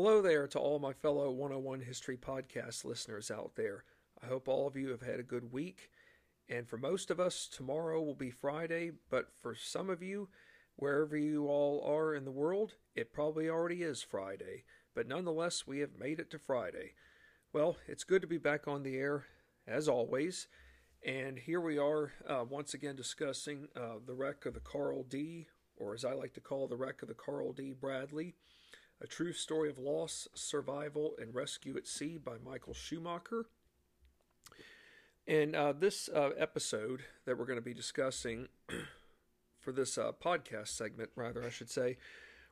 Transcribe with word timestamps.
Hello 0.00 0.22
there 0.22 0.46
to 0.46 0.60
all 0.60 0.78
my 0.78 0.92
fellow 0.92 1.28
101 1.32 1.80
History 1.80 2.16
Podcast 2.16 2.84
listeners 2.84 3.32
out 3.32 3.56
there. 3.56 3.82
I 4.22 4.26
hope 4.26 4.46
all 4.46 4.68
of 4.68 4.76
you 4.76 4.90
have 4.90 5.02
had 5.02 5.18
a 5.18 5.24
good 5.24 5.52
week. 5.52 5.90
And 6.48 6.68
for 6.68 6.76
most 6.76 7.10
of 7.10 7.18
us, 7.18 7.48
tomorrow 7.48 8.00
will 8.00 8.14
be 8.14 8.30
Friday, 8.30 8.92
but 9.10 9.32
for 9.42 9.56
some 9.56 9.90
of 9.90 10.00
you, 10.00 10.28
wherever 10.76 11.16
you 11.16 11.48
all 11.48 11.82
are 11.84 12.14
in 12.14 12.24
the 12.24 12.30
world, 12.30 12.74
it 12.94 13.12
probably 13.12 13.48
already 13.48 13.82
is 13.82 14.00
Friday. 14.00 14.62
But 14.94 15.08
nonetheless, 15.08 15.66
we 15.66 15.80
have 15.80 15.98
made 15.98 16.20
it 16.20 16.30
to 16.30 16.38
Friday. 16.38 16.92
Well, 17.52 17.76
it's 17.88 18.04
good 18.04 18.22
to 18.22 18.28
be 18.28 18.38
back 18.38 18.68
on 18.68 18.84
the 18.84 18.96
air, 18.96 19.24
as 19.66 19.88
always. 19.88 20.46
And 21.04 21.40
here 21.40 21.60
we 21.60 21.76
are 21.76 22.12
uh, 22.24 22.44
once 22.48 22.72
again 22.72 22.94
discussing 22.94 23.66
uh, 23.74 23.94
the 24.06 24.14
wreck 24.14 24.46
of 24.46 24.54
the 24.54 24.60
Carl 24.60 25.02
D, 25.02 25.48
or 25.76 25.92
as 25.92 26.04
I 26.04 26.12
like 26.12 26.34
to 26.34 26.40
call 26.40 26.68
the 26.68 26.76
wreck 26.76 27.02
of 27.02 27.08
the 27.08 27.14
Carl 27.14 27.52
D. 27.52 27.72
Bradley, 27.72 28.36
a 29.00 29.06
true 29.06 29.32
story 29.32 29.70
of 29.70 29.78
loss, 29.78 30.28
survival, 30.34 31.14
and 31.20 31.34
rescue 31.34 31.76
at 31.76 31.86
sea 31.86 32.18
by 32.18 32.36
Michael 32.44 32.74
Schumacher. 32.74 33.46
And 35.26 35.54
uh, 35.54 35.72
this 35.72 36.08
uh, 36.08 36.30
episode 36.38 37.02
that 37.26 37.38
we're 37.38 37.46
going 37.46 37.58
to 37.58 37.64
be 37.64 37.74
discussing 37.74 38.48
for 39.60 39.72
this 39.72 39.98
uh, 39.98 40.12
podcast 40.12 40.68
segment, 40.68 41.10
rather, 41.14 41.44
I 41.44 41.50
should 41.50 41.70
say, 41.70 41.98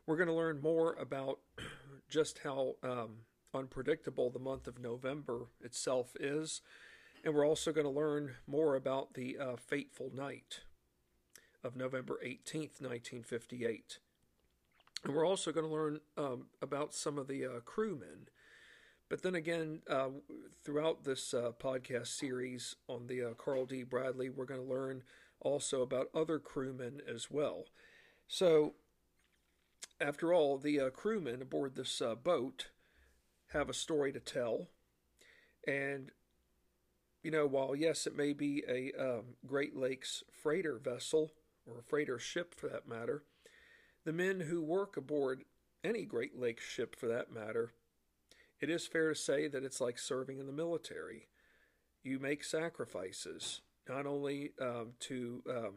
we're 0.06 0.16
going 0.16 0.28
to 0.28 0.34
learn 0.34 0.60
more 0.60 0.94
about 0.94 1.40
just 2.08 2.40
how 2.44 2.74
um, 2.82 3.22
unpredictable 3.54 4.30
the 4.30 4.38
month 4.38 4.66
of 4.66 4.78
November 4.78 5.46
itself 5.62 6.12
is 6.20 6.60
and 7.26 7.34
we're 7.34 7.46
also 7.46 7.72
going 7.72 7.84
to 7.86 7.90
learn 7.90 8.36
more 8.46 8.76
about 8.76 9.14
the 9.14 9.36
uh, 9.36 9.56
fateful 9.56 10.12
night 10.14 10.60
of 11.64 11.74
November 11.74 12.20
18th, 12.24 12.80
1958. 12.80 13.98
And 15.06 15.14
we're 15.14 15.26
also 15.26 15.52
going 15.52 15.66
to 15.66 15.72
learn 15.72 16.00
um, 16.18 16.46
about 16.60 16.92
some 16.92 17.16
of 17.16 17.28
the 17.28 17.44
uh, 17.44 17.60
crewmen. 17.64 18.28
But 19.08 19.22
then 19.22 19.36
again, 19.36 19.82
uh, 19.88 20.08
throughout 20.64 21.04
this 21.04 21.32
uh, 21.32 21.52
podcast 21.62 22.08
series 22.08 22.74
on 22.88 23.06
the 23.06 23.22
uh, 23.22 23.34
Carl 23.34 23.66
D. 23.66 23.84
Bradley, 23.84 24.30
we're 24.30 24.46
going 24.46 24.60
to 24.60 24.66
learn 24.66 25.04
also 25.38 25.82
about 25.82 26.08
other 26.12 26.40
crewmen 26.40 27.00
as 27.08 27.30
well. 27.30 27.66
So, 28.26 28.74
after 30.00 30.34
all, 30.34 30.58
the 30.58 30.80
uh, 30.80 30.90
crewmen 30.90 31.40
aboard 31.40 31.76
this 31.76 32.02
boat 32.24 32.70
have 33.52 33.70
a 33.70 33.74
story 33.74 34.10
to 34.10 34.18
tell. 34.18 34.66
And 35.68 36.10
you 37.22 37.30
know, 37.30 37.46
while 37.46 37.76
yes, 37.76 38.08
it 38.08 38.16
may 38.16 38.32
be 38.32 38.64
a 38.68 38.90
um, 39.00 39.36
Great 39.46 39.76
Lakes 39.76 40.24
freighter 40.32 40.78
vessel 40.78 41.30
or 41.64 41.78
a 41.78 41.84
freighter 41.84 42.18
ship 42.18 42.56
for 42.56 42.68
that 42.68 42.88
matter, 42.88 43.22
the 44.06 44.12
men 44.12 44.40
who 44.40 44.62
work 44.62 44.96
aboard 44.96 45.42
any 45.82 46.04
Great 46.04 46.38
Lakes 46.38 46.64
ship 46.64 46.96
for 46.96 47.08
that 47.08 47.32
matter, 47.32 47.72
it 48.60 48.70
is 48.70 48.86
fair 48.86 49.10
to 49.10 49.14
say 49.14 49.48
that 49.48 49.64
it's 49.64 49.80
like 49.80 49.98
serving 49.98 50.38
in 50.38 50.46
the 50.46 50.52
military. 50.52 51.26
You 52.04 52.20
make 52.20 52.44
sacrifices, 52.44 53.62
not 53.88 54.06
only 54.06 54.52
um, 54.62 54.92
to, 55.00 55.42
um, 55.50 55.74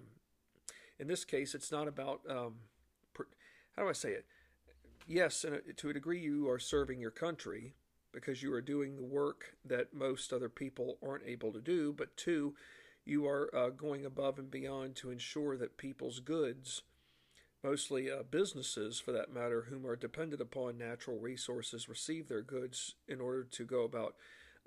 in 0.99 1.07
this 1.07 1.25
case, 1.25 1.55
it's 1.55 1.71
not 1.71 1.87
about, 1.87 2.21
um, 2.29 2.53
per, 3.13 3.25
how 3.75 3.81
do 3.81 3.89
I 3.89 3.93
say 3.93 4.11
it? 4.11 4.25
Yes, 5.07 5.43
a, 5.43 5.73
to 5.73 5.89
a 5.89 5.93
degree, 5.93 6.19
you 6.19 6.47
are 6.49 6.59
serving 6.59 7.01
your 7.01 7.09
country, 7.11 7.73
because 8.11 8.43
you 8.43 8.53
are 8.53 8.61
doing 8.61 8.95
the 8.95 9.03
work 9.03 9.55
that 9.65 9.93
most 9.93 10.31
other 10.31 10.49
people 10.49 10.99
aren't 11.03 11.25
able 11.25 11.51
to 11.51 11.61
do, 11.61 11.93
but 11.93 12.15
two, 12.15 12.53
you 13.05 13.25
are 13.25 13.49
uh, 13.55 13.69
going 13.69 14.05
above 14.05 14.37
and 14.37 14.51
beyond 14.51 14.95
to 14.97 15.09
ensure 15.09 15.57
that 15.57 15.77
people's 15.77 16.19
goods, 16.19 16.83
mostly 17.63 18.09
uh, 18.09 18.23
businesses 18.29 18.99
for 18.99 19.11
that 19.11 19.33
matter, 19.33 19.67
whom 19.69 19.85
are 19.85 19.95
dependent 19.95 20.41
upon 20.41 20.77
natural 20.77 21.19
resources, 21.19 21.89
receive 21.89 22.27
their 22.27 22.41
goods 22.41 22.95
in 23.07 23.19
order 23.19 23.43
to 23.43 23.65
go 23.65 23.83
about 23.83 24.15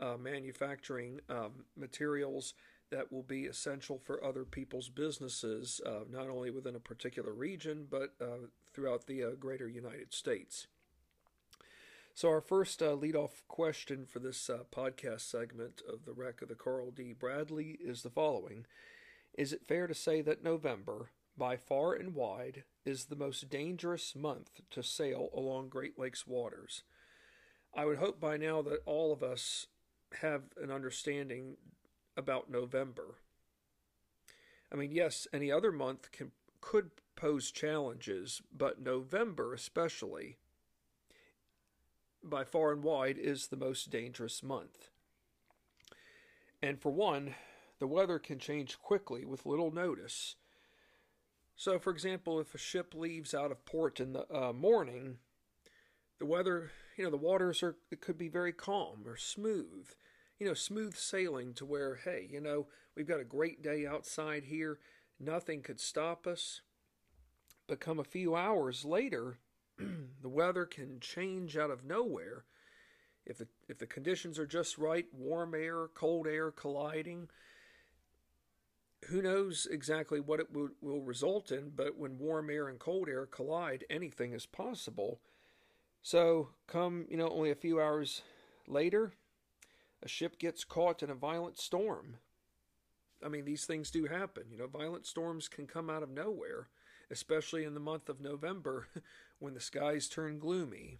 uh, 0.01 0.17
manufacturing 0.17 1.21
um, 1.29 1.65
materials 1.77 2.55
that 2.91 3.11
will 3.11 3.23
be 3.23 3.47
essential 3.47 3.99
for 3.99 4.23
other 4.23 4.45
people's 4.45 4.91
businesses, 4.91 5.81
uh, 5.87 6.01
not 6.11 6.29
only 6.29 6.51
within 6.51 6.77
a 6.77 6.81
particular 6.81 7.33
region, 7.33 7.87
but 7.91 8.15
uh, 8.21 8.47
throughout 8.75 9.07
the 9.07 9.25
uh, 9.25 9.31
greater 9.39 9.69
United 9.69 10.13
States. 10.13 10.67
So, 12.15 12.29
our 12.29 12.43
first 12.43 12.83
uh, 12.83 12.93
lead-off 12.93 13.43
question 13.49 14.05
for 14.05 14.19
this 14.19 14.51
uh, 14.51 14.65
podcast 14.71 15.23
segment 15.23 15.81
of 15.91 16.05
the 16.05 16.13
wreck 16.13 16.43
of 16.43 16.49
the 16.49 16.55
Carl 16.55 16.91
D. 16.91 17.15
Bradley 17.19 17.79
is 17.83 18.03
the 18.03 18.11
following 18.11 18.67
Is 19.33 19.55
it 19.55 19.67
fair 19.67 19.87
to 19.87 19.95
say 19.95 20.21
that 20.21 20.45
November, 20.45 21.11
by 21.37 21.57
far 21.57 21.95
and 21.95 22.15
wide, 22.15 22.65
is 22.85 23.07
the 23.07 23.17
most 23.17 23.49
dangerous 23.49 24.15
month 24.15 24.61
to 24.71 24.83
sail 24.83 25.29
along 25.35 25.69
Great 25.69 25.99
Lakes 25.99 26.27
waters? 26.27 26.83
I 27.75 27.85
would 27.85 27.99
hope 27.99 28.21
by 28.21 28.37
now 28.37 28.63
that 28.63 28.83
all 28.85 29.13
of 29.13 29.23
us 29.23 29.67
have 30.21 30.43
an 30.61 30.71
understanding 30.71 31.57
about 32.17 32.51
November. 32.51 33.17
I 34.71 34.77
mean, 34.77 34.93
yes, 34.93 35.27
any 35.33 35.51
other 35.51 35.73
month 35.73 36.13
can 36.13 36.33
could 36.61 36.91
pose 37.17 37.51
challenges, 37.51 38.41
but 38.57 38.81
November 38.81 39.53
especially 39.53 40.37
by 42.23 42.45
far 42.45 42.73
and 42.73 42.83
wide, 42.83 43.19
is 43.19 43.49
the 43.49 43.57
most 43.57 43.91
dangerous 43.91 44.43
month. 44.43 44.91
And 46.63 46.81
for 46.81 46.91
one, 46.91 47.35
the 47.79 47.87
weather 47.87 48.19
can 48.19 48.39
change 48.39 48.79
quickly 48.79 49.25
with 49.25 49.47
little 49.47 49.73
notice. 49.73 50.37
So, 51.63 51.79
for 51.79 51.91
example, 51.91 52.41
if 52.41 52.57
a 52.57 52.59
ship 52.59 52.93
leaves 52.93 53.35
out 53.35 53.53
of 53.53 53.65
port 53.65 54.01
in 54.01 54.15
the 54.15 54.27
uh, 54.37 54.53
morning, 54.53 55.19
the 56.19 56.27
weather, 56.27 56.73
you 56.97 57.05
know, 57.05 57.11
the 57.11 57.17
waters 57.17 57.63
are, 57.63 57.77
it 57.89 58.01
could 58.01 58.19
be 58.19 58.27
very 58.27 58.53
calm 58.53 59.05
or 59.07 59.17
smooth. 59.17 59.87
You 60.41 60.49
know, 60.49 60.55
smooth 60.55 60.97
sailing 60.97 61.55
to 61.55 61.65
where, 61.65 62.01
hey, 62.05 62.27
you 62.29 62.41
know, 62.41 62.67
we've 62.97 63.07
got 63.07 63.21
a 63.21 63.25
great 63.25 63.63
day 63.63 63.87
outside 63.87 64.47
here, 64.47 64.81
nothing 65.21 65.63
could 65.63 65.79
stop 65.79 66.27
us. 66.27 66.63
But 67.69 67.79
come 67.79 68.01
a 68.01 68.05
few 68.05 68.35
hours 68.35 68.85
later, 68.85 69.39
the 69.79 70.29
weather 70.29 70.67
can 70.67 70.99
change 70.99 71.57
out 71.57 71.71
of 71.71 71.85
nowhere. 71.85 72.45
If 73.25 73.39
the 73.39 73.47
if 73.69 73.79
the 73.79 73.87
conditions 73.87 74.37
are 74.37 74.47
just 74.49 74.79
right, 74.79 75.07
warm 75.13 75.55
air, 75.55 75.87
cold 75.95 76.27
air 76.27 76.51
colliding, 76.51 77.29
who 79.07 79.23
knows 79.23 79.67
exactly 79.71 80.21
what 80.21 80.41
it 80.41 80.53
will, 80.53 80.71
will 80.81 81.03
result 81.03 81.51
in, 81.51 81.73
but 81.75 81.97
when 81.99 82.19
warm 82.19 82.51
air 82.51 82.69
and 82.69 82.79
cold 82.79 83.09
air 83.09 83.27
collide, 83.27 83.85
anything 83.91 84.33
is 84.33 84.47
possible. 84.47 85.21
So, 86.03 86.49
come, 86.67 87.07
you 87.09 87.17
know, 87.17 87.29
only 87.29 87.51
a 87.51 87.57
few 87.57 87.81
hours 87.81 88.23
later, 88.67 89.13
a 90.03 90.09
ship 90.09 90.39
gets 90.39 90.65
caught 90.65 91.03
in 91.03 91.11
a 91.11 91.15
violent 91.15 91.59
storm. 91.59 92.17
I 93.25 93.29
mean, 93.29 93.45
these 93.45 93.67
things 93.67 93.91
do 93.91 94.07
happen. 94.07 94.45
You 94.51 94.59
know, 94.59 94.67
violent 94.67 95.07
storms 95.07 95.49
can 95.49 95.67
come 95.67 95.89
out 95.89 96.03
of 96.03 96.11
nowhere 96.11 96.69
especially 97.13 97.65
in 97.65 97.75
the 97.75 97.81
month 97.81 98.09
of 98.09 98.21
November 98.21 98.89
when 99.39 99.55
the 99.55 99.61
skies 99.61 100.09
turn 100.09 100.39
gloomy. 100.39 100.99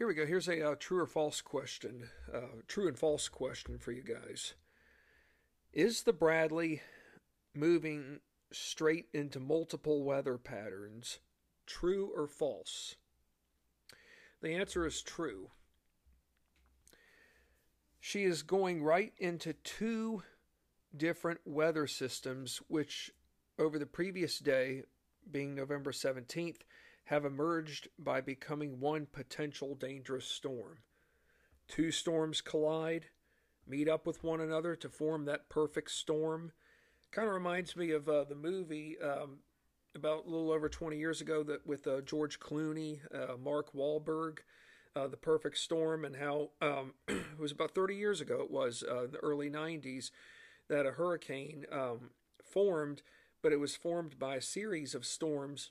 Here 0.00 0.06
we 0.06 0.14
go. 0.14 0.24
Here's 0.24 0.48
a 0.48 0.66
uh, 0.66 0.76
true 0.78 1.00
or 1.00 1.06
false 1.06 1.42
question, 1.42 2.08
uh, 2.32 2.62
true 2.66 2.88
and 2.88 2.98
false 2.98 3.28
question 3.28 3.76
for 3.76 3.92
you 3.92 4.02
guys. 4.02 4.54
Is 5.74 6.04
the 6.04 6.14
Bradley 6.14 6.80
moving 7.54 8.20
straight 8.50 9.08
into 9.12 9.38
multiple 9.38 10.02
weather 10.02 10.38
patterns 10.38 11.18
true 11.66 12.10
or 12.16 12.26
false? 12.26 12.96
The 14.40 14.54
answer 14.54 14.86
is 14.86 15.02
true. 15.02 15.50
She 18.00 18.24
is 18.24 18.42
going 18.42 18.82
right 18.82 19.12
into 19.18 19.52
two 19.52 20.22
different 20.96 21.40
weather 21.44 21.86
systems, 21.86 22.62
which 22.68 23.10
over 23.58 23.78
the 23.78 23.84
previous 23.84 24.38
day, 24.38 24.84
being 25.30 25.54
November 25.54 25.92
17th, 25.92 26.62
have 27.04 27.24
emerged 27.24 27.88
by 27.98 28.20
becoming 28.20 28.80
one 28.80 29.06
potential 29.10 29.74
dangerous 29.74 30.26
storm. 30.26 30.78
Two 31.68 31.90
storms 31.90 32.40
collide, 32.40 33.06
meet 33.66 33.88
up 33.88 34.06
with 34.06 34.24
one 34.24 34.40
another 34.40 34.76
to 34.76 34.88
form 34.88 35.24
that 35.24 35.48
perfect 35.48 35.90
storm. 35.90 36.52
Kind 37.10 37.28
of 37.28 37.34
reminds 37.34 37.76
me 37.76 37.90
of 37.90 38.08
uh, 38.08 38.24
the 38.24 38.34
movie 38.34 38.96
um, 39.02 39.38
about 39.94 40.26
a 40.26 40.30
little 40.30 40.52
over 40.52 40.68
20 40.68 40.96
years 40.96 41.20
ago 41.20 41.42
that 41.42 41.66
with 41.66 41.86
uh, 41.86 42.00
George 42.02 42.38
Clooney, 42.38 43.00
uh, 43.12 43.36
Mark 43.36 43.72
Wahlberg 43.72 44.38
uh, 44.94 45.08
The 45.08 45.16
Perfect 45.16 45.58
Storm 45.58 46.04
and 46.04 46.16
how 46.16 46.50
um, 46.60 46.94
it 47.08 47.38
was 47.38 47.52
about 47.52 47.74
30 47.74 47.94
years 47.94 48.20
ago, 48.20 48.40
it 48.42 48.50
was 48.50 48.84
uh, 48.88 49.04
in 49.04 49.12
the 49.12 49.18
early 49.18 49.50
90s, 49.50 50.10
that 50.68 50.86
a 50.86 50.92
hurricane 50.92 51.64
um, 51.72 52.10
formed, 52.42 53.02
but 53.42 53.52
it 53.52 53.60
was 53.60 53.76
formed 53.76 54.18
by 54.18 54.36
a 54.36 54.40
series 54.40 54.94
of 54.94 55.04
storms 55.04 55.70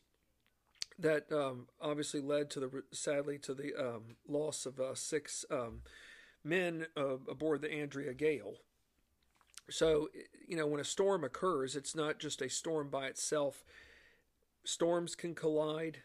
that 1.00 1.31
um, 1.31 1.68
obviously 1.81 2.22
led 2.22 2.50
to 2.51 2.60
the 2.60 2.84
sadly 2.92 3.38
to 3.40 3.54
the 3.54 3.74
um, 3.75 4.16
loss 4.28 4.66
of 4.66 4.80
uh, 4.80 4.94
six 4.96 5.46
um, 5.50 5.81
men 6.44 6.88
uh, 6.98 7.18
aboard 7.30 7.62
the 7.62 7.72
Andrea 7.72 8.13
Gail. 8.13 8.56
So, 9.69 10.10
you 10.48 10.57
know, 10.57 10.68
when 10.68 10.81
a 10.81 10.86
storm 10.86 11.24
occurs, 11.24 11.75
it's 11.75 11.96
not 11.96 12.19
just 12.19 12.42
a 12.42 12.50
storm 12.50 12.90
by 12.90 13.07
itself 13.07 13.63
storms 14.63 15.16
can 15.16 15.36
collide, 15.36 16.00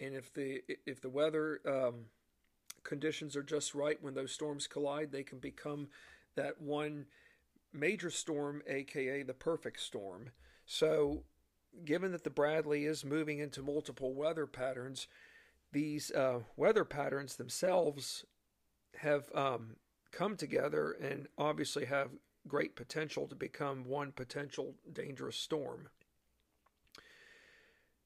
and 0.00 0.14
if 0.14 0.32
the 0.32 0.62
if 0.86 1.00
the 1.00 1.08
weather 1.08 1.60
um, 1.66 2.06
conditions 2.82 3.36
are 3.36 3.42
just 3.42 3.74
right 3.74 4.02
when 4.02 4.14
those 4.14 4.32
storms 4.32 4.66
collide, 4.66 5.12
they 5.12 5.22
can 5.22 5.38
become 5.38 5.88
that 6.34 6.60
one 6.60 7.06
major 7.72 8.10
storm, 8.10 8.62
aka 8.66 9.22
the 9.22 9.34
perfect 9.34 9.80
storm. 9.80 10.30
So, 10.66 11.24
given 11.84 12.12
that 12.12 12.24
the 12.24 12.30
Bradley 12.30 12.84
is 12.84 13.04
moving 13.04 13.38
into 13.38 13.62
multiple 13.62 14.14
weather 14.14 14.46
patterns, 14.46 15.06
these 15.72 16.10
uh, 16.12 16.40
weather 16.56 16.84
patterns 16.84 17.36
themselves 17.36 18.24
have 18.98 19.30
um, 19.34 19.76
come 20.10 20.36
together 20.36 20.92
and 20.92 21.28
obviously 21.38 21.86
have 21.86 22.10
great 22.46 22.76
potential 22.76 23.26
to 23.28 23.34
become 23.34 23.84
one 23.84 24.12
potential 24.12 24.74
dangerous 24.92 25.36
storm. 25.36 25.88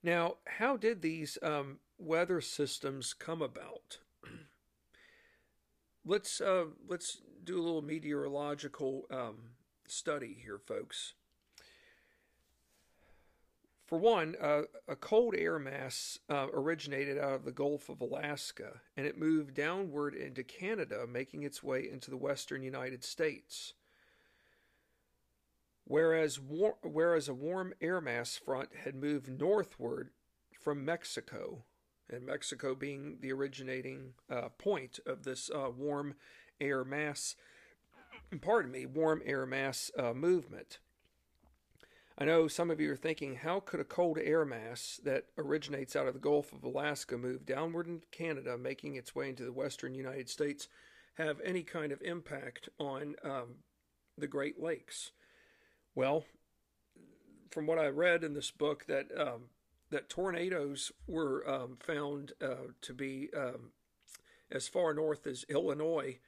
Now, 0.02 0.36
how 0.46 0.76
did 0.76 1.02
these 1.02 1.36
um, 1.42 1.78
weather 1.98 2.40
systems 2.40 3.12
come 3.12 3.42
about? 3.42 3.98
let's 6.04 6.40
uh, 6.40 6.66
let's 6.86 7.20
do 7.42 7.58
a 7.58 7.62
little 7.62 7.82
meteorological 7.82 9.06
um, 9.10 9.36
study 9.88 10.36
here, 10.40 10.58
folks. 10.58 11.14
For 13.86 13.98
one, 13.98 14.34
uh, 14.40 14.62
a 14.88 14.96
cold 14.96 15.36
air 15.38 15.60
mass 15.60 16.18
uh, 16.28 16.48
originated 16.52 17.18
out 17.18 17.34
of 17.34 17.44
the 17.44 17.52
Gulf 17.52 17.88
of 17.88 18.00
Alaska 18.00 18.80
and 18.96 19.06
it 19.06 19.16
moved 19.16 19.54
downward 19.54 20.14
into 20.14 20.42
Canada, 20.42 21.06
making 21.06 21.44
its 21.44 21.62
way 21.62 21.88
into 21.88 22.10
the 22.10 22.16
western 22.16 22.64
United 22.64 23.04
States. 23.04 23.74
Whereas, 25.84 26.40
war- 26.40 26.78
whereas 26.82 27.28
a 27.28 27.34
warm 27.34 27.74
air 27.80 28.00
mass 28.00 28.36
front 28.36 28.70
had 28.74 28.96
moved 28.96 29.28
northward 29.28 30.10
from 30.58 30.84
Mexico, 30.84 31.64
and 32.10 32.26
Mexico 32.26 32.74
being 32.74 33.18
the 33.20 33.32
originating 33.32 34.14
uh, 34.28 34.48
point 34.58 34.98
of 35.06 35.22
this 35.22 35.48
uh, 35.54 35.70
warm 35.70 36.16
air 36.60 36.84
mass, 36.84 37.36
pardon 38.40 38.72
me, 38.72 38.84
warm 38.84 39.22
air 39.24 39.46
mass 39.46 39.92
uh, 39.96 40.12
movement. 40.12 40.80
I 42.18 42.24
know 42.24 42.48
some 42.48 42.70
of 42.70 42.80
you 42.80 42.90
are 42.92 42.96
thinking, 42.96 43.36
how 43.36 43.60
could 43.60 43.78
a 43.78 43.84
cold 43.84 44.18
air 44.18 44.46
mass 44.46 44.98
that 45.04 45.24
originates 45.36 45.94
out 45.94 46.06
of 46.06 46.14
the 46.14 46.20
Gulf 46.20 46.50
of 46.52 46.64
Alaska 46.64 47.18
move 47.18 47.44
downward 47.44 47.86
into 47.86 48.06
Canada, 48.06 48.56
making 48.56 48.96
its 48.96 49.14
way 49.14 49.28
into 49.28 49.44
the 49.44 49.52
western 49.52 49.94
United 49.94 50.30
States, 50.30 50.68
have 51.18 51.40
any 51.44 51.62
kind 51.62 51.92
of 51.92 52.00
impact 52.00 52.70
on 52.78 53.16
um, 53.22 53.56
the 54.16 54.26
Great 54.26 54.58
Lakes? 54.58 55.10
Well, 55.94 56.24
from 57.50 57.66
what 57.66 57.78
I 57.78 57.88
read 57.88 58.24
in 58.24 58.32
this 58.32 58.50
book, 58.50 58.86
that 58.86 59.08
um, 59.16 59.50
that 59.90 60.08
tornadoes 60.08 60.92
were 61.06 61.48
um, 61.48 61.76
found 61.78 62.32
uh, 62.42 62.72
to 62.80 62.94
be 62.94 63.28
um, 63.36 63.72
as 64.50 64.68
far 64.68 64.92
north 64.94 65.26
as 65.26 65.44
Illinois 65.48 66.18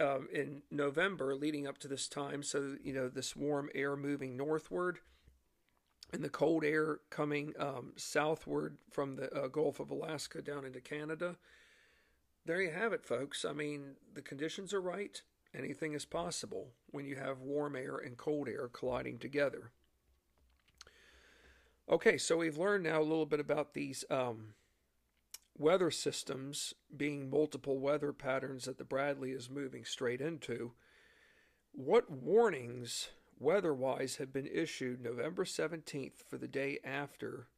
um, 0.00 0.28
in 0.32 0.62
November 0.70 1.34
leading 1.34 1.66
up 1.66 1.78
to 1.78 1.88
this 1.88 2.08
time. 2.08 2.42
So, 2.42 2.76
you 2.82 2.92
know, 2.92 3.08
this 3.08 3.36
warm 3.36 3.68
air 3.74 3.96
moving 3.96 4.36
northward 4.36 5.00
and 6.12 6.22
the 6.22 6.28
cold 6.28 6.64
air 6.64 7.00
coming 7.10 7.52
um, 7.58 7.92
southward 7.96 8.78
from 8.90 9.16
the 9.16 9.32
uh, 9.34 9.48
Gulf 9.48 9.80
of 9.80 9.90
Alaska 9.90 10.40
down 10.40 10.64
into 10.64 10.80
Canada. 10.80 11.36
There 12.44 12.62
you 12.62 12.70
have 12.70 12.92
it, 12.92 13.04
folks. 13.04 13.44
I 13.44 13.52
mean, 13.52 13.96
the 14.14 14.22
conditions 14.22 14.72
are 14.72 14.80
right. 14.80 15.20
Anything 15.54 15.94
is 15.94 16.04
possible 16.04 16.68
when 16.90 17.06
you 17.06 17.16
have 17.16 17.40
warm 17.40 17.74
air 17.74 17.96
and 17.96 18.16
cold 18.16 18.48
air 18.48 18.68
colliding 18.72 19.18
together. 19.18 19.72
Okay, 21.88 22.18
so 22.18 22.36
we've 22.36 22.58
learned 22.58 22.84
now 22.84 23.00
a 23.00 23.02
little 23.02 23.26
bit 23.26 23.40
about 23.40 23.74
these 23.74 24.04
um, 24.10 24.54
weather 25.58 25.90
systems 25.90 26.74
being 26.94 27.30
multiple 27.30 27.78
weather 27.78 28.12
patterns 28.12 28.64
that 28.64 28.78
the 28.78 28.84
Bradley 28.84 29.30
is 29.30 29.50
moving 29.50 29.84
straight 29.84 30.20
into, 30.20 30.72
what 31.72 32.10
warnings 32.10 33.08
weather 33.38 33.74
wise 33.74 34.16
have 34.16 34.32
been 34.32 34.46
issued 34.46 35.00
November 35.00 35.44
17th 35.44 36.24
for 36.28 36.38
the 36.38 36.48
day 36.48 36.78
after 36.84 37.48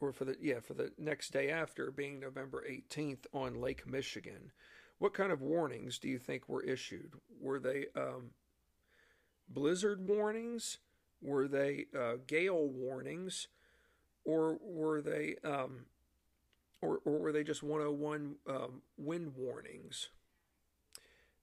or 0.00 0.12
for 0.12 0.24
the 0.24 0.36
yeah 0.40 0.58
for 0.58 0.74
the 0.74 0.90
next 0.98 1.32
day 1.32 1.48
after 1.48 1.90
being 1.90 2.18
November 2.18 2.64
18th 2.68 3.26
on 3.32 3.60
Lake 3.60 3.86
Michigan? 3.86 4.52
What 4.98 5.14
kind 5.14 5.32
of 5.32 5.40
warnings 5.40 5.98
do 5.98 6.08
you 6.08 6.18
think 6.18 6.48
were 6.48 6.62
issued? 6.62 7.14
Were 7.40 7.58
they 7.58 7.86
um, 7.96 8.30
blizzard 9.48 10.06
warnings? 10.06 10.78
Were 11.20 11.48
they 11.48 11.86
uh, 11.98 12.14
gale 12.26 12.68
warnings? 12.68 13.48
Or 14.24 14.58
were 14.60 15.00
they 15.00 15.36
um, 15.44 15.86
or, 16.82 17.00
or 17.04 17.18
were 17.18 17.32
they 17.32 17.44
just 17.44 17.62
101 17.62 18.36
um, 18.48 18.82
wind 18.98 19.32
warnings? 19.36 20.08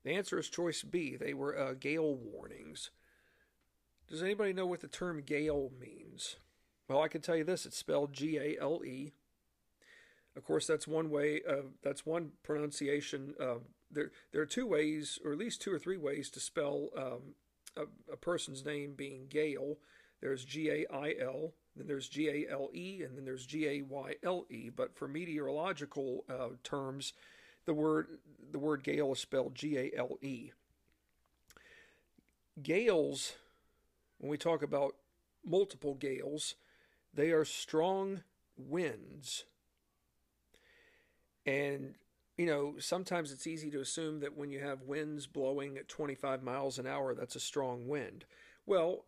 The 0.03 0.12
answer 0.12 0.38
is 0.38 0.50
choice 0.50 0.83
B. 0.83 1.15
They 1.15 1.33
were 1.33 1.57
uh, 1.57 1.74
gale 1.74 2.15
warnings. 2.15 2.91
Does 4.07 4.21
anybody 4.21 4.53
know 4.53 4.65
what 4.65 4.81
the 4.81 4.88
term 4.88 5.21
gale 5.21 5.71
means? 5.80 6.38
Well, 6.88 7.01
I 7.01 7.07
can 7.07 7.21
tell 7.21 7.36
you 7.36 7.44
this 7.44 7.65
it's 7.65 7.77
spelled 7.77 8.13
G 8.13 8.38
A 8.38 8.57
L 8.59 8.81
E. 8.83 9.13
Of 10.36 10.44
course, 10.44 10.65
that's 10.65 10.88
one 10.88 11.09
way, 11.09 11.41
that's 11.83 12.06
one 12.06 12.31
pronunciation. 12.44 13.33
Uh, 13.39 13.56
there, 13.91 14.12
there 14.31 14.41
are 14.41 14.47
two 14.47 14.65
ways, 14.65 15.19
or 15.24 15.31
at 15.31 15.38
least 15.38 15.62
two 15.62 15.71
or 15.74 15.80
three 15.80 15.97
ways, 15.97 16.30
to 16.31 16.39
spell 16.39 16.89
um, 16.95 17.36
a, 17.75 18.13
a 18.13 18.18
person's 18.18 18.65
name 18.65 18.94
being 18.95 19.27
Gale. 19.30 19.77
There's 20.21 20.45
G 20.45 20.69
A 20.69 20.86
I 20.94 21.15
L, 21.21 21.53
then 21.79 21.87
there's 21.87 22.07
G 22.07 22.29
A 22.29 22.51
L 22.51 22.69
E, 22.73 23.01
and 23.03 23.17
then 23.17 23.25
there's 23.25 23.45
G 23.45 23.67
A 23.67 23.81
Y 23.81 24.15
L 24.23 24.45
E. 24.49 24.69
But 24.69 24.95
for 24.95 25.07
meteorological 25.07 26.25
uh, 26.29 26.49
terms, 26.63 27.13
the 27.65 27.73
word 27.73 28.19
the 28.51 28.59
word 28.59 28.83
gale 28.83 29.13
is 29.13 29.19
spelled 29.19 29.55
G 29.55 29.77
A 29.77 29.91
L 29.97 30.17
E. 30.21 30.51
Gales, 32.61 33.33
when 34.17 34.29
we 34.29 34.37
talk 34.37 34.61
about 34.61 34.95
multiple 35.45 35.95
gales, 35.95 36.55
they 37.13 37.31
are 37.31 37.45
strong 37.45 38.21
winds. 38.57 39.45
And, 41.45 41.95
you 42.37 42.45
know, 42.45 42.75
sometimes 42.79 43.31
it's 43.31 43.47
easy 43.47 43.71
to 43.71 43.79
assume 43.79 44.19
that 44.19 44.37
when 44.37 44.51
you 44.51 44.59
have 44.59 44.83
winds 44.83 45.25
blowing 45.25 45.77
at 45.77 45.87
25 45.87 46.43
miles 46.43 46.77
an 46.77 46.85
hour, 46.85 47.15
that's 47.15 47.35
a 47.35 47.39
strong 47.39 47.87
wind. 47.87 48.25
Well, 48.65 49.05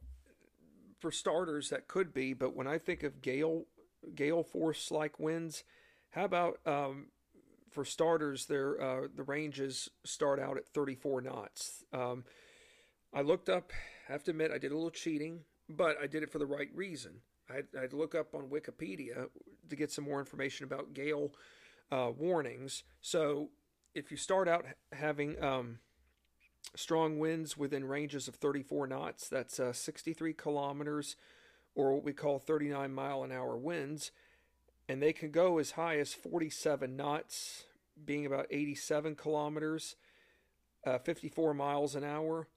for 1.01 1.11
starters, 1.11 1.69
that 1.69 1.87
could 1.87 2.13
be. 2.13 2.33
But 2.33 2.55
when 2.55 2.67
I 2.67 2.77
think 2.77 3.03
of 3.03 3.21
gale 3.21 3.65
gale 4.15 4.43
force 4.43 4.91
like 4.91 5.19
winds, 5.19 5.63
how 6.11 6.25
about 6.25 6.59
um, 6.65 7.07
for 7.69 7.83
starters? 7.83 8.45
Their 8.45 8.81
uh, 8.81 9.07
the 9.13 9.23
ranges 9.23 9.89
start 10.05 10.39
out 10.39 10.57
at 10.57 10.67
34 10.67 11.21
knots. 11.21 11.83
Um, 11.91 12.23
I 13.13 13.21
looked 13.21 13.49
up. 13.49 13.71
I 14.07 14.11
have 14.11 14.23
to 14.25 14.31
admit, 14.31 14.51
I 14.51 14.57
did 14.57 14.71
a 14.71 14.75
little 14.75 14.89
cheating, 14.91 15.41
but 15.69 15.97
I 16.01 16.07
did 16.07 16.23
it 16.23 16.31
for 16.31 16.39
the 16.39 16.45
right 16.45 16.69
reason. 16.73 17.21
I'd, 17.49 17.67
I'd 17.77 17.93
look 17.93 18.15
up 18.15 18.33
on 18.33 18.49
Wikipedia 18.49 19.27
to 19.69 19.75
get 19.75 19.91
some 19.91 20.05
more 20.05 20.19
information 20.19 20.65
about 20.65 20.93
gale 20.93 21.33
uh, 21.91 22.11
warnings. 22.17 22.83
So 23.01 23.49
if 23.93 24.11
you 24.11 24.17
start 24.17 24.47
out 24.47 24.65
having 24.93 25.41
um, 25.43 25.79
strong 26.75 27.19
winds 27.19 27.57
within 27.57 27.85
ranges 27.85 28.27
of 28.27 28.35
34 28.35 28.87
knots. 28.87 29.27
That's 29.27 29.59
uh, 29.59 29.73
63 29.73 30.33
kilometers, 30.33 31.15
or 31.75 31.93
what 31.93 32.03
we 32.03 32.13
call 32.13 32.39
39 32.39 32.93
mile 32.93 33.23
an 33.23 33.31
hour 33.31 33.57
winds. 33.57 34.11
And 34.87 35.01
they 35.01 35.13
can 35.13 35.31
go 35.31 35.57
as 35.57 35.71
high 35.71 35.99
as 35.99 36.13
47 36.13 36.95
knots, 36.95 37.65
being 38.03 38.25
about 38.25 38.47
87 38.49 39.15
kilometers, 39.15 39.95
uh, 40.85 40.97
54 40.97 41.53
miles 41.53 41.95
an 41.95 42.03
hour. 42.03 42.47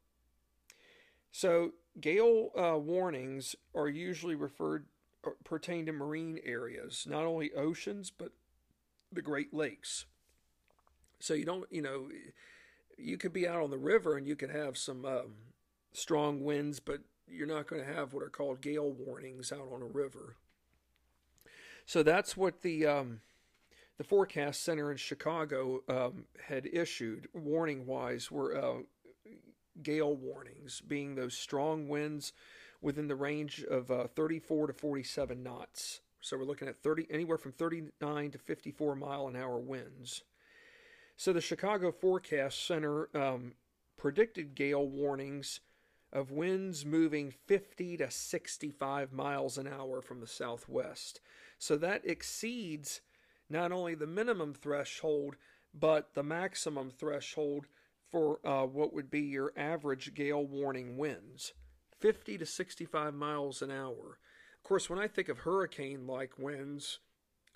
So, 1.30 1.72
gale 2.00 2.50
uh, 2.56 2.78
warnings 2.78 3.56
are 3.74 3.88
usually 3.88 4.34
referred 4.34 4.86
uh, 5.26 5.30
pertain 5.44 5.86
to 5.86 5.92
marine 5.92 6.38
areas, 6.44 7.06
not 7.08 7.24
only 7.24 7.52
oceans, 7.52 8.10
but 8.10 8.32
the 9.12 9.22
Great 9.22 9.52
Lakes. 9.52 10.06
So, 11.20 11.34
you 11.34 11.44
don't, 11.44 11.64
you 11.70 11.82
know, 11.82 12.08
you 12.98 13.18
could 13.18 13.32
be 13.32 13.46
out 13.48 13.62
on 13.62 13.70
the 13.70 13.78
river 13.78 14.16
and 14.16 14.26
you 14.26 14.36
could 14.36 14.50
have 14.50 14.76
some 14.76 15.04
um, 15.04 15.34
strong 15.92 16.44
winds, 16.44 16.80
but 16.80 17.00
you're 17.26 17.46
not 17.46 17.66
going 17.66 17.84
to 17.84 17.92
have 17.92 18.12
what 18.12 18.22
are 18.22 18.28
called 18.28 18.60
gale 18.60 18.90
warnings 18.90 19.52
out 19.52 19.68
on 19.72 19.82
a 19.82 19.86
river. 19.86 20.36
So 21.86 22.02
that's 22.02 22.36
what 22.36 22.62
the 22.62 22.86
um, 22.86 23.20
the 23.98 24.04
forecast 24.04 24.62
center 24.62 24.90
in 24.90 24.96
Chicago 24.96 25.82
um, 25.88 26.24
had 26.48 26.66
issued, 26.66 27.28
warning 27.32 27.86
wise, 27.86 28.30
were 28.30 28.56
uh, 28.56 28.82
gale 29.82 30.16
warnings, 30.16 30.80
being 30.80 31.14
those 31.14 31.36
strong 31.36 31.88
winds 31.88 32.32
within 32.80 33.06
the 33.06 33.14
range 33.14 33.64
of 33.70 33.90
uh, 33.90 34.06
34 34.08 34.68
to 34.68 34.72
47 34.72 35.42
knots. 35.42 36.00
So 36.20 36.36
we're 36.36 36.44
looking 36.44 36.68
at 36.68 36.82
30 36.82 37.06
anywhere 37.10 37.38
from 37.38 37.52
39 37.52 38.30
to 38.30 38.38
54 38.38 38.96
mile 38.96 39.28
an 39.28 39.36
hour 39.36 39.58
winds. 39.58 40.22
So 41.16 41.32
the 41.32 41.40
Chicago 41.40 41.92
Forecast 41.92 42.66
Center 42.66 43.08
um, 43.14 43.54
predicted 43.96 44.54
gale 44.54 44.86
warnings 44.86 45.60
of 46.12 46.30
winds 46.30 46.84
moving 46.84 47.32
50 47.46 47.96
to 47.98 48.10
65 48.10 49.12
miles 49.12 49.58
an 49.58 49.66
hour 49.66 50.00
from 50.00 50.20
the 50.20 50.26
southwest. 50.26 51.20
So 51.58 51.76
that 51.76 52.02
exceeds 52.04 53.00
not 53.48 53.72
only 53.72 53.94
the 53.94 54.06
minimum 54.06 54.54
threshold, 54.54 55.36
but 55.72 56.14
the 56.14 56.22
maximum 56.22 56.90
threshold 56.90 57.66
for 58.10 58.38
uh, 58.46 58.64
what 58.64 58.92
would 58.92 59.10
be 59.10 59.22
your 59.22 59.52
average 59.56 60.14
gale 60.14 60.44
warning 60.44 60.96
winds 60.96 61.52
50 62.00 62.38
to 62.38 62.46
65 62.46 63.14
miles 63.14 63.62
an 63.62 63.70
hour. 63.70 64.18
Of 64.56 64.62
course, 64.62 64.88
when 64.90 64.98
I 64.98 65.08
think 65.08 65.28
of 65.28 65.38
hurricane 65.38 66.06
like 66.06 66.38
winds, 66.38 67.00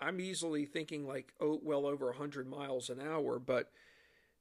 I'm 0.01 0.21
easily 0.21 0.65
thinking 0.65 1.07
like 1.07 1.33
oh, 1.41 1.61
well 1.63 1.87
over 1.87 2.07
100 2.07 2.49
miles 2.49 2.91
an 2.91 3.01
hour, 3.01 3.39
but 3.39 3.71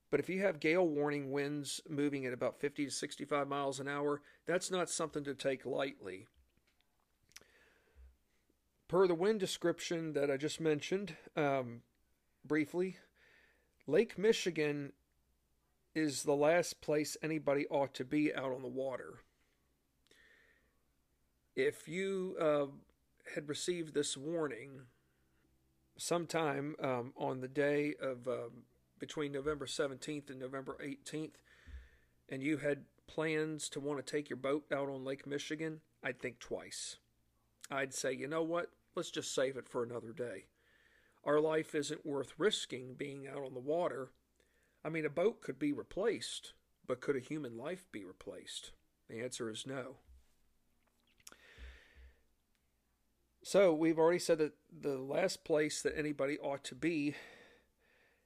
but 0.10 0.20
if 0.20 0.30
you 0.30 0.42
have 0.42 0.60
gale 0.60 0.88
warning 0.88 1.32
winds 1.32 1.82
moving 1.90 2.26
at 2.26 2.34
about 2.34 2.60
50 2.60 2.86
to 2.86 2.92
65 2.92 3.48
miles 3.48 3.80
an 3.80 3.88
hour, 3.88 4.22
that's 4.46 4.72
not 4.72 4.90
something 4.90 5.24
to 5.26 5.34
take 5.34 5.66
lightly. 5.66 6.28
Per 8.88 9.06
the 9.06 9.16
wind 9.16 9.42
description 9.42 10.14
that 10.14 10.32
I 10.32 10.38
just 10.38 10.62
mentioned 10.62 11.18
um, 11.36 11.82
briefly, 12.46 12.98
Lake 13.86 14.18
Michigan 14.18 14.94
is 15.94 16.24
the 16.24 16.36
last 16.36 16.80
place 16.80 17.18
anybody 17.22 17.68
ought 17.68 17.94
to 17.96 18.06
be 18.06 18.34
out 18.34 18.54
on 18.54 18.62
the 18.62 18.68
water. 18.70 19.20
If 21.54 21.90
you 21.90 22.38
uh, 22.40 22.68
had 23.34 23.50
received 23.50 23.94
this 23.94 24.16
warning 24.16 24.84
sometime 25.98 26.76
um, 26.82 27.14
on 27.18 27.42
the 27.42 27.48
day 27.48 27.94
of 28.02 28.28
um, 28.28 28.64
between 29.00 29.32
November 29.32 29.66
17th 29.66 30.30
and 30.30 30.40
November 30.40 30.78
18th, 30.84 31.36
and 32.30 32.42
you 32.42 32.58
had 32.58 32.86
plans 33.08 33.70
to 33.70 33.80
want 33.80 34.04
to 34.04 34.12
take 34.12 34.30
your 34.30 34.38
boat 34.38 34.66
out 34.72 34.90
on 34.90 35.04
Lake 35.04 35.26
Michigan, 35.26 35.82
I'd 36.04 36.20
think 36.20 36.40
twice. 36.40 36.98
I'd 37.72 37.94
say, 37.94 38.14
you 38.14 38.28
know 38.28 38.44
what? 38.44 38.72
Let's 38.96 39.12
just 39.12 39.34
save 39.34 39.58
it 39.58 39.68
for 39.68 39.84
another 39.84 40.12
day. 40.12 40.46
Our 41.24 41.40
life 41.40 41.76
isn't 41.76 42.06
worth 42.06 42.34
risking 42.38 42.94
being 42.94 43.28
out 43.28 43.44
on 43.44 43.54
the 43.54 43.60
water. 43.60 44.12
I 44.84 44.90
mean, 44.90 45.06
a 45.06 45.10
boat 45.10 45.42
could 45.42 45.60
be 45.60 45.74
replaced, 45.74 46.54
but 46.86 47.02
could 47.02 47.16
a 47.16 47.20
human 47.20 47.58
life 47.58 47.88
be 47.92 48.06
replaced? 48.06 48.72
The 49.10 49.22
answer 49.22 49.50
is 49.50 49.66
no. 49.68 49.98
So, 53.50 53.74
we've 53.74 53.98
already 53.98 54.20
said 54.20 54.40
that 54.40 54.56
the 54.78 54.98
last 54.98 55.46
place 55.46 55.82
that 55.82 55.98
anybody 55.98 56.38
ought 56.38 56.66
to 56.66 56.76
be 56.76 57.16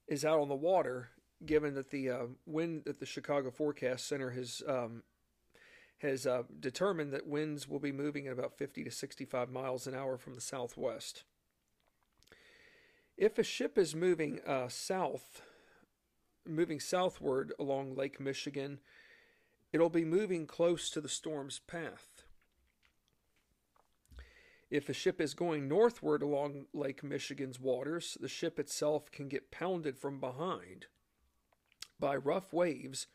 is 0.08 0.26
out 0.26 0.40
on 0.40 0.50
the 0.50 0.56
water, 0.56 1.10
given 1.46 1.76
that 1.76 1.92
the 1.92 2.10
uh, 2.10 2.24
wind 2.48 2.86
that 2.86 3.00
the 3.00 3.06
Chicago 3.06 3.52
Forecast 3.52 4.08
Center 4.08 4.32
has 4.32 4.64
um, 4.68 5.04
has 6.00 6.26
uh, 6.26 6.42
determined 6.60 7.14
that 7.14 7.28
winds 7.28 7.68
will 7.68 7.78
be 7.78 7.92
moving 7.92 8.26
at 8.26 8.34
about 8.34 8.58
50 8.58 8.84
to 8.84 8.90
65 8.90 9.52
miles 9.52 9.86
an 9.86 9.94
hour 9.94 10.18
from 10.18 10.34
the 10.34 10.42
southwest. 10.42 11.24
If 13.16 13.38
a 13.38 13.44
ship 13.44 13.78
is 13.78 13.94
moving 13.94 14.40
uh, 14.48 14.70
south, 14.70 15.44
moving 16.48 16.80
southward 16.80 17.54
along 17.60 17.94
Lake 17.94 18.20
Michigan, 18.20 18.80
it'll 19.72 19.92
be 19.92 20.04
moving 20.04 20.48
close 20.48 20.90
to 20.90 21.00
the 21.00 21.08
storm's 21.08 21.60
path. 21.60 22.11
If 24.72 24.88
a 24.88 24.94
ship 24.94 25.20
is 25.20 25.34
going 25.34 25.68
northward 25.68 26.24
along 26.24 26.68
Lake 26.74 27.04
Michigan's 27.04 27.60
waters, 27.60 28.18
the 28.22 28.30
ship 28.30 28.58
itself 28.58 29.12
can 29.12 29.28
get 29.28 29.52
pounded 29.52 29.98
from 29.98 30.22
behind 30.22 30.86
by 32.00 32.16
rough 32.16 32.54
waves, 32.54 33.08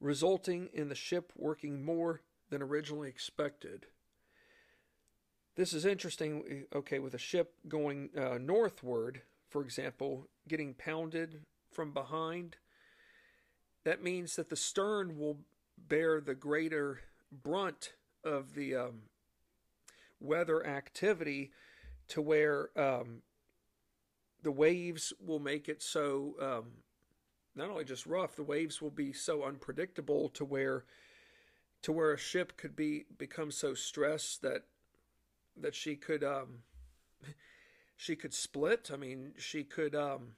resulting 0.00 0.68
in 0.74 0.90
the 0.90 0.94
ship 0.94 1.32
working 1.34 1.82
more 1.82 2.20
than 2.50 2.60
originally 2.60 3.08
expected. 3.08 3.86
This 5.56 5.72
is 5.72 5.86
interesting. 5.86 6.66
Okay, 6.74 6.98
with 6.98 7.14
a 7.14 7.18
ship 7.18 7.54
going 7.66 8.10
uh, 8.14 8.36
northward, 8.38 9.22
for 9.48 9.62
example, 9.62 10.28
getting 10.46 10.74
pounded 10.74 11.40
from 11.70 11.92
behind, 11.92 12.56
that 13.84 14.02
means 14.02 14.36
that 14.36 14.50
the 14.50 14.56
stern 14.56 15.18
will 15.18 15.38
bear 15.78 16.20
the 16.20 16.34
greater 16.34 17.00
brunt 17.30 17.94
of 18.22 18.54
the 18.54 18.76
um, 18.76 19.00
weather 20.22 20.64
activity 20.66 21.50
to 22.08 22.20
where 22.20 22.70
um, 22.76 23.22
the 24.42 24.52
waves 24.52 25.12
will 25.20 25.38
make 25.38 25.68
it 25.68 25.82
so 25.82 26.34
um, 26.40 26.64
not 27.54 27.70
only 27.70 27.84
just 27.84 28.06
rough, 28.06 28.36
the 28.36 28.42
waves 28.42 28.80
will 28.80 28.90
be 28.90 29.12
so 29.12 29.44
unpredictable 29.44 30.28
to 30.30 30.44
where 30.44 30.84
to 31.82 31.92
where 31.92 32.12
a 32.12 32.18
ship 32.18 32.56
could 32.56 32.76
be 32.76 33.04
become 33.18 33.50
so 33.50 33.74
stressed 33.74 34.42
that 34.42 34.64
that 35.56 35.74
she 35.74 35.96
could 35.96 36.24
um, 36.24 36.60
she 37.96 38.16
could 38.16 38.32
split. 38.32 38.90
I 38.92 38.96
mean, 38.96 39.32
she 39.38 39.64
could 39.64 39.94
um, 39.94 40.34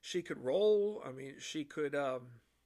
she 0.00 0.22
could 0.22 0.42
roll. 0.42 1.02
I 1.06 1.12
mean, 1.12 1.34
she 1.38 1.64
could 1.64 1.94
um, 1.94 2.22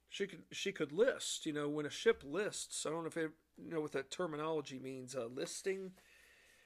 she 0.09 0.27
could 0.27 0.43
she 0.51 0.71
could 0.71 0.91
list. 0.91 1.45
You 1.45 1.53
know, 1.53 1.67
when 1.67 1.85
a 1.85 1.91
ship 1.91 2.23
lists, 2.25 2.85
I 2.85 2.89
don't 2.89 3.03
know 3.03 3.07
if 3.07 3.17
it, 3.17 3.31
you 3.63 3.71
know 3.71 3.81
what 3.81 3.91
that 3.93 4.11
terminology 4.11 4.79
means. 4.79 5.15
Uh, 5.15 5.27
listing. 5.33 5.91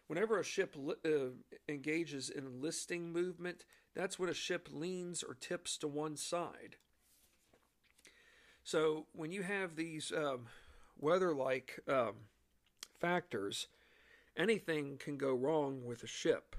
Whenever 0.07 0.39
a 0.39 0.43
ship 0.43 0.75
li- 0.77 0.95
uh, 1.05 1.29
engages 1.69 2.29
in 2.29 2.61
listing 2.61 3.13
movement, 3.13 3.63
that's 3.95 4.19
when 4.19 4.29
a 4.29 4.33
ship 4.33 4.67
leans 4.71 5.23
or 5.23 5.33
tips 5.33 5.77
to 5.77 5.87
one 5.87 6.17
side. 6.17 6.75
So 8.63 9.05
when 9.13 9.31
you 9.31 9.43
have 9.43 9.75
these 9.75 10.11
um, 10.11 10.47
weather-like 10.99 11.79
um, 11.87 12.13
factors, 12.99 13.67
anything 14.37 14.97
can 14.97 15.17
go 15.17 15.33
wrong 15.33 15.85
with 15.85 16.03
a 16.03 16.07
ship. 16.07 16.55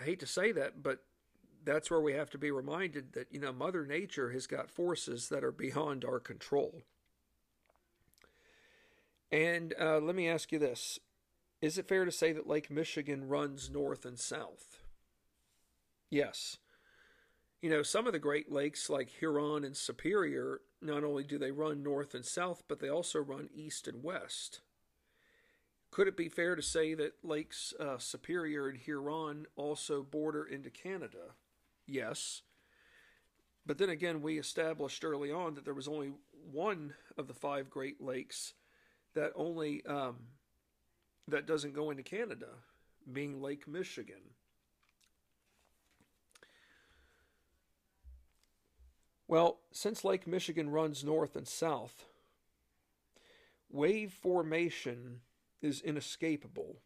I 0.00 0.04
hate 0.04 0.20
to 0.20 0.26
say 0.26 0.52
that, 0.52 0.82
but 0.82 1.04
that's 1.64 1.90
where 1.90 2.00
we 2.00 2.14
have 2.14 2.30
to 2.30 2.38
be 2.38 2.50
reminded 2.50 3.12
that 3.12 3.28
you 3.32 3.40
know 3.40 3.52
Mother 3.52 3.86
Nature 3.86 4.30
has 4.30 4.46
got 4.46 4.70
forces 4.70 5.28
that 5.28 5.44
are 5.44 5.52
beyond 5.52 6.04
our 6.04 6.20
control. 6.20 6.82
And 9.30 9.74
uh, 9.80 9.98
let 9.98 10.14
me 10.14 10.28
ask 10.28 10.52
you 10.52 10.58
this: 10.58 10.98
Is 11.60 11.78
it 11.78 11.88
fair 11.88 12.04
to 12.04 12.12
say 12.12 12.32
that 12.32 12.48
Lake 12.48 12.70
Michigan 12.70 13.28
runs 13.28 13.70
north 13.70 14.04
and 14.04 14.18
south? 14.18 14.78
Yes. 16.10 16.58
You 17.60 17.70
know, 17.70 17.82
some 17.82 18.06
of 18.06 18.12
the 18.12 18.18
Great 18.18 18.52
Lakes, 18.52 18.90
like 18.90 19.08
Huron 19.08 19.64
and 19.64 19.76
Superior, 19.76 20.60
not 20.82 21.02
only 21.02 21.24
do 21.24 21.38
they 21.38 21.50
run 21.50 21.82
north 21.82 22.14
and 22.14 22.24
south, 22.24 22.62
but 22.68 22.78
they 22.78 22.90
also 22.90 23.18
run 23.18 23.48
east 23.54 23.88
and 23.88 24.04
west. 24.04 24.60
Could 25.90 26.08
it 26.08 26.16
be 26.16 26.28
fair 26.28 26.56
to 26.56 26.62
say 26.62 26.92
that 26.94 27.14
Lakes 27.22 27.72
uh, 27.80 27.98
Superior 27.98 28.68
and 28.68 28.76
Huron 28.76 29.46
also 29.56 30.02
border 30.02 30.44
into 30.44 30.68
Canada? 30.68 31.36
Yes. 31.86 32.42
But 33.64 33.78
then 33.78 33.88
again, 33.88 34.20
we 34.20 34.38
established 34.38 35.04
early 35.04 35.32
on 35.32 35.54
that 35.54 35.64
there 35.64 35.72
was 35.72 35.88
only 35.88 36.12
one 36.50 36.94
of 37.16 37.28
the 37.28 37.34
five 37.34 37.70
Great 37.70 38.00
Lakes 38.00 38.54
that 39.14 39.32
only 39.34 39.84
um, 39.86 40.16
that 41.28 41.46
doesn't 41.46 41.74
go 41.74 41.90
into 41.90 42.02
Canada, 42.02 42.48
being 43.12 43.40
Lake 43.40 43.66
Michigan. 43.66 44.20
Well, 49.26 49.58
since 49.72 50.04
Lake 50.04 50.26
Michigan 50.26 50.70
runs 50.70 51.02
north 51.02 51.34
and 51.34 51.48
south, 51.48 52.04
wave 53.70 54.12
formation 54.12 55.20
is 55.62 55.80
inescapable. 55.80 56.76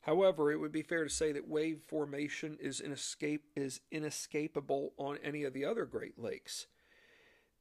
However, 0.00 0.50
it 0.50 0.60
would 0.60 0.72
be 0.72 0.82
fair 0.82 1.04
to 1.04 1.10
say 1.10 1.32
that 1.32 1.48
wave 1.48 1.80
formation 1.86 2.56
is 2.60 2.80
inescape 2.80 3.40
is 3.54 3.80
inescapable 3.90 4.92
on 4.96 5.18
any 5.22 5.44
of 5.44 5.52
the 5.52 5.64
other 5.64 5.84
Great 5.84 6.18
Lakes. 6.18 6.66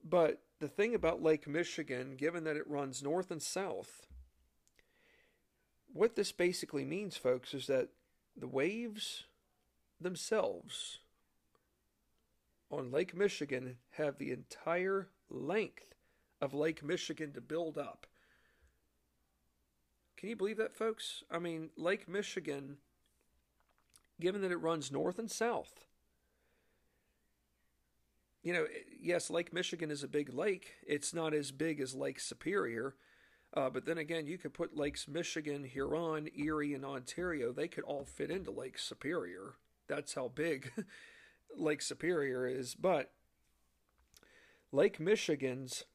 But 0.04 0.42
the 0.60 0.68
thing 0.68 0.96
about 0.96 1.22
Lake 1.22 1.48
Michigan, 1.48 2.16
given 2.16 2.44
that 2.46 2.56
it 2.56 2.68
runs 2.68 3.04
north 3.04 3.32
and 3.32 3.42
south, 3.42 4.08
what 5.92 6.16
this 6.16 6.32
basically 6.32 6.86
means, 6.86 7.18
folks, 7.18 7.54
is 7.54 7.68
that 7.68 7.90
the 8.36 8.48
waves 8.48 9.24
themselves 10.00 11.00
on 12.70 12.92
Lake 12.92 13.16
Michigan 13.16 13.78
have 13.92 14.18
the 14.18 14.32
entire 14.32 15.08
length 15.30 15.94
of 16.42 16.54
Lake 16.54 16.84
Michigan 16.84 17.32
to 17.34 17.42
build 17.42 17.78
up. 17.78 18.08
Can 20.18 20.30
you 20.30 20.36
believe 20.36 20.58
that, 20.58 20.76
folks? 20.76 21.24
I 21.30 21.40
mean, 21.40 21.70
Lake 21.78 22.08
Michigan, 22.08 22.78
given 24.20 24.42
that 24.42 24.52
it 24.52 24.58
runs 24.58 24.92
north 24.92 25.20
and 25.20 25.30
south, 25.30 25.86
you 28.46 28.54
know, 28.54 28.68
yes, 29.02 29.32
Lake 29.32 29.52
Michigan 29.52 29.90
is 29.90 30.04
a 30.04 30.08
big 30.08 30.32
lake. 30.32 30.76
It's 30.86 31.16
not 31.16 31.34
as 31.34 31.52
big 31.52 31.82
as 31.82 31.96
Lake 31.96 32.20
Superior. 32.20 32.96
Uh, 33.52 33.72
but 33.72 33.88
then 33.88 33.98
again, 33.98 34.28
you 34.28 34.38
could 34.38 34.54
put 34.54 34.78
Lakes 34.78 35.08
Michigan, 35.08 35.64
Huron, 35.64 36.30
Erie, 36.38 36.76
and 36.76 36.86
Ontario. 36.86 37.52
They 37.52 37.68
could 37.68 37.86
all 37.86 38.06
fit 38.06 38.30
into 38.30 38.52
Lake 38.52 38.78
Superior. 38.78 39.56
That's 39.88 40.14
how 40.14 40.28
big 40.28 40.72
Lake 41.58 41.82
Superior 41.82 42.46
is. 42.46 42.76
But 42.76 43.12
Lake 44.72 45.00
Michigan's 45.00 45.86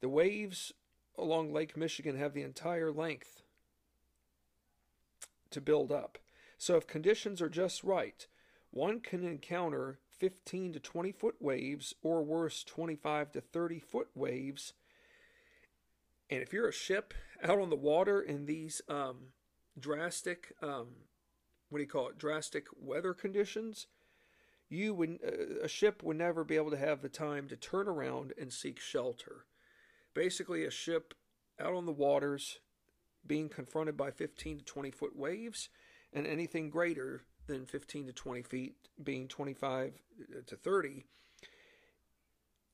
The 0.00 0.08
waves 0.08 0.72
along 1.18 1.52
Lake 1.52 1.76
Michigan 1.76 2.16
have 2.16 2.32
the 2.32 2.42
entire 2.42 2.90
length 2.90 3.42
to 5.50 5.60
build 5.60 5.92
up. 5.92 6.16
So 6.56 6.76
if 6.76 6.86
conditions 6.86 7.42
are 7.42 7.50
just 7.50 7.84
right, 7.84 8.26
one 8.70 9.00
can 9.00 9.22
encounter 9.22 9.98
15 10.20 10.74
to 10.74 10.80
20 10.80 11.12
foot 11.12 11.36
waves, 11.40 11.94
or 12.02 12.22
worse, 12.22 12.62
25 12.62 13.32
to 13.32 13.40
30 13.40 13.80
foot 13.80 14.08
waves. 14.14 14.74
And 16.28 16.42
if 16.42 16.52
you're 16.52 16.68
a 16.68 16.72
ship 16.72 17.12
out 17.42 17.58
on 17.58 17.70
the 17.70 17.76
water 17.76 18.20
in 18.20 18.46
these 18.46 18.82
um, 18.88 19.32
drastic, 19.78 20.52
um, 20.62 20.88
what 21.70 21.78
do 21.78 21.82
you 21.82 21.88
call 21.88 22.08
it, 22.08 22.18
drastic 22.18 22.66
weather 22.78 23.14
conditions, 23.14 23.86
you 24.68 24.94
would 24.94 25.18
uh, 25.26 25.64
a 25.64 25.68
ship 25.68 26.02
would 26.04 26.16
never 26.16 26.44
be 26.44 26.56
able 26.56 26.70
to 26.70 26.76
have 26.76 27.02
the 27.02 27.08
time 27.08 27.48
to 27.48 27.56
turn 27.56 27.88
around 27.88 28.32
and 28.38 28.52
seek 28.52 28.78
shelter. 28.78 29.46
Basically, 30.14 30.64
a 30.64 30.70
ship 30.70 31.14
out 31.58 31.74
on 31.74 31.86
the 31.86 31.92
waters 31.92 32.60
being 33.26 33.48
confronted 33.48 33.96
by 33.96 34.10
15 34.10 34.58
to 34.58 34.64
20 34.64 34.90
foot 34.90 35.16
waves, 35.16 35.68
and 36.12 36.26
anything 36.26 36.70
greater 36.70 37.22
than 37.50 37.66
15 37.66 38.06
to 38.06 38.12
20 38.12 38.42
feet 38.42 38.74
being 39.02 39.28
25 39.28 39.94
to 40.46 40.56
30. 40.56 41.04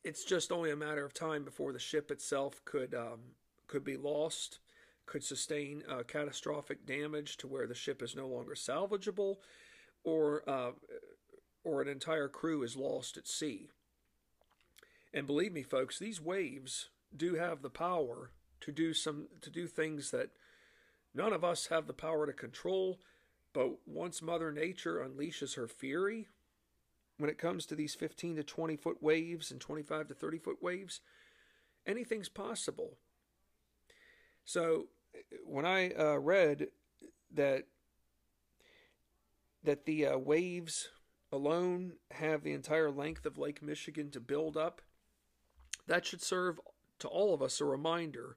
It's 0.04 0.24
just 0.24 0.52
only 0.52 0.70
a 0.70 0.76
matter 0.76 1.04
of 1.04 1.12
time 1.12 1.44
before 1.44 1.72
the 1.72 1.78
ship 1.78 2.10
itself 2.10 2.64
could 2.64 2.94
um, 2.94 3.20
could 3.66 3.82
be 3.82 3.96
lost, 3.96 4.60
could 5.06 5.24
sustain 5.24 5.82
uh, 5.90 6.04
catastrophic 6.06 6.86
damage 6.86 7.36
to 7.38 7.48
where 7.48 7.66
the 7.66 7.74
ship 7.74 8.02
is 8.02 8.14
no 8.14 8.28
longer 8.28 8.54
salvageable, 8.54 9.36
or 10.04 10.48
uh, 10.48 10.70
or 11.64 11.82
an 11.82 11.88
entire 11.88 12.28
crew 12.28 12.62
is 12.62 12.76
lost 12.76 13.16
at 13.16 13.26
sea. 13.26 13.68
And 15.12 15.26
believe 15.26 15.52
me, 15.52 15.62
folks, 15.62 15.98
these 15.98 16.20
waves 16.20 16.90
do 17.16 17.34
have 17.34 17.62
the 17.62 17.70
power 17.70 18.30
to 18.60 18.72
do 18.72 18.94
some 18.94 19.28
to 19.40 19.50
do 19.50 19.66
things 19.66 20.10
that 20.12 20.30
none 21.14 21.32
of 21.32 21.42
us 21.42 21.66
have 21.66 21.86
the 21.86 21.92
power 21.92 22.26
to 22.26 22.32
control. 22.32 23.00
But 23.56 23.70
once 23.86 24.20
Mother 24.20 24.52
Nature 24.52 24.98
unleashes 25.02 25.56
her 25.56 25.66
fury, 25.66 26.28
when 27.16 27.30
it 27.30 27.38
comes 27.38 27.64
to 27.64 27.74
these 27.74 27.94
15 27.94 28.36
to 28.36 28.42
20 28.42 28.76
foot 28.76 29.02
waves 29.02 29.50
and 29.50 29.58
25 29.58 30.08
to 30.08 30.14
30 30.14 30.36
foot 30.36 30.62
waves, 30.62 31.00
anything's 31.86 32.28
possible. 32.28 32.98
So 34.44 34.88
when 35.42 35.64
I 35.64 35.90
uh, 35.92 36.18
read 36.18 36.66
that 37.32 37.64
that 39.64 39.86
the 39.86 40.06
uh, 40.06 40.18
waves 40.18 40.90
alone 41.32 41.94
have 42.10 42.42
the 42.42 42.52
entire 42.52 42.90
length 42.90 43.24
of 43.24 43.38
Lake 43.38 43.62
Michigan 43.62 44.10
to 44.10 44.20
build 44.20 44.58
up, 44.58 44.82
that 45.86 46.04
should 46.04 46.20
serve 46.20 46.60
to 46.98 47.08
all 47.08 47.32
of 47.32 47.40
us 47.40 47.58
a 47.62 47.64
reminder 47.64 48.36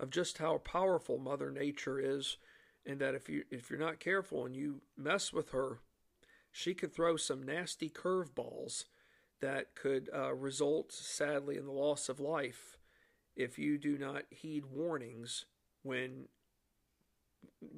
of 0.00 0.08
just 0.08 0.38
how 0.38 0.56
powerful 0.56 1.18
Mother 1.18 1.50
Nature 1.50 2.00
is, 2.00 2.38
and 2.86 3.00
that 3.00 3.14
if 3.14 3.28
you 3.28 3.44
if 3.50 3.70
you're 3.70 3.78
not 3.78 4.00
careful 4.00 4.46
and 4.46 4.54
you 4.54 4.80
mess 4.96 5.32
with 5.32 5.50
her, 5.50 5.80
she 6.50 6.74
could 6.74 6.94
throw 6.94 7.16
some 7.16 7.42
nasty 7.42 7.90
curveballs 7.90 8.84
that 9.40 9.74
could 9.74 10.08
uh, 10.14 10.32
result 10.34 10.92
sadly 10.92 11.56
in 11.56 11.66
the 11.66 11.72
loss 11.72 12.08
of 12.08 12.20
life 12.20 12.78
if 13.34 13.58
you 13.58 13.76
do 13.76 13.98
not 13.98 14.22
heed 14.30 14.64
warnings 14.64 15.44
when 15.82 16.26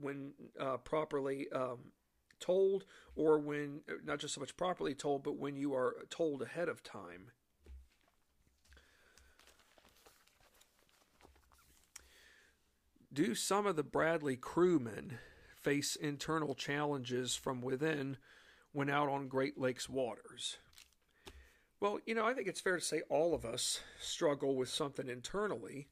when 0.00 0.32
uh, 0.60 0.76
properly 0.76 1.46
um, 1.52 1.78
told 2.40 2.84
or 3.16 3.38
when 3.38 3.80
not 4.04 4.18
just 4.18 4.34
so 4.34 4.40
much 4.40 4.56
properly 4.56 4.94
told 4.94 5.24
but 5.24 5.36
when 5.36 5.56
you 5.56 5.74
are 5.74 5.96
told 6.10 6.42
ahead 6.42 6.68
of 6.68 6.82
time 6.82 7.32
Do 13.18 13.34
some 13.34 13.66
of 13.66 13.74
the 13.74 13.82
Bradley 13.82 14.36
crewmen 14.36 15.18
face 15.56 15.96
internal 15.96 16.54
challenges 16.54 17.34
from 17.34 17.60
within 17.60 18.16
when 18.70 18.88
out 18.88 19.08
on 19.08 19.26
Great 19.26 19.58
Lakes 19.58 19.88
waters? 19.88 20.58
Well, 21.80 21.98
you 22.06 22.14
know, 22.14 22.24
I 22.24 22.32
think 22.32 22.46
it's 22.46 22.60
fair 22.60 22.76
to 22.76 22.80
say 22.80 23.02
all 23.08 23.34
of 23.34 23.44
us 23.44 23.80
struggle 24.00 24.54
with 24.54 24.68
something 24.68 25.08
internally, 25.08 25.88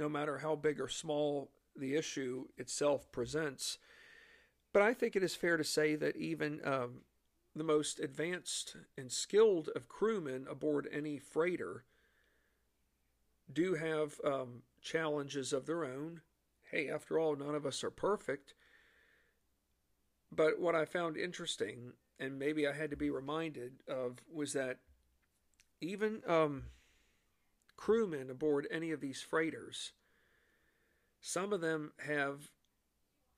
no 0.00 0.08
matter 0.08 0.38
how 0.38 0.56
big 0.56 0.80
or 0.80 0.88
small 0.88 1.52
the 1.76 1.94
issue 1.94 2.46
itself 2.58 3.12
presents. 3.12 3.78
But 4.72 4.82
I 4.82 4.94
think 4.94 5.14
it 5.14 5.22
is 5.22 5.36
fair 5.36 5.56
to 5.56 5.62
say 5.62 5.94
that 5.94 6.16
even 6.16 6.60
um, 6.64 7.02
the 7.54 7.62
most 7.62 8.00
advanced 8.00 8.74
and 8.98 9.12
skilled 9.12 9.70
of 9.76 9.86
crewmen 9.86 10.44
aboard 10.50 10.88
any 10.90 11.20
freighter 11.20 11.84
do 13.52 13.74
have 13.74 14.20
um, 14.24 14.62
challenges 14.82 15.52
of 15.52 15.66
their 15.66 15.84
own 15.84 16.22
hey, 16.74 16.88
after 16.88 17.18
all, 17.18 17.36
none 17.36 17.54
of 17.54 17.64
us 17.64 17.84
are 17.84 17.90
perfect. 17.90 18.54
But 20.32 20.58
what 20.58 20.74
I 20.74 20.84
found 20.84 21.16
interesting, 21.16 21.92
and 22.18 22.38
maybe 22.38 22.66
I 22.66 22.72
had 22.72 22.90
to 22.90 22.96
be 22.96 23.10
reminded 23.10 23.74
of, 23.88 24.18
was 24.32 24.52
that 24.54 24.78
even 25.80 26.22
um, 26.26 26.64
crewmen 27.76 28.28
aboard 28.28 28.66
any 28.70 28.90
of 28.90 29.00
these 29.00 29.22
freighters, 29.22 29.92
some 31.20 31.52
of 31.52 31.60
them 31.60 31.92
have 32.04 32.50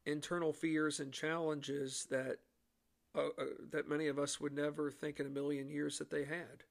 internal 0.06 0.52
fears 0.52 0.98
and 0.98 1.12
challenges 1.12 2.06
that 2.10 2.38
uh, 3.14 3.28
uh, 3.38 3.44
that 3.70 3.88
many 3.88 4.08
of 4.08 4.18
us 4.18 4.40
would 4.40 4.52
never 4.52 4.90
think 4.90 5.18
in 5.18 5.26
a 5.26 5.30
million 5.30 5.70
years 5.70 5.98
that 5.98 6.10
they 6.10 6.24
had. 6.24 6.64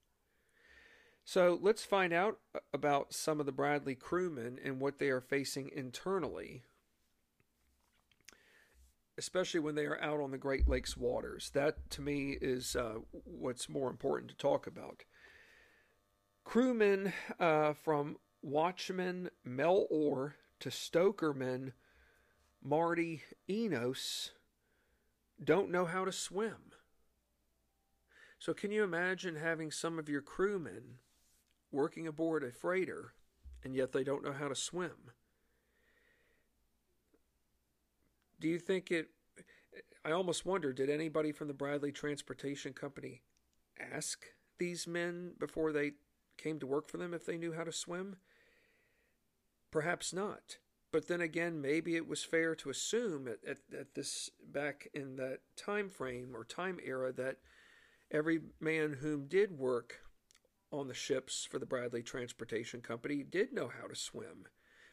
So 1.28 1.58
let's 1.60 1.84
find 1.84 2.14
out 2.14 2.38
about 2.72 3.12
some 3.12 3.40
of 3.40 3.48
the 3.48 3.52
Bradley 3.52 3.96
crewmen 3.96 4.60
and 4.64 4.80
what 4.80 5.00
they 5.00 5.10
are 5.10 5.20
facing 5.20 5.72
internally, 5.76 6.62
especially 9.18 9.60
when 9.60 9.74
they 9.74 9.88
are 9.88 10.00
out 10.00 10.22
on 10.22 10.30
the 10.30 10.38
Great 10.38 10.70
Lakes 10.70 10.96
waters. 10.96 11.50
That, 11.56 11.90
to 11.90 12.02
me, 12.04 12.38
is 12.40 12.76
uh, 12.76 13.00
what's 13.12 13.68
more 13.68 13.90
important 13.90 14.30
to 14.30 14.38
talk 14.38 14.68
about. 14.68 15.04
Crewmen 16.44 17.12
uh, 17.40 17.74
from 17.74 18.18
Watchman 18.44 19.32
Mel 19.44 19.88
Orr 19.90 20.36
to 20.60 20.70
Stokerman 20.70 21.74
Marty 22.64 23.24
Enos 23.50 24.30
don't 25.44 25.72
know 25.72 25.86
how 25.86 26.06
to 26.06 26.12
swim. 26.12 26.72
So, 28.38 28.54
can 28.54 28.70
you 28.70 28.84
imagine 28.84 29.38
having 29.38 29.72
some 29.72 29.98
of 29.98 30.08
your 30.08 30.22
crewmen 30.22 31.00
working 31.76 32.08
aboard 32.08 32.44
a 32.44 32.52
freighter, 32.52 33.14
and 33.64 33.76
yet 33.76 33.92
they 33.92 34.04
don't 34.04 34.24
know 34.24 34.34
how 34.34 34.48
to 34.48 34.56
swim. 34.56 35.12
Do 38.40 38.48
you 38.48 38.60
think 38.60 38.92
it? 38.92 39.10
I 40.04 40.12
almost 40.12 40.46
wonder 40.46 40.72
did 40.72 40.90
anybody 40.90 41.32
from 41.32 41.48
the 41.48 41.54
Bradley 41.54 41.92
Transportation 41.92 42.74
Company 42.74 43.22
ask 43.80 44.26
these 44.58 44.88
men 44.88 45.34
before 45.40 45.72
they 45.72 45.94
came 46.38 46.60
to 46.60 46.68
work 46.68 46.90
for 46.90 46.98
them 46.98 47.14
if 47.14 47.26
they 47.26 47.38
knew 47.38 47.54
how 47.54 47.64
to 47.64 47.72
swim? 47.72 48.18
Perhaps 49.72 50.14
not. 50.14 50.58
But 50.92 51.08
then 51.08 51.20
again, 51.20 51.60
maybe 51.60 51.96
it 51.98 52.08
was 52.08 52.24
fair 52.24 52.56
to 52.56 52.70
assume 52.70 53.28
at, 53.28 53.40
at, 53.46 53.58
at 53.78 53.96
this 53.96 54.30
back 54.48 54.88
in 54.94 55.18
that 55.18 55.40
time 55.58 55.90
frame 55.90 56.32
or 56.34 56.46
time 56.46 56.80
era 56.86 57.12
that 57.14 57.38
every 58.12 58.40
man 58.62 58.98
whom 59.02 59.28
did 59.28 59.58
work 59.58 60.02
on 60.72 60.88
the 60.88 60.94
ships 60.94 61.48
for 61.50 61.60
the 61.60 61.66
Bradley 61.66 62.04
Transportation 62.04 62.82
Company 62.82 63.24
did 63.24 63.54
know 63.54 63.70
how 63.70 63.88
to 63.88 63.96
swim. 63.96 64.46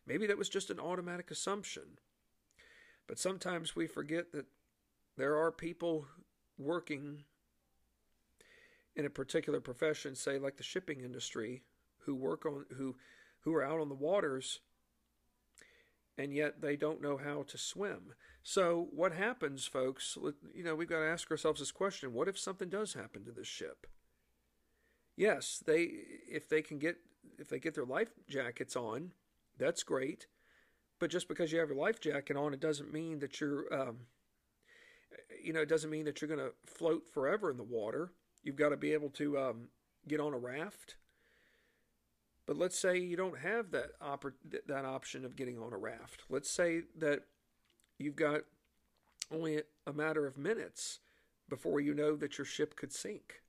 Maybe 0.06 0.26
that 0.26 0.38
was 0.38 0.48
just 0.48 0.70
an 0.70 0.80
automatic 0.80 1.30
assumption. 1.30 1.98
But 3.06 3.18
sometimes 3.18 3.74
we 3.74 3.86
forget 3.86 4.32
that 4.32 4.46
there 5.16 5.36
are 5.36 5.50
people 5.50 6.06
working 6.58 7.24
in 8.94 9.04
a 9.04 9.10
particular 9.10 9.60
profession, 9.60 10.14
say 10.14 10.38
like 10.38 10.56
the 10.56 10.62
shipping 10.62 11.00
industry, 11.00 11.62
who 12.04 12.14
work 12.14 12.44
on 12.46 12.66
who 12.76 12.96
who 13.40 13.54
are 13.54 13.64
out 13.64 13.80
on 13.80 13.88
the 13.88 13.94
waters 13.94 14.60
and 16.18 16.32
yet 16.32 16.60
they 16.60 16.76
don't 16.76 17.02
know 17.02 17.16
how 17.16 17.42
to 17.42 17.58
swim. 17.58 18.14
So 18.42 18.88
what 18.92 19.12
happens, 19.12 19.66
folks? 19.66 20.16
You 20.54 20.64
know, 20.64 20.74
we've 20.74 20.88
got 20.88 21.00
to 21.00 21.06
ask 21.06 21.30
ourselves 21.30 21.60
this 21.60 21.72
question: 21.72 22.12
What 22.12 22.28
if 22.28 22.38
something 22.38 22.68
does 22.68 22.94
happen 22.94 23.24
to 23.24 23.32
this 23.32 23.46
ship? 23.46 23.86
Yes, 25.16 25.62
they 25.64 25.88
if 26.28 26.48
they 26.48 26.62
can 26.62 26.78
get 26.78 26.96
if 27.38 27.48
they 27.48 27.58
get 27.58 27.74
their 27.74 27.84
life 27.84 28.10
jackets 28.28 28.76
on, 28.76 29.12
that's 29.58 29.82
great. 29.82 30.26
But 30.98 31.10
just 31.10 31.28
because 31.28 31.50
you 31.50 31.58
have 31.58 31.68
your 31.68 31.78
life 31.78 32.00
jacket 32.00 32.36
on, 32.36 32.54
it 32.54 32.60
doesn't 32.60 32.92
mean 32.92 33.18
that 33.18 33.40
you're, 33.40 33.64
um, 33.74 34.02
you 35.42 35.52
know, 35.52 35.62
it 35.62 35.68
doesn't 35.68 35.90
mean 35.90 36.04
that 36.04 36.20
you're 36.20 36.28
going 36.28 36.38
to 36.38 36.52
float 36.64 37.08
forever 37.12 37.50
in 37.50 37.56
the 37.56 37.64
water. 37.64 38.12
You've 38.44 38.54
got 38.54 38.68
to 38.68 38.76
be 38.76 38.92
able 38.92 39.10
to 39.10 39.36
um, 39.36 39.68
get 40.06 40.20
on 40.20 40.32
a 40.32 40.38
raft. 40.38 40.94
But 42.46 42.56
let's 42.56 42.78
say 42.78 42.98
you 42.98 43.16
don't 43.16 43.38
have 43.38 43.72
that 43.72 43.98
oppor- 44.00 44.34
that 44.66 44.84
option 44.84 45.24
of 45.24 45.34
getting 45.34 45.58
on 45.58 45.72
a 45.72 45.76
raft. 45.76 46.22
Let's 46.28 46.50
say 46.50 46.82
that 46.98 47.24
you've 47.98 48.16
got 48.16 48.42
only 49.32 49.62
a 49.86 49.92
matter 49.92 50.26
of 50.26 50.38
minutes 50.38 51.00
before 51.48 51.80
you 51.80 51.94
know 51.94 52.14
that 52.16 52.38
your 52.38 52.44
ship 52.44 52.76
could 52.76 52.92
sink. 52.92 53.42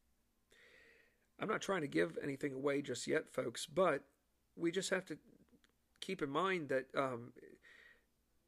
I'm 1.40 1.48
not 1.48 1.62
trying 1.62 1.82
to 1.82 1.88
give 1.88 2.18
anything 2.24 2.54
away 2.54 2.82
just 2.82 3.08
yet, 3.08 3.32
folks, 3.32 3.66
but 3.66 4.04
we 4.56 4.72
just 4.72 4.90
have 4.92 5.06
to 5.06 5.18
keep 6.00 6.22
in 6.22 6.30
mind 6.30 6.70
that 6.70 6.86
um, 6.98 7.34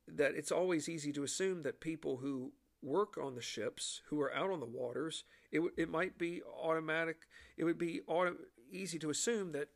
that 0.07 0.35
it's 0.35 0.51
always 0.51 0.87
easy 0.87 1.11
to 1.13 1.23
assume 1.23 1.63
that 1.63 1.81
people 1.81 2.17
who 2.17 2.51
work 2.81 3.17
on 3.17 3.35
the 3.35 3.41
ships, 3.41 4.01
who 4.09 4.21
are 4.21 4.33
out 4.33 4.51
on 4.51 4.59
the 4.59 4.65
waters, 4.65 5.23
it 5.51 5.57
w- 5.57 5.73
it 5.77 5.89
might 5.89 6.17
be 6.17 6.41
automatic. 6.43 7.27
It 7.57 7.63
would 7.63 7.79
be 7.79 8.01
auto- 8.07 8.37
easy 8.71 8.99
to 8.99 9.09
assume 9.09 9.51
that 9.53 9.69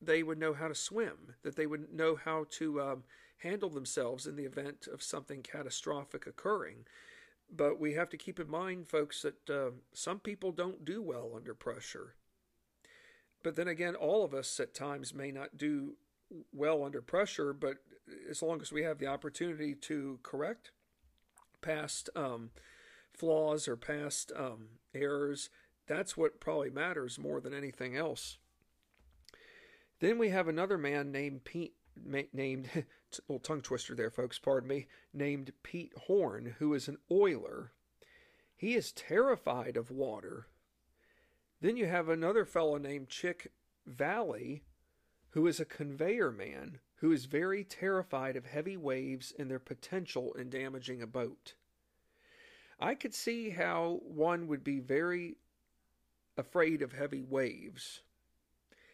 they 0.00 0.22
would 0.22 0.38
know 0.38 0.52
how 0.54 0.68
to 0.68 0.74
swim, 0.74 1.34
that 1.42 1.56
they 1.56 1.66
would 1.66 1.92
know 1.92 2.16
how 2.16 2.46
to 2.50 2.80
um, 2.80 3.04
handle 3.38 3.70
themselves 3.70 4.26
in 4.26 4.36
the 4.36 4.44
event 4.44 4.88
of 4.92 5.02
something 5.02 5.42
catastrophic 5.42 6.26
occurring. 6.26 6.86
But 7.54 7.78
we 7.78 7.94
have 7.94 8.08
to 8.10 8.16
keep 8.16 8.40
in 8.40 8.50
mind, 8.50 8.88
folks, 8.88 9.22
that 9.22 9.50
uh, 9.50 9.70
some 9.92 10.18
people 10.18 10.50
don't 10.50 10.84
do 10.84 11.00
well 11.02 11.32
under 11.36 11.54
pressure. 11.54 12.14
But 13.44 13.56
then 13.56 13.68
again, 13.68 13.94
all 13.94 14.24
of 14.24 14.34
us 14.34 14.58
at 14.58 14.74
times 14.74 15.14
may 15.14 15.30
not 15.30 15.56
do 15.56 15.96
well 16.52 16.82
under 16.82 17.02
pressure, 17.02 17.52
but 17.52 17.76
as 18.28 18.42
long 18.42 18.60
as 18.60 18.72
we 18.72 18.82
have 18.82 18.98
the 18.98 19.06
opportunity 19.06 19.74
to 19.74 20.18
correct 20.22 20.72
past 21.60 22.08
um, 22.16 22.50
flaws 23.12 23.68
or 23.68 23.76
past 23.76 24.32
um, 24.34 24.68
errors, 24.94 25.50
that's 25.86 26.16
what 26.16 26.40
probably 26.40 26.70
matters 26.70 27.18
more 27.18 27.38
than 27.40 27.52
anything 27.52 27.96
else. 27.96 28.38
Then 30.00 30.18
we 30.18 30.30
have 30.30 30.48
another 30.48 30.78
man 30.78 31.12
named 31.12 31.44
Pete, 31.44 31.74
named 32.32 32.68
little 33.28 33.38
tongue 33.40 33.60
twister 33.60 33.94
there, 33.94 34.10
folks. 34.10 34.38
Pardon 34.38 34.70
me. 34.70 34.86
Named 35.12 35.52
Pete 35.62 35.92
Horn, 36.06 36.56
who 36.58 36.72
is 36.72 36.88
an 36.88 36.96
oiler. 37.12 37.72
He 38.56 38.74
is 38.74 38.90
terrified 38.90 39.76
of 39.76 39.90
water. 39.90 40.46
Then 41.64 41.78
you 41.78 41.86
have 41.86 42.10
another 42.10 42.44
fellow 42.44 42.76
named 42.76 43.08
Chick 43.08 43.50
Valley, 43.86 44.64
who 45.30 45.46
is 45.46 45.60
a 45.60 45.64
conveyor 45.64 46.30
man 46.30 46.78
who 46.96 47.10
is 47.10 47.24
very 47.24 47.64
terrified 47.64 48.36
of 48.36 48.44
heavy 48.44 48.76
waves 48.76 49.32
and 49.38 49.50
their 49.50 49.58
potential 49.58 50.34
in 50.34 50.50
damaging 50.50 51.00
a 51.00 51.06
boat. 51.06 51.54
I 52.78 52.94
could 52.94 53.14
see 53.14 53.48
how 53.48 54.00
one 54.04 54.46
would 54.46 54.62
be 54.62 54.78
very 54.78 55.38
afraid 56.36 56.82
of 56.82 56.92
heavy 56.92 57.22
waves. 57.22 58.02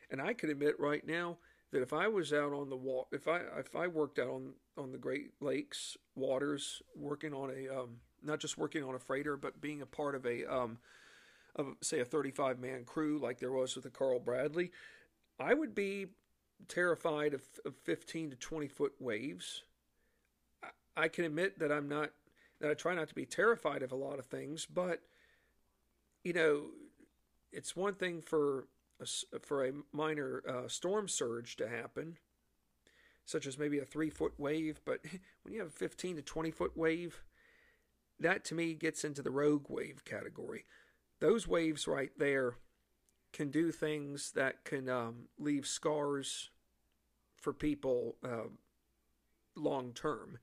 And 0.08 0.22
I 0.22 0.32
can 0.32 0.48
admit 0.48 0.78
right 0.78 1.04
now 1.04 1.38
that 1.72 1.82
if 1.82 1.92
I 1.92 2.06
was 2.06 2.32
out 2.32 2.52
on 2.52 2.70
the 2.70 2.76
water, 2.76 3.08
if 3.10 3.26
I 3.26 3.40
if 3.58 3.74
I 3.74 3.88
worked 3.88 4.20
out 4.20 4.28
on 4.28 4.52
on 4.78 4.92
the 4.92 4.98
Great 4.98 5.32
Lakes 5.40 5.96
waters, 6.14 6.82
working 6.94 7.34
on 7.34 7.50
a 7.50 7.80
um, 7.80 7.96
not 8.22 8.38
just 8.38 8.58
working 8.58 8.84
on 8.84 8.94
a 8.94 9.00
freighter, 9.00 9.36
but 9.36 9.60
being 9.60 9.82
a 9.82 9.86
part 9.86 10.14
of 10.14 10.24
a 10.24 10.44
um, 10.46 10.78
of 11.56 11.74
say 11.82 12.00
a 12.00 12.04
35 12.04 12.58
man 12.58 12.84
crew 12.84 13.18
like 13.18 13.38
there 13.38 13.52
was 13.52 13.74
with 13.74 13.84
the 13.84 13.90
Carl 13.90 14.20
Bradley, 14.20 14.70
I 15.38 15.54
would 15.54 15.74
be 15.74 16.06
terrified 16.68 17.34
of, 17.34 17.42
of 17.64 17.74
15 17.84 18.30
to 18.30 18.36
20 18.36 18.68
foot 18.68 18.92
waves. 18.98 19.62
I, 20.62 20.68
I 21.04 21.08
can 21.08 21.24
admit 21.24 21.58
that 21.58 21.72
I'm 21.72 21.88
not 21.88 22.10
that 22.60 22.70
I 22.70 22.74
try 22.74 22.94
not 22.94 23.08
to 23.08 23.14
be 23.14 23.24
terrified 23.24 23.82
of 23.82 23.92
a 23.92 23.96
lot 23.96 24.18
of 24.18 24.26
things, 24.26 24.66
but 24.66 25.00
you 26.24 26.32
know, 26.32 26.64
it's 27.52 27.74
one 27.74 27.94
thing 27.94 28.20
for 28.20 28.66
a, 29.00 29.38
for 29.40 29.64
a 29.64 29.72
minor 29.92 30.42
uh, 30.46 30.68
storm 30.68 31.08
surge 31.08 31.56
to 31.56 31.68
happen, 31.68 32.18
such 33.24 33.46
as 33.46 33.58
maybe 33.58 33.78
a 33.78 33.84
three 33.84 34.10
foot 34.10 34.34
wave, 34.38 34.80
but 34.84 35.00
when 35.42 35.54
you 35.54 35.60
have 35.60 35.68
a 35.68 35.72
15 35.72 36.16
to 36.16 36.22
20 36.22 36.50
foot 36.50 36.76
wave, 36.76 37.22
that 38.18 38.44
to 38.46 38.54
me 38.54 38.74
gets 38.74 39.04
into 39.04 39.22
the 39.22 39.30
rogue 39.30 39.66
wave 39.68 40.04
category. 40.04 40.66
Those 41.20 41.46
waves 41.46 41.86
right 41.86 42.10
there 42.18 42.54
can 43.32 43.50
do 43.50 43.70
things 43.70 44.32
that 44.32 44.64
can 44.64 44.88
um, 44.88 45.28
leave 45.38 45.66
scars 45.66 46.50
for 47.36 47.52
people 47.52 48.16
uh, 48.24 48.48
long 49.54 49.92
term. 49.92 50.38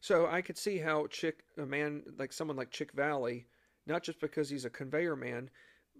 So 0.00 0.26
I 0.26 0.40
could 0.42 0.58
see 0.58 0.78
how 0.78 1.06
Chick, 1.06 1.44
a 1.58 1.66
man 1.66 2.02
like 2.18 2.32
someone 2.32 2.56
like 2.56 2.70
Chick 2.70 2.92
Valley, 2.92 3.46
not 3.86 4.02
just 4.02 4.20
because 4.20 4.48
he's 4.48 4.64
a 4.64 4.70
conveyor 4.70 5.16
man, 5.16 5.50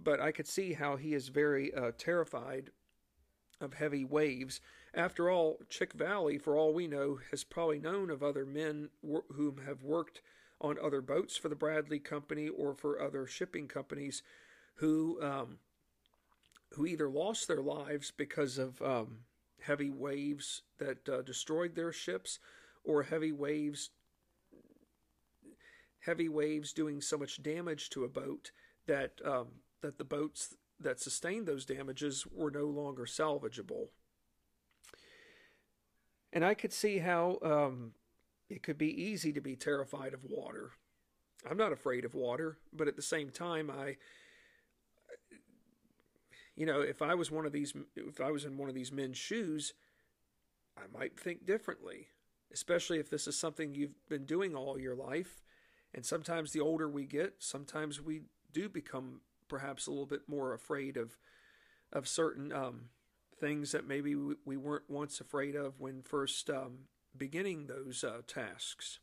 but 0.02 0.20
I 0.20 0.32
could 0.32 0.46
see 0.46 0.72
how 0.72 0.96
he 0.96 1.14
is 1.14 1.28
very 1.28 1.72
uh, 1.74 1.92
terrified 1.98 2.70
of 3.60 3.74
heavy 3.74 4.04
waves. 4.04 4.60
After 4.94 5.30
all, 5.30 5.58
Chick 5.68 5.92
Valley, 5.92 6.38
for 6.38 6.56
all 6.56 6.74
we 6.74 6.86
know, 6.86 7.18
has 7.30 7.44
probably 7.44 7.78
known 7.78 8.10
of 8.10 8.22
other 8.22 8.44
men 8.44 8.88
wh- 9.02 9.32
who 9.34 9.54
have 9.64 9.82
worked 9.82 10.20
on 10.62 10.78
other 10.82 11.02
boats 11.02 11.36
for 11.36 11.48
the 11.48 11.56
Bradley 11.56 11.98
Company 11.98 12.48
or 12.48 12.74
for 12.74 13.00
other 13.00 13.26
shipping 13.26 13.68
companies 13.68 14.22
who 14.76 15.20
um, 15.22 15.58
who 16.70 16.86
either 16.86 17.10
lost 17.10 17.48
their 17.48 17.60
lives 17.60 18.10
because 18.16 18.56
of 18.56 18.80
um, 18.80 19.18
heavy 19.60 19.90
waves 19.90 20.62
that 20.78 21.06
uh, 21.08 21.20
destroyed 21.22 21.74
their 21.74 21.92
ships 21.92 22.38
or 22.84 23.02
heavy 23.02 23.32
waves 23.32 23.90
heavy 26.00 26.28
waves 26.28 26.72
doing 26.72 27.00
so 27.00 27.18
much 27.18 27.42
damage 27.42 27.90
to 27.90 28.04
a 28.04 28.08
boat 28.08 28.50
that 28.86 29.20
um, 29.24 29.48
that 29.82 29.98
the 29.98 30.04
boats 30.04 30.54
that 30.80 31.00
sustained 31.00 31.46
those 31.46 31.64
damages 31.64 32.26
were 32.26 32.50
no 32.50 32.64
longer 32.64 33.04
salvageable. 33.04 33.88
And 36.32 36.44
I 36.44 36.54
could 36.54 36.72
see 36.72 36.98
how 36.98 37.38
um, 37.42 37.92
it 38.52 38.62
could 38.62 38.76
be 38.76 39.02
easy 39.02 39.32
to 39.32 39.40
be 39.40 39.56
terrified 39.56 40.12
of 40.12 40.24
water. 40.28 40.72
I'm 41.48 41.56
not 41.56 41.72
afraid 41.72 42.04
of 42.04 42.14
water, 42.14 42.58
but 42.72 42.86
at 42.86 42.96
the 42.96 43.02
same 43.02 43.30
time, 43.30 43.70
I, 43.70 43.96
you 46.54 46.66
know, 46.66 46.82
if 46.82 47.00
I 47.00 47.14
was 47.14 47.30
one 47.30 47.46
of 47.46 47.52
these, 47.52 47.72
if 47.96 48.20
I 48.20 48.30
was 48.30 48.44
in 48.44 48.58
one 48.58 48.68
of 48.68 48.74
these 48.74 48.92
men's 48.92 49.16
shoes, 49.16 49.72
I 50.76 50.82
might 50.96 51.18
think 51.18 51.46
differently, 51.46 52.08
especially 52.52 52.98
if 52.98 53.08
this 53.08 53.26
is 53.26 53.38
something 53.38 53.74
you've 53.74 54.06
been 54.10 54.26
doing 54.26 54.54
all 54.54 54.78
your 54.78 54.94
life. 54.94 55.40
And 55.94 56.04
sometimes 56.04 56.52
the 56.52 56.60
older 56.60 56.88
we 56.88 57.06
get, 57.06 57.36
sometimes 57.38 58.02
we 58.02 58.22
do 58.52 58.68
become 58.68 59.22
perhaps 59.48 59.86
a 59.86 59.90
little 59.90 60.06
bit 60.06 60.28
more 60.28 60.52
afraid 60.52 60.98
of 60.98 61.16
of 61.90 62.08
certain 62.08 62.52
um, 62.52 62.88
things 63.38 63.72
that 63.72 63.86
maybe 63.86 64.14
we, 64.14 64.34
we, 64.46 64.56
weren't 64.56 64.88
once 64.88 65.20
afraid 65.20 65.54
of 65.54 65.78
when 65.78 66.00
first 66.00 66.48
um, 66.48 66.86
beginning 67.16 67.66
those 67.66 68.04
uh, 68.04 68.22
tasks. 68.26 68.98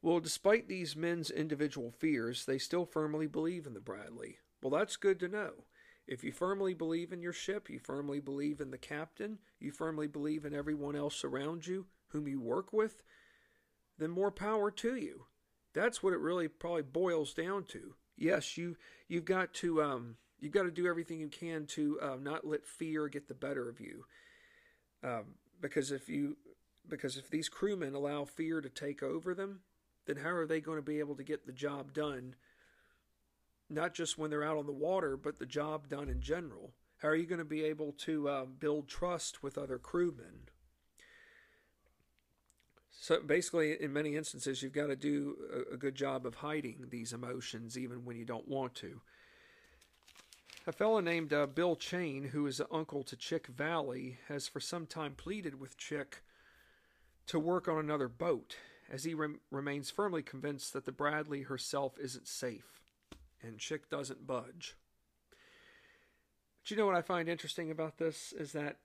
Well, 0.00 0.20
despite 0.20 0.68
these 0.68 0.96
men's 0.96 1.30
individual 1.30 1.90
fears, 1.90 2.44
they 2.44 2.58
still 2.58 2.84
firmly 2.84 3.26
believe 3.26 3.66
in 3.66 3.74
the 3.74 3.80
Bradley. 3.80 4.38
Well, 4.60 4.70
that's 4.70 4.96
good 4.96 5.20
to 5.20 5.28
know. 5.28 5.64
If 6.06 6.24
you 6.24 6.32
firmly 6.32 6.74
believe 6.74 7.12
in 7.12 7.22
your 7.22 7.32
ship, 7.32 7.70
you 7.70 7.78
firmly 7.78 8.18
believe 8.18 8.60
in 8.60 8.72
the 8.72 8.78
captain, 8.78 9.38
you 9.60 9.70
firmly 9.70 10.08
believe 10.08 10.44
in 10.44 10.54
everyone 10.54 10.96
else 10.96 11.22
around 11.22 11.66
you 11.66 11.86
whom 12.08 12.26
you 12.26 12.40
work 12.40 12.72
with, 12.72 13.02
then 13.98 14.10
more 14.10 14.32
power 14.32 14.70
to 14.70 14.96
you. 14.96 15.26
That's 15.72 16.02
what 16.02 16.12
it 16.12 16.18
really 16.18 16.48
probably 16.48 16.82
boils 16.82 17.32
down 17.32 17.64
to 17.66 17.94
yes, 18.16 18.56
you 18.56 18.76
you've 19.08 19.24
got 19.24 19.52
to 19.54 19.82
um, 19.82 20.16
you've 20.40 20.52
got 20.52 20.62
to 20.62 20.70
do 20.70 20.86
everything 20.86 21.20
you 21.20 21.28
can 21.28 21.66
to 21.66 21.98
uh, 22.00 22.16
not 22.20 22.46
let 22.46 22.66
fear 22.66 23.08
get 23.08 23.28
the 23.28 23.34
better 23.34 23.68
of 23.68 23.80
you. 23.80 24.04
Um, 25.04 25.34
because 25.62 25.90
if 25.90 26.10
you 26.10 26.36
because 26.86 27.16
if 27.16 27.30
these 27.30 27.48
crewmen 27.48 27.94
allow 27.94 28.24
fear 28.24 28.60
to 28.60 28.68
take 28.68 29.02
over 29.02 29.34
them, 29.34 29.60
then 30.06 30.16
how 30.16 30.30
are 30.30 30.46
they 30.46 30.60
going 30.60 30.78
to 30.78 30.82
be 30.82 30.98
able 30.98 31.14
to 31.14 31.22
get 31.22 31.46
the 31.46 31.52
job 31.52 31.94
done? 31.94 32.34
Not 33.70 33.94
just 33.94 34.18
when 34.18 34.28
they're 34.28 34.44
out 34.44 34.58
on 34.58 34.66
the 34.66 34.72
water, 34.72 35.16
but 35.16 35.38
the 35.38 35.46
job 35.46 35.88
done 35.88 36.10
in 36.10 36.20
general. 36.20 36.72
How 36.98 37.08
are 37.08 37.16
you 37.16 37.26
going 37.26 37.38
to 37.38 37.44
be 37.44 37.64
able 37.64 37.92
to 37.98 38.28
uh, 38.28 38.44
build 38.44 38.88
trust 38.88 39.42
with 39.42 39.56
other 39.56 39.78
crewmen? 39.78 40.48
So 42.90 43.20
basically, 43.20 43.80
in 43.80 43.92
many 43.92 44.16
instances, 44.16 44.62
you've 44.62 44.72
got 44.72 44.88
to 44.88 44.96
do 44.96 45.36
a, 45.70 45.74
a 45.74 45.76
good 45.76 45.94
job 45.94 46.26
of 46.26 46.36
hiding 46.36 46.86
these 46.90 47.12
emotions 47.12 47.78
even 47.78 48.04
when 48.04 48.16
you 48.16 48.24
don't 48.24 48.48
want 48.48 48.74
to. 48.76 49.00
A 50.64 50.70
fellow 50.70 51.00
named 51.00 51.32
uh, 51.32 51.46
Bill 51.46 51.74
Chain, 51.74 52.22
who 52.22 52.46
is 52.46 52.60
an 52.60 52.68
uncle 52.70 53.02
to 53.04 53.16
Chick 53.16 53.48
Valley, 53.48 54.18
has 54.28 54.46
for 54.46 54.60
some 54.60 54.86
time 54.86 55.14
pleaded 55.16 55.58
with 55.58 55.76
Chick 55.76 56.22
to 57.26 57.40
work 57.40 57.66
on 57.66 57.78
another 57.78 58.06
boat, 58.06 58.58
as 58.88 59.02
he 59.02 59.12
rem- 59.12 59.40
remains 59.50 59.90
firmly 59.90 60.22
convinced 60.22 60.72
that 60.72 60.84
the 60.84 60.92
Bradley 60.92 61.42
herself 61.42 61.98
isn't 62.00 62.28
safe, 62.28 62.80
and 63.42 63.58
Chick 63.58 63.90
doesn't 63.90 64.24
budge. 64.24 64.76
But 66.62 66.70
you 66.70 66.76
know 66.76 66.86
what 66.86 66.94
I 66.94 67.02
find 67.02 67.28
interesting 67.28 67.72
about 67.72 67.98
this 67.98 68.32
is 68.32 68.52
that, 68.52 68.76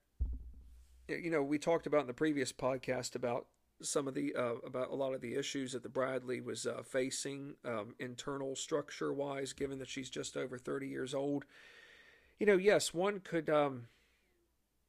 you 1.08 1.30
know, 1.30 1.44
we 1.44 1.60
talked 1.60 1.86
about 1.86 2.02
in 2.02 2.08
the 2.08 2.14
previous 2.14 2.52
podcast 2.52 3.14
about 3.14 3.46
some 3.82 4.08
of 4.08 4.14
the 4.14 4.34
uh, 4.36 4.56
about 4.66 4.90
a 4.90 4.96
lot 4.96 5.14
of 5.14 5.22
the 5.22 5.36
issues 5.36 5.74
that 5.74 5.84
the 5.84 5.90
Bradley 5.90 6.42
was 6.42 6.66
uh, 6.66 6.82
facing 6.84 7.56
um, 7.66 7.96
internal 8.00 8.56
structure 8.56 9.14
wise, 9.14 9.54
given 9.54 9.80
that 9.80 9.90
she's 9.90 10.10
just 10.10 10.36
over 10.36 10.58
30 10.58 10.88
years 10.88 11.14
old. 11.14 11.46
You 12.40 12.46
know, 12.46 12.58
yes, 12.58 12.94
one 12.94 13.20
could 13.20 13.50
um, 13.50 13.88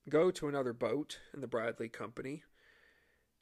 go 0.09 0.31
to 0.31 0.49
another 0.49 0.73
boat 0.73 1.19
in 1.35 1.41
the 1.41 1.47
Bradley 1.47 1.89
company, 1.89 2.43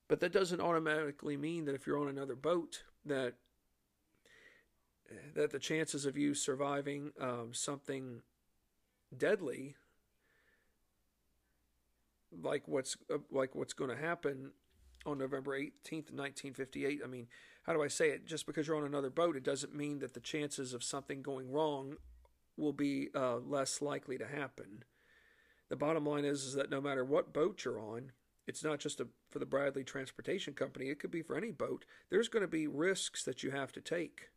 but 0.09 0.21
that 0.21 0.33
doesn't 0.33 0.61
automatically 0.61 1.37
mean 1.37 1.65
that 1.67 1.75
if 1.75 1.87
you're 1.87 2.01
on 2.01 2.09
another 2.09 2.37
boat 2.37 2.83
that 3.05 3.35
that 5.35 5.53
the 5.53 5.59
chances 5.59 6.05
of 6.05 6.17
you 6.17 6.35
surviving 6.35 7.13
um, 7.21 7.51
something 7.53 8.23
deadly 9.17 9.77
like 12.43 12.67
what's 12.67 12.97
uh, 13.13 13.19
like 13.31 13.55
what's 13.55 13.73
going 13.73 13.91
to 13.91 13.97
happen 13.97 14.51
on 15.07 15.19
November 15.19 15.59
18th, 15.59 16.13
1958. 16.13 17.01
I 17.05 17.07
mean, 17.07 17.29
how 17.63 17.73
do 17.73 17.83
I 17.83 17.89
say 17.89 18.11
it? 18.11 18.27
Just 18.27 18.47
because 18.47 18.67
you're 18.67 18.77
on 18.77 18.85
another 18.85 19.11
boat, 19.11 19.37
it 19.37 19.43
doesn't 19.43 19.75
mean 19.75 19.99
that 20.01 20.15
the 20.15 20.21
chances 20.21 20.75
of 20.75 20.85
something 20.85 21.23
going 21.23 21.51
wrong 21.51 21.97
will 22.57 22.73
be 22.73 23.09
uh, 23.15 23.39
less 23.39 23.83
likely 23.83 24.19
to 24.19 24.27
happen. 24.27 24.85
The 25.69 25.77
bottom 25.77 26.07
line 26.07 26.25
is, 26.25 26.45
is 26.45 26.55
that 26.55 26.71
no 26.71 26.81
matter 26.81 27.05
what 27.05 27.33
boat 27.33 27.65
you're 27.65 27.81
on, 27.81 28.13
it's 28.47 28.63
not 28.63 28.79
just 28.79 29.01
a, 29.01 29.09
for 29.31 29.39
the 29.39 29.47
Bradley 29.47 29.83
Transportation 29.83 30.55
Company, 30.55 30.89
it 30.89 31.01
could 31.01 31.11
be 31.11 31.23
for 31.23 31.37
any 31.37 31.51
boat. 31.51 31.85
There's 32.11 32.29
going 32.29 32.43
to 32.43 32.49
be 32.49 32.67
risks 32.67 33.25
that 33.25 33.43
you 33.43 33.51
have 33.51 33.73
to 33.73 33.81
take. 33.81 34.29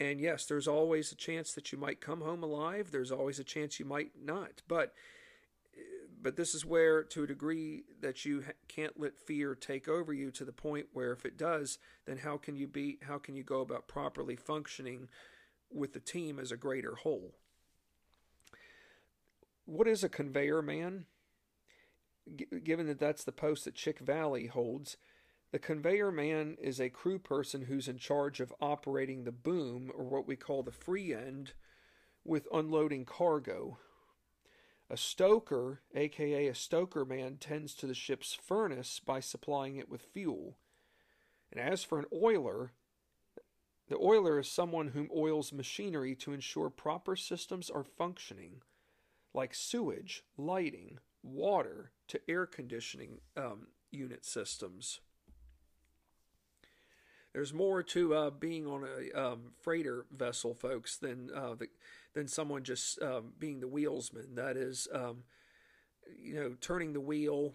And 0.00 0.20
yes, 0.20 0.46
there's 0.46 0.66
always 0.66 1.12
a 1.12 1.16
chance 1.16 1.52
that 1.52 1.70
you 1.70 1.78
might 1.78 2.00
come 2.00 2.22
home 2.22 2.42
alive. 2.42 2.90
There's 2.90 3.12
always 3.12 3.38
a 3.38 3.44
chance 3.44 3.78
you 3.78 3.84
might 3.84 4.10
not. 4.20 4.62
But 4.66 4.92
but 6.22 6.36
this 6.36 6.54
is 6.54 6.64
where 6.64 7.02
to 7.02 7.24
a 7.24 7.26
degree 7.26 7.82
that 8.00 8.24
you 8.24 8.44
can't 8.68 8.98
let 8.98 9.18
fear 9.18 9.54
take 9.54 9.88
over 9.88 10.12
you 10.12 10.30
to 10.30 10.44
the 10.44 10.52
point 10.52 10.86
where 10.92 11.12
if 11.12 11.26
it 11.26 11.36
does, 11.36 11.78
then 12.06 12.18
how 12.18 12.36
can 12.36 12.56
you 12.56 12.68
be 12.68 12.98
how 13.02 13.18
can 13.18 13.34
you 13.34 13.42
go 13.42 13.60
about 13.60 13.88
properly 13.88 14.36
functioning 14.36 15.08
with 15.70 15.92
the 15.92 16.00
team 16.00 16.38
as 16.38 16.52
a 16.52 16.56
greater 16.56 16.94
whole? 16.94 17.34
What 19.64 19.88
is 19.88 20.04
a 20.04 20.08
conveyor 20.08 20.62
man? 20.62 21.06
G- 22.36 22.46
given 22.62 22.86
that 22.86 23.00
that's 23.00 23.24
the 23.24 23.32
post 23.32 23.64
that 23.64 23.74
Chick 23.74 23.98
Valley 23.98 24.46
holds, 24.46 24.96
the 25.50 25.58
conveyor 25.58 26.12
man 26.12 26.56
is 26.60 26.80
a 26.80 26.88
crew 26.88 27.18
person 27.18 27.62
who's 27.62 27.88
in 27.88 27.98
charge 27.98 28.40
of 28.40 28.54
operating 28.60 29.24
the 29.24 29.32
boom, 29.32 29.90
or 29.94 30.04
what 30.04 30.26
we 30.26 30.36
call 30.36 30.62
the 30.62 30.70
free 30.70 31.12
end, 31.12 31.52
with 32.24 32.46
unloading 32.52 33.04
cargo. 33.04 33.78
A 34.90 34.96
stoker, 34.96 35.80
aka 35.94 36.48
a 36.48 36.54
stoker 36.54 37.04
man, 37.04 37.36
tends 37.38 37.74
to 37.74 37.86
the 37.86 37.94
ship's 37.94 38.34
furnace 38.34 39.00
by 39.00 39.20
supplying 39.20 39.76
it 39.76 39.88
with 39.88 40.02
fuel. 40.02 40.58
And 41.50 41.60
as 41.60 41.84
for 41.84 41.98
an 41.98 42.06
oiler, 42.12 42.72
the 43.88 43.98
oiler 43.98 44.38
is 44.38 44.48
someone 44.48 44.88
whom 44.88 45.10
oils 45.14 45.52
machinery 45.52 46.14
to 46.16 46.32
ensure 46.32 46.70
proper 46.70 47.16
systems 47.16 47.70
are 47.70 47.84
functioning, 47.84 48.62
like 49.34 49.54
sewage, 49.54 50.22
lighting, 50.36 50.98
water, 51.22 51.92
to 52.08 52.20
air 52.28 52.46
conditioning 52.46 53.20
um, 53.36 53.68
unit 53.90 54.24
systems. 54.24 55.00
There's 57.32 57.54
more 57.54 57.82
to 57.82 58.14
uh, 58.14 58.30
being 58.30 58.66
on 58.66 58.84
a 58.86 59.18
um, 59.18 59.52
freighter 59.62 60.04
vessel, 60.10 60.54
folks, 60.54 60.96
than 60.96 61.30
uh, 61.34 61.54
the, 61.54 61.68
than 62.14 62.28
someone 62.28 62.62
just 62.62 63.00
um, 63.02 63.32
being 63.38 63.60
the 63.60 63.68
wheelsman. 63.68 64.34
That 64.36 64.56
is, 64.56 64.88
um, 64.92 65.24
you 66.20 66.34
know, 66.34 66.54
turning 66.60 66.92
the 66.92 67.00
wheel 67.00 67.54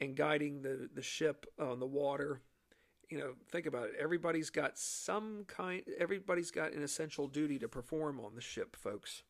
and 0.00 0.16
guiding 0.16 0.62
the, 0.62 0.88
the 0.94 1.02
ship 1.02 1.46
on 1.58 1.80
the 1.80 1.86
water. 1.86 2.40
You 3.10 3.18
know, 3.18 3.34
think 3.50 3.66
about 3.66 3.88
it. 3.88 3.94
Everybody's 3.98 4.50
got 4.50 4.78
some 4.78 5.44
kind. 5.46 5.82
Everybody's 5.98 6.50
got 6.50 6.72
an 6.72 6.82
essential 6.82 7.26
duty 7.26 7.58
to 7.58 7.68
perform 7.68 8.20
on 8.20 8.34
the 8.34 8.40
ship, 8.40 8.76
folks. 8.76 9.22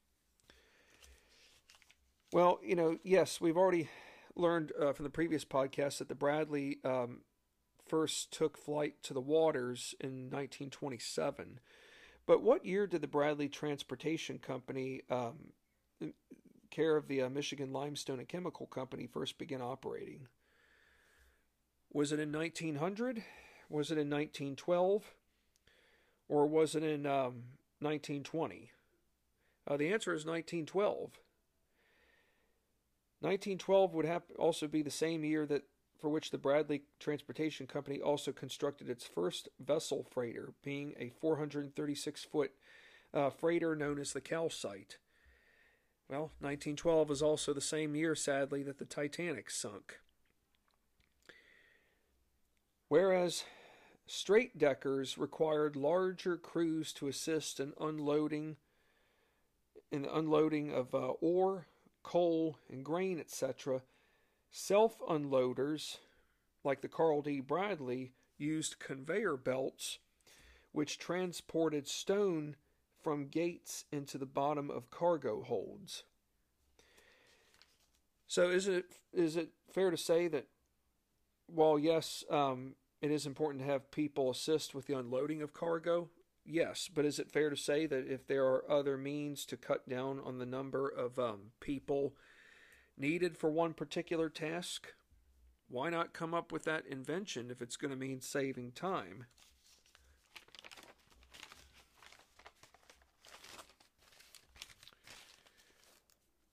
Well, 2.32 2.58
you 2.62 2.74
know, 2.74 2.98
yes, 3.04 3.40
we've 3.40 3.56
already 3.56 3.88
learned 4.36 4.72
uh, 4.80 4.92
from 4.92 5.04
the 5.04 5.10
previous 5.10 5.44
podcast 5.44 5.98
that 5.98 6.08
the 6.08 6.14
Bradley 6.14 6.78
um, 6.84 7.22
first 7.86 8.32
took 8.32 8.58
flight 8.58 9.02
to 9.04 9.14
the 9.14 9.20
waters 9.20 9.94
in 10.00 10.30
1927. 10.30 11.60
But 12.28 12.42
what 12.42 12.66
year 12.66 12.86
did 12.86 13.00
the 13.00 13.06
Bradley 13.06 13.48
Transportation 13.48 14.38
Company, 14.38 15.00
um, 15.10 15.54
care 16.70 16.94
of 16.94 17.08
the 17.08 17.22
uh, 17.22 17.30
Michigan 17.30 17.72
Limestone 17.72 18.18
and 18.18 18.28
Chemical 18.28 18.66
Company, 18.66 19.06
first 19.06 19.38
begin 19.38 19.62
operating? 19.62 20.28
Was 21.90 22.12
it 22.12 22.20
in 22.20 22.30
1900? 22.30 23.24
Was 23.70 23.90
it 23.90 23.96
in 23.96 24.10
1912? 24.10 25.14
Or 26.28 26.46
was 26.46 26.74
it 26.74 26.82
in 26.82 27.06
um, 27.06 27.44
1920? 27.80 28.72
Uh, 29.66 29.78
the 29.78 29.90
answer 29.90 30.12
is 30.12 30.26
1912. 30.26 31.12
1912 33.20 33.94
would 33.94 34.22
also 34.38 34.66
be 34.68 34.82
the 34.82 34.90
same 34.90 35.24
year 35.24 35.46
that 35.46 35.62
for 35.98 36.08
which 36.08 36.30
the 36.30 36.38
Bradley 36.38 36.82
Transportation 37.00 37.66
Company 37.66 38.00
also 38.00 38.32
constructed 38.32 38.88
its 38.88 39.04
first 39.04 39.48
vessel 39.58 40.06
freighter, 40.10 40.52
being 40.62 40.94
a 40.98 41.10
436 41.20 42.24
foot 42.24 42.52
uh, 43.12 43.30
freighter 43.30 43.74
known 43.74 43.98
as 43.98 44.12
the 44.12 44.20
Calcite. 44.20 44.98
Well, 46.08 46.30
1912 46.40 47.10
is 47.10 47.22
also 47.22 47.52
the 47.52 47.60
same 47.60 47.94
year, 47.94 48.14
sadly, 48.14 48.62
that 48.62 48.78
the 48.78 48.84
Titanic 48.84 49.50
sunk. 49.50 49.98
Whereas 52.88 53.44
straight 54.06 54.56
deckers 54.56 55.18
required 55.18 55.76
larger 55.76 56.36
crews 56.36 56.92
to 56.94 57.08
assist 57.08 57.60
in 57.60 57.74
unloading 57.78 58.56
in 59.90 60.02
the 60.02 60.14
unloading 60.14 60.70
of 60.70 60.94
uh, 60.94 61.08
ore, 61.20 61.66
coal, 62.02 62.58
and 62.70 62.84
grain, 62.84 63.18
etc., 63.18 63.80
self 64.50 64.98
unloaders 65.08 65.98
like 66.64 66.80
the 66.80 66.88
Carl 66.88 67.22
D. 67.22 67.40
Bradley 67.40 68.12
used 68.36 68.78
conveyor 68.78 69.36
belts 69.36 69.98
which 70.72 70.98
transported 70.98 71.88
stone 71.88 72.56
from 73.02 73.28
gates 73.28 73.84
into 73.90 74.18
the 74.18 74.26
bottom 74.26 74.70
of 74.70 74.90
cargo 74.90 75.42
holds. 75.42 76.04
So 78.26 78.50
is 78.50 78.68
it 78.68 78.84
is 79.12 79.36
it 79.36 79.50
fair 79.72 79.90
to 79.90 79.96
say 79.96 80.28
that 80.28 80.46
while 81.46 81.78
yes, 81.78 82.24
um, 82.30 82.74
it 83.00 83.10
is 83.10 83.24
important 83.24 83.64
to 83.64 83.70
have 83.70 83.90
people 83.90 84.30
assist 84.30 84.74
with 84.74 84.86
the 84.86 84.98
unloading 84.98 85.40
of 85.40 85.54
cargo, 85.54 86.10
Yes, 86.50 86.88
but 86.92 87.04
is 87.04 87.18
it 87.18 87.30
fair 87.30 87.50
to 87.50 87.56
say 87.56 87.84
that 87.84 88.10
if 88.10 88.26
there 88.26 88.46
are 88.46 88.70
other 88.70 88.96
means 88.96 89.44
to 89.44 89.56
cut 89.58 89.86
down 89.86 90.18
on 90.18 90.38
the 90.38 90.46
number 90.46 90.88
of 90.88 91.18
um, 91.18 91.52
people 91.60 92.14
needed 92.98 93.36
for 93.36 93.50
one 93.50 93.74
particular 93.74 94.28
task, 94.28 94.94
why 95.68 95.90
not 95.90 96.12
come 96.12 96.34
up 96.34 96.50
with 96.52 96.64
that 96.64 96.86
invention 96.86 97.50
if 97.50 97.60
it's 97.60 97.76
going 97.76 97.90
to 97.90 97.96
mean 97.96 98.20
saving 98.20 98.72
time? 98.72 99.26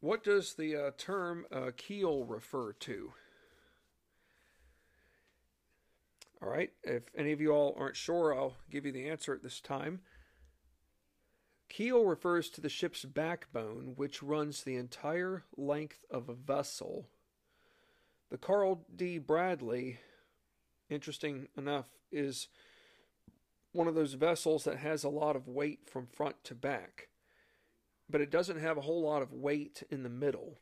What 0.02 0.24
does 0.24 0.54
the 0.54 0.76
uh, 0.76 0.92
term 0.98 1.46
uh, 1.52 1.72
keel 1.76 2.26
refer 2.26 2.74
to? 2.74 3.14
All 6.44 6.50
right, 6.50 6.72
if 6.84 7.04
any 7.18 7.32
of 7.32 7.42
you 7.42 7.52
all 7.52 7.76
aren't 7.80 7.96
sure, 7.96 8.36
I'll 8.36 8.58
give 8.70 8.86
you 8.86 8.92
the 8.92 9.10
answer 9.10 9.34
at 9.34 9.42
this 9.42 9.60
time. 9.60 10.02
Keel 11.76 12.06
refers 12.06 12.50
to 12.52 12.62
the 12.62 12.70
ship's 12.70 13.04
backbone, 13.04 13.94
which 13.96 14.24
runs 14.24 14.64
the 14.64 14.76
entire 14.76 15.44
length 15.58 16.06
of 16.10 16.30
a 16.30 16.34
vessel. 16.34 17.10
The 18.30 18.38
Carl 18.38 18.86
D. 18.96 19.18
Bradley, 19.18 20.00
interesting 20.90 21.50
enough, 21.58 21.88
is 22.12 22.48
one 23.74 23.88
of 23.88 23.96
those 23.96 24.14
vessels 24.14 24.64
that 24.64 24.78
has 24.78 25.04
a 25.04 25.10
lot 25.10 25.36
of 25.36 25.50
weight 25.50 25.90
from 25.90 26.08
front 26.08 26.44
to 26.46 26.56
back, 26.56 27.10
but 28.10 28.22
it 28.22 28.32
doesn't 28.32 28.62
have 28.62 28.78
a 28.78 28.82
whole 28.82 29.02
lot 29.02 29.22
of 29.22 29.34
weight 29.34 29.84
in 29.90 30.04
the 30.04 30.10
middle. 30.10 30.60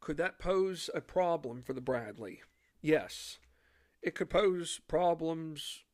Could 0.00 0.16
that 0.16 0.40
pose 0.40 0.90
a 0.94 1.00
problem 1.00 1.62
for 1.62 1.74
the 1.74 1.80
Bradley? 1.80 2.40
Yes 2.80 3.38
it 4.02 4.16
could 4.16 4.28
pose 4.28 4.80
problems 4.88 5.84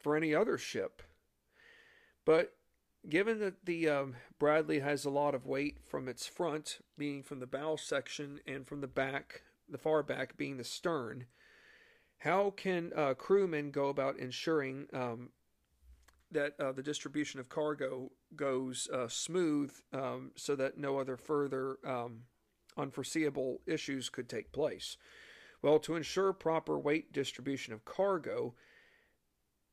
for 0.00 0.16
any 0.16 0.34
other 0.34 0.58
ship. 0.58 1.02
But 2.24 2.54
given 3.08 3.40
that 3.40 3.64
the 3.64 3.88
um, 3.88 4.16
Bradley 4.38 4.80
has 4.80 5.04
a 5.04 5.10
lot 5.10 5.34
of 5.34 5.46
weight 5.46 5.78
from 5.84 6.08
its 6.08 6.26
front, 6.26 6.78
being 6.96 7.22
from 7.22 7.40
the 7.40 7.46
bow 7.46 7.76
section, 7.76 8.40
and 8.46 8.66
from 8.66 8.80
the 8.80 8.86
back, 8.86 9.42
the 9.68 9.78
far 9.78 10.02
back 10.02 10.36
being 10.36 10.56
the 10.56 10.64
stern, 10.64 11.26
how 12.18 12.50
can 12.50 12.92
uh, 12.94 13.14
crewmen 13.14 13.72
go 13.72 13.88
about 13.88 14.18
ensuring 14.18 14.86
um, 14.92 15.30
that 16.30 16.54
uh, 16.60 16.70
the 16.72 16.82
distribution 16.82 17.40
of 17.40 17.48
cargo 17.48 18.12
goes 18.36 18.88
uh, 18.92 19.08
smooth 19.08 19.72
um, 19.92 20.30
so 20.36 20.54
that 20.54 20.78
no 20.78 20.98
other 20.98 21.16
further 21.16 21.78
um, 21.84 22.22
unforeseeable 22.76 23.60
issues 23.66 24.08
could 24.08 24.28
take 24.28 24.52
place? 24.52 24.96
Well, 25.62 25.78
to 25.80 25.96
ensure 25.96 26.32
proper 26.32 26.78
weight 26.78 27.12
distribution 27.12 27.72
of 27.72 27.84
cargo, 27.84 28.54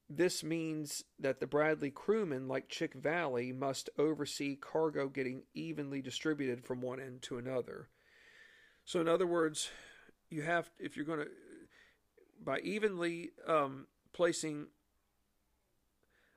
this 0.10 0.44
means 0.44 1.04
that 1.20 1.40
the 1.40 1.48
Bradley 1.48 1.92
crewmen, 1.92 2.48
like 2.48 2.68
Chick 2.68 2.94
Valley, 2.94 3.52
must 3.52 3.90
oversee 3.98 4.56
cargo 4.56 5.08
getting 5.08 5.44
evenly 5.54 6.02
distributed 6.02 6.64
from 6.64 6.82
one 6.82 7.00
end 7.00 7.22
to 7.24 7.38
another. 7.38 7.90
So, 8.86 9.00
in 9.00 9.08
other 9.08 9.28
words, 9.28 9.70
you 10.30 10.42
have, 10.42 10.72
if 10.80 10.96
you're 10.96 11.06
going 11.06 11.20
to, 11.20 11.28
by 12.44 12.60
evenly 12.60 13.32
um, 13.48 13.86
placing 14.14 14.68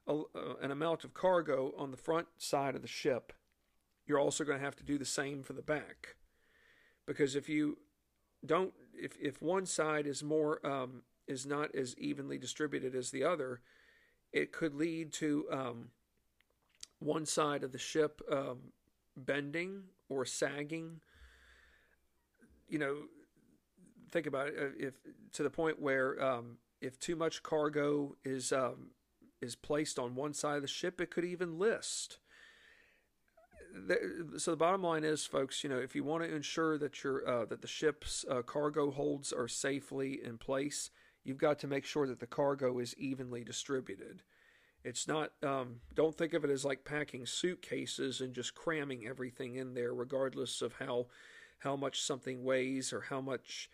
a, 0.06 0.12
uh, 0.12 0.54
an 0.60 0.70
amount 0.70 1.04
of 1.04 1.14
cargo 1.14 1.72
on 1.78 1.90
the 1.90 1.96
front 1.96 2.26
side 2.36 2.74
of 2.74 2.82
the 2.82 2.88
ship, 2.88 3.32
you're 4.06 4.18
also 4.18 4.44
going 4.44 4.58
to 4.58 4.64
have 4.64 4.76
to 4.76 4.84
do 4.84 4.98
the 4.98 5.04
same 5.04 5.42
for 5.42 5.54
the 5.54 5.62
back 5.62 6.16
because 7.06 7.34
if 7.36 7.48
you 7.48 7.78
don't 8.44 8.72
if 8.94 9.16
if 9.20 9.40
one 9.40 9.66
side 9.66 10.06
is 10.06 10.22
more 10.22 10.64
um, 10.66 11.02
is 11.26 11.46
not 11.46 11.74
as 11.74 11.96
evenly 11.98 12.38
distributed 12.38 12.94
as 12.94 13.10
the 13.10 13.24
other, 13.24 13.60
it 14.32 14.52
could 14.52 14.74
lead 14.74 15.12
to 15.12 15.46
um, 15.50 15.88
one 16.98 17.26
side 17.26 17.62
of 17.62 17.72
the 17.72 17.78
ship 17.78 18.20
um, 18.30 18.58
bending 19.16 19.82
or 20.08 20.24
sagging. 20.24 21.00
You 22.68 22.78
know, 22.78 22.96
think 24.10 24.26
about 24.26 24.48
it. 24.48 24.54
Uh, 24.58 24.86
if 24.86 24.94
to 25.32 25.42
the 25.42 25.50
point 25.50 25.80
where 25.80 26.22
um, 26.22 26.58
if 26.80 26.98
too 26.98 27.16
much 27.16 27.42
cargo 27.42 28.16
is 28.24 28.52
um, 28.52 28.90
is 29.40 29.54
placed 29.54 29.98
on 29.98 30.14
one 30.14 30.34
side 30.34 30.56
of 30.56 30.62
the 30.62 30.68
ship, 30.68 31.00
it 31.00 31.10
could 31.10 31.24
even 31.24 31.58
list. 31.58 32.18
So 34.36 34.50
the 34.50 34.56
bottom 34.56 34.82
line 34.82 35.02
is, 35.02 35.24
folks, 35.24 35.64
you 35.64 35.70
know, 35.70 35.78
if 35.78 35.94
you 35.96 36.04
want 36.04 36.22
to 36.22 36.34
ensure 36.34 36.76
that 36.76 37.02
your 37.02 37.26
uh, 37.26 37.44
that 37.46 37.62
the 37.62 37.68
ship's 37.68 38.24
uh, 38.30 38.42
cargo 38.42 38.90
holds 38.90 39.32
are 39.32 39.48
safely 39.48 40.20
in 40.22 40.36
place, 40.36 40.90
you've 41.24 41.38
got 41.38 41.58
to 41.60 41.66
make 41.66 41.84
sure 41.84 42.06
that 42.06 42.20
the 42.20 42.26
cargo 42.26 42.78
is 42.78 42.96
evenly 42.98 43.44
distributed. 43.44 44.22
It's 44.84 45.06
not, 45.06 45.32
um, 45.42 45.76
don't 45.94 46.16
think 46.16 46.34
of 46.34 46.44
it 46.44 46.50
as 46.50 46.64
like 46.64 46.84
packing 46.84 47.24
suitcases 47.24 48.20
and 48.20 48.34
just 48.34 48.54
cramming 48.54 49.06
everything 49.06 49.56
in 49.56 49.74
there, 49.74 49.94
regardless 49.94 50.60
of 50.60 50.74
how, 50.74 51.06
how 51.60 51.76
much 51.76 52.02
something 52.02 52.42
weighs 52.42 52.92
or 52.92 53.02
how 53.02 53.20
much, 53.20 53.70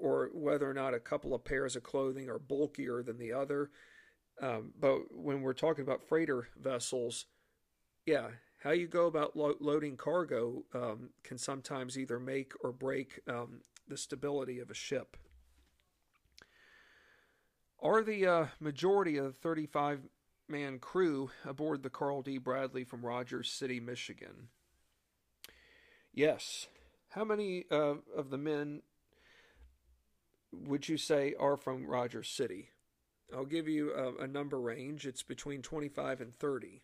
or 0.00 0.30
whether 0.34 0.68
or 0.68 0.74
not 0.74 0.94
a 0.94 1.00
couple 1.00 1.34
of 1.34 1.44
pairs 1.44 1.76
of 1.76 1.84
clothing 1.84 2.28
are 2.28 2.40
bulkier 2.40 3.02
than 3.02 3.18
the 3.18 3.32
other. 3.32 3.70
Um, 4.40 4.72
but 4.80 5.14
when 5.14 5.42
we're 5.42 5.52
talking 5.52 5.84
about 5.84 6.02
freighter 6.02 6.48
vessels, 6.60 7.26
yeah, 8.04 8.28
how 8.64 8.70
you 8.70 8.88
go 8.88 9.06
about 9.06 9.36
lo- 9.36 9.54
loading 9.60 9.96
cargo 9.96 10.64
um, 10.74 11.10
can 11.22 11.38
sometimes 11.38 11.96
either 11.96 12.18
make 12.18 12.52
or 12.64 12.72
break 12.72 13.20
um, 13.28 13.60
the 13.86 13.96
stability 13.96 14.58
of 14.58 14.68
a 14.70 14.74
ship 14.74 15.16
are 17.82 18.02
the 18.02 18.26
uh, 18.26 18.46
majority 18.60 19.16
of 19.16 19.24
the 19.24 19.32
35 19.32 20.00
man 20.48 20.78
crew 20.78 21.30
aboard 21.44 21.82
the 21.82 21.90
Carl 21.90 22.22
D. 22.22 22.38
Bradley 22.38 22.84
from 22.84 23.04
Rogers 23.04 23.50
City, 23.50 23.80
Michigan? 23.80 24.48
Yes. 26.14 26.68
How 27.10 27.24
many 27.24 27.64
uh, 27.70 27.96
of 28.16 28.30
the 28.30 28.38
men 28.38 28.82
would 30.52 30.88
you 30.88 30.96
say 30.96 31.34
are 31.38 31.56
from 31.56 31.86
Rogers 31.86 32.28
City? 32.28 32.70
I'll 33.34 33.44
give 33.44 33.66
you 33.66 33.92
a, 33.92 34.24
a 34.24 34.26
number 34.26 34.60
range. 34.60 35.06
It's 35.06 35.22
between 35.22 35.62
25 35.62 36.20
and 36.20 36.38
30. 36.38 36.82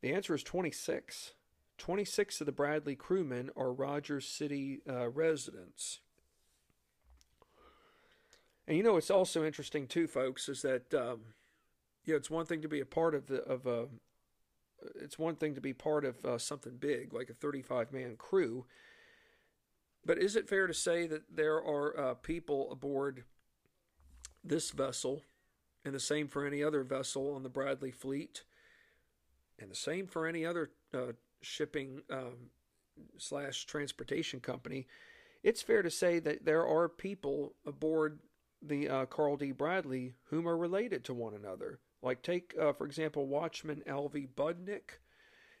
The 0.00 0.12
answer 0.12 0.34
is 0.34 0.42
26. 0.42 1.32
26 1.76 2.40
of 2.40 2.46
the 2.46 2.52
Bradley 2.52 2.96
crewmen 2.96 3.50
are 3.56 3.72
Rogers 3.72 4.26
City 4.26 4.80
uh, 4.88 5.10
residents. 5.10 6.00
And 8.68 8.76
you 8.76 8.82
know, 8.82 8.98
it's 8.98 9.10
also 9.10 9.46
interesting 9.46 9.86
too, 9.86 10.06
folks, 10.06 10.46
is 10.46 10.60
that 10.60 10.92
um, 10.92 11.20
you 12.04 12.12
know 12.12 12.18
it's 12.18 12.30
one 12.30 12.44
thing 12.44 12.60
to 12.60 12.68
be 12.68 12.80
a 12.80 12.86
part 12.86 13.14
of 13.14 13.26
the 13.26 13.42
of 13.42 13.66
a 13.66 13.86
it's 14.96 15.18
one 15.18 15.36
thing 15.36 15.54
to 15.54 15.60
be 15.60 15.72
part 15.72 16.04
of 16.04 16.22
uh, 16.24 16.36
something 16.36 16.76
big 16.76 17.12
like 17.14 17.30
a 17.30 17.34
35 17.34 17.92
man 17.92 18.14
crew, 18.16 18.66
but 20.04 20.18
is 20.18 20.36
it 20.36 20.50
fair 20.50 20.66
to 20.66 20.74
say 20.74 21.06
that 21.06 21.34
there 21.34 21.56
are 21.56 21.98
uh, 21.98 22.14
people 22.14 22.70
aboard 22.70 23.24
this 24.44 24.70
vessel, 24.70 25.22
and 25.82 25.94
the 25.94 26.00
same 26.00 26.28
for 26.28 26.46
any 26.46 26.62
other 26.62 26.84
vessel 26.84 27.34
on 27.34 27.42
the 27.42 27.48
Bradley 27.48 27.90
fleet, 27.90 28.44
and 29.58 29.70
the 29.70 29.74
same 29.74 30.06
for 30.06 30.26
any 30.26 30.44
other 30.44 30.72
uh, 30.92 31.12
shipping 31.40 32.02
um, 32.12 32.50
slash 33.16 33.64
transportation 33.64 34.40
company? 34.40 34.86
It's 35.42 35.62
fair 35.62 35.80
to 35.80 35.90
say 35.90 36.18
that 36.18 36.44
there 36.44 36.66
are 36.66 36.88
people 36.88 37.54
aboard 37.64 38.18
the 38.62 38.88
uh, 38.88 39.06
Carl 39.06 39.36
D. 39.36 39.52
Bradley, 39.52 40.14
whom 40.24 40.48
are 40.48 40.56
related 40.56 41.04
to 41.04 41.14
one 41.14 41.34
another. 41.34 41.80
Like, 42.02 42.22
take, 42.22 42.54
uh, 42.60 42.72
for 42.72 42.86
example, 42.86 43.26
Watchman 43.26 43.82
Alvy 43.86 44.28
Budnick 44.28 45.00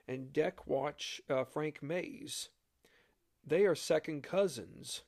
and 0.06 0.32
deck 0.32 0.66
watch 0.66 1.20
uh, 1.28 1.44
Frank 1.44 1.82
Mays. 1.82 2.48
They 3.46 3.64
are 3.64 3.74
second 3.74 4.22
cousins. 4.22 5.02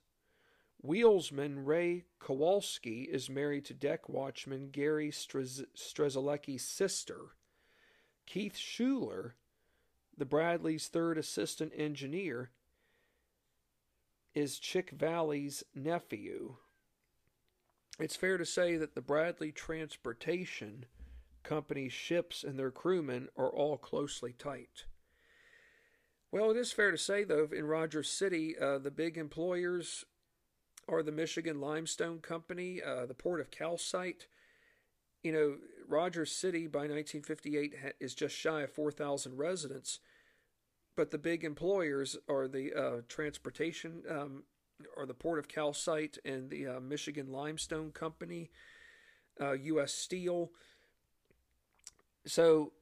Wheelsman 0.84 1.66
Ray 1.66 2.04
Kowalski 2.20 3.02
is 3.02 3.28
married 3.28 3.66
to 3.66 3.74
deck 3.74 4.08
watchman 4.08 4.70
Gary 4.70 5.10
Strzelecki's 5.10 6.64
sister. 6.64 7.36
Keith 8.26 8.56
Schuler, 8.56 9.34
the 10.16 10.24
Bradley's 10.24 10.88
third 10.88 11.18
assistant 11.18 11.72
engineer, 11.76 12.50
is 14.34 14.58
Chick 14.58 14.90
Valley's 14.92 15.64
nephew. 15.74 16.56
It's 18.00 18.16
fair 18.16 18.38
to 18.38 18.46
say 18.46 18.76
that 18.76 18.94
the 18.94 19.02
Bradley 19.02 19.52
Transportation 19.52 20.86
Company 21.42 21.90
ships 21.90 22.42
and 22.42 22.58
their 22.58 22.70
crewmen 22.70 23.28
are 23.36 23.50
all 23.50 23.76
closely 23.76 24.32
tight. 24.32 24.86
Well, 26.32 26.50
it 26.50 26.56
is 26.56 26.72
fair 26.72 26.90
to 26.92 26.96
say, 26.96 27.24
though, 27.24 27.48
in 27.52 27.66
Rogers 27.66 28.08
City, 28.08 28.56
uh, 28.58 28.78
the 28.78 28.90
big 28.90 29.18
employers 29.18 30.06
are 30.88 31.02
the 31.02 31.12
Michigan 31.12 31.60
Limestone 31.60 32.20
Company, 32.20 32.80
uh, 32.82 33.04
the 33.04 33.12
Port 33.12 33.38
of 33.38 33.50
Calcite. 33.50 34.28
You 35.22 35.32
know, 35.32 35.56
Rogers 35.86 36.32
City 36.32 36.66
by 36.66 36.80
1958 36.80 37.74
is 38.00 38.14
just 38.14 38.34
shy 38.34 38.62
of 38.62 38.72
4,000 38.72 39.36
residents, 39.36 39.98
but 40.96 41.10
the 41.10 41.18
big 41.18 41.44
employers 41.44 42.16
are 42.30 42.48
the 42.48 42.72
uh, 42.72 43.00
transportation 43.08 44.04
um, 44.08 44.44
are 44.96 45.06
the 45.06 45.14
Port 45.14 45.38
of 45.38 45.48
Calcite 45.48 46.18
and 46.24 46.50
the 46.50 46.66
uh, 46.66 46.80
Michigan 46.80 47.32
Limestone 47.32 47.90
Company, 47.90 48.50
uh, 49.40 49.52
U.S. 49.52 49.92
Steel. 49.92 50.50
So, 52.26 52.72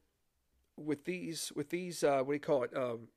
with 0.77 1.05
these, 1.05 1.51
with 1.55 1.69
these, 1.69 2.03
uh, 2.03 2.19
what 2.19 2.27
do 2.27 2.33
you 2.33 2.39
call 2.39 2.63
it? 2.63 2.75
Um, 2.75 3.07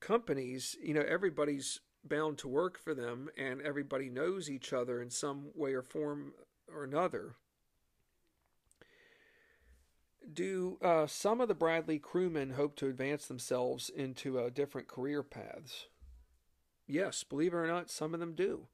companies, 0.00 0.76
you 0.82 0.94
know, 0.94 1.04
everybody's 1.06 1.80
bound 2.04 2.38
to 2.38 2.48
work 2.48 2.78
for 2.78 2.94
them, 2.94 3.28
and 3.36 3.60
everybody 3.60 4.08
knows 4.08 4.50
each 4.50 4.72
other 4.72 5.02
in 5.02 5.10
some 5.10 5.46
way 5.54 5.74
or 5.74 5.82
form 5.82 6.32
or 6.72 6.84
another. 6.84 7.34
Do 10.30 10.78
uh, 10.82 11.06
some 11.06 11.40
of 11.40 11.48
the 11.48 11.54
Bradley 11.54 11.98
crewmen 11.98 12.50
hope 12.50 12.76
to 12.76 12.88
advance 12.88 13.26
themselves 13.26 13.88
into 13.88 14.38
uh, 14.38 14.50
different 14.50 14.88
career 14.88 15.22
paths? 15.22 15.86
Yes, 16.88 17.22
believe 17.22 17.52
it 17.52 17.56
or 17.56 17.66
not, 17.66 17.90
some 17.90 18.14
of 18.14 18.20
them 18.20 18.34
do. 18.34 18.66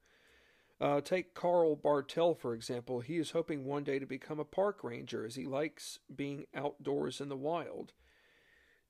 Uh, 0.79 1.01
take 1.01 1.33
Carl 1.33 1.75
Bartel, 1.75 2.33
for 2.33 2.53
example. 2.53 3.01
He 3.01 3.17
is 3.17 3.31
hoping 3.31 3.65
one 3.65 3.83
day 3.83 3.99
to 3.99 4.05
become 4.05 4.39
a 4.39 4.45
park 4.45 4.83
ranger 4.83 5.25
as 5.25 5.35
he 5.35 5.45
likes 5.45 5.99
being 6.13 6.45
outdoors 6.55 7.19
in 7.19 7.29
the 7.29 7.35
wild. 7.35 7.93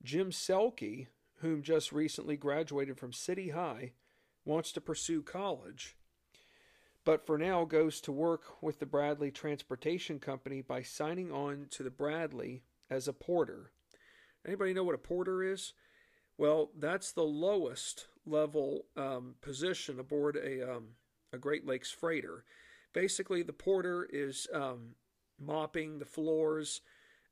Jim 0.03 0.29
Selke, 0.29 1.07
whom 1.37 1.63
just 1.63 1.91
recently 1.91 2.37
graduated 2.37 2.97
from 2.97 3.11
City 3.11 3.49
High, 3.49 3.93
wants 4.45 4.71
to 4.73 4.81
pursue 4.81 5.23
college, 5.23 5.95
but 7.03 7.25
for 7.25 7.37
now 7.37 7.65
goes 7.65 7.99
to 8.01 8.11
work 8.11 8.61
with 8.61 8.79
the 8.79 8.85
Bradley 8.85 9.31
Transportation 9.31 10.19
Company 10.19 10.61
by 10.61 10.83
signing 10.83 11.31
on 11.31 11.67
to 11.71 11.83
the 11.83 11.89
Bradley 11.89 12.63
as 12.89 13.07
a 13.07 13.13
porter. 13.13 13.71
Anybody 14.45 14.73
know 14.73 14.83
what 14.83 14.95
a 14.95 14.99
porter 14.99 15.41
is? 15.43 15.73
Well, 16.37 16.71
that's 16.77 17.11
the 17.11 17.23
lowest 17.23 18.07
level 18.25 18.85
um, 18.97 19.35
position 19.41 19.99
aboard 19.99 20.35
a, 20.35 20.75
um, 20.75 20.87
a 21.33 21.37
Great 21.37 21.65
Lakes 21.65 21.91
freighter. 21.91 22.43
Basically, 22.93 23.43
the 23.43 23.53
porter 23.53 24.07
is 24.11 24.47
um, 24.53 24.95
mopping 25.39 25.99
the 25.99 26.05
floors. 26.05 26.81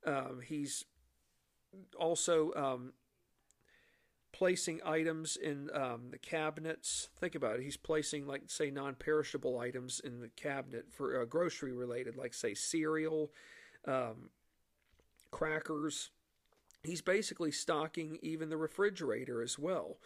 Um, 0.06 0.42
he's 0.44 0.86
also 1.98 2.52
um, 2.56 2.94
placing 4.34 4.82
items 4.86 5.38
in 5.38 5.70
um, 5.74 6.10
the 6.12 6.18
cabinets. 6.18 7.10
Think 7.20 7.36
about 7.36 7.56
it. 7.56 7.64
He's 7.64 7.78
placing, 7.78 8.28
like, 8.28 8.44
say, 8.48 8.70
non 8.70 8.96
perishable 8.96 9.60
items 9.60 10.02
in 10.04 10.20
the 10.20 10.30
cabinet 10.30 10.92
for 10.92 11.22
uh, 11.22 11.26
grocery 11.26 11.72
related, 11.72 12.18
like, 12.18 12.34
say, 12.34 12.54
cereal, 12.54 13.32
crackers. 15.32 16.12
He's 16.84 17.02
basically 17.02 17.52
stocking 17.52 18.20
even 18.22 18.50
the 18.50 18.58
refrigerator 18.58 19.42
as 19.42 19.58
well. 19.58 19.98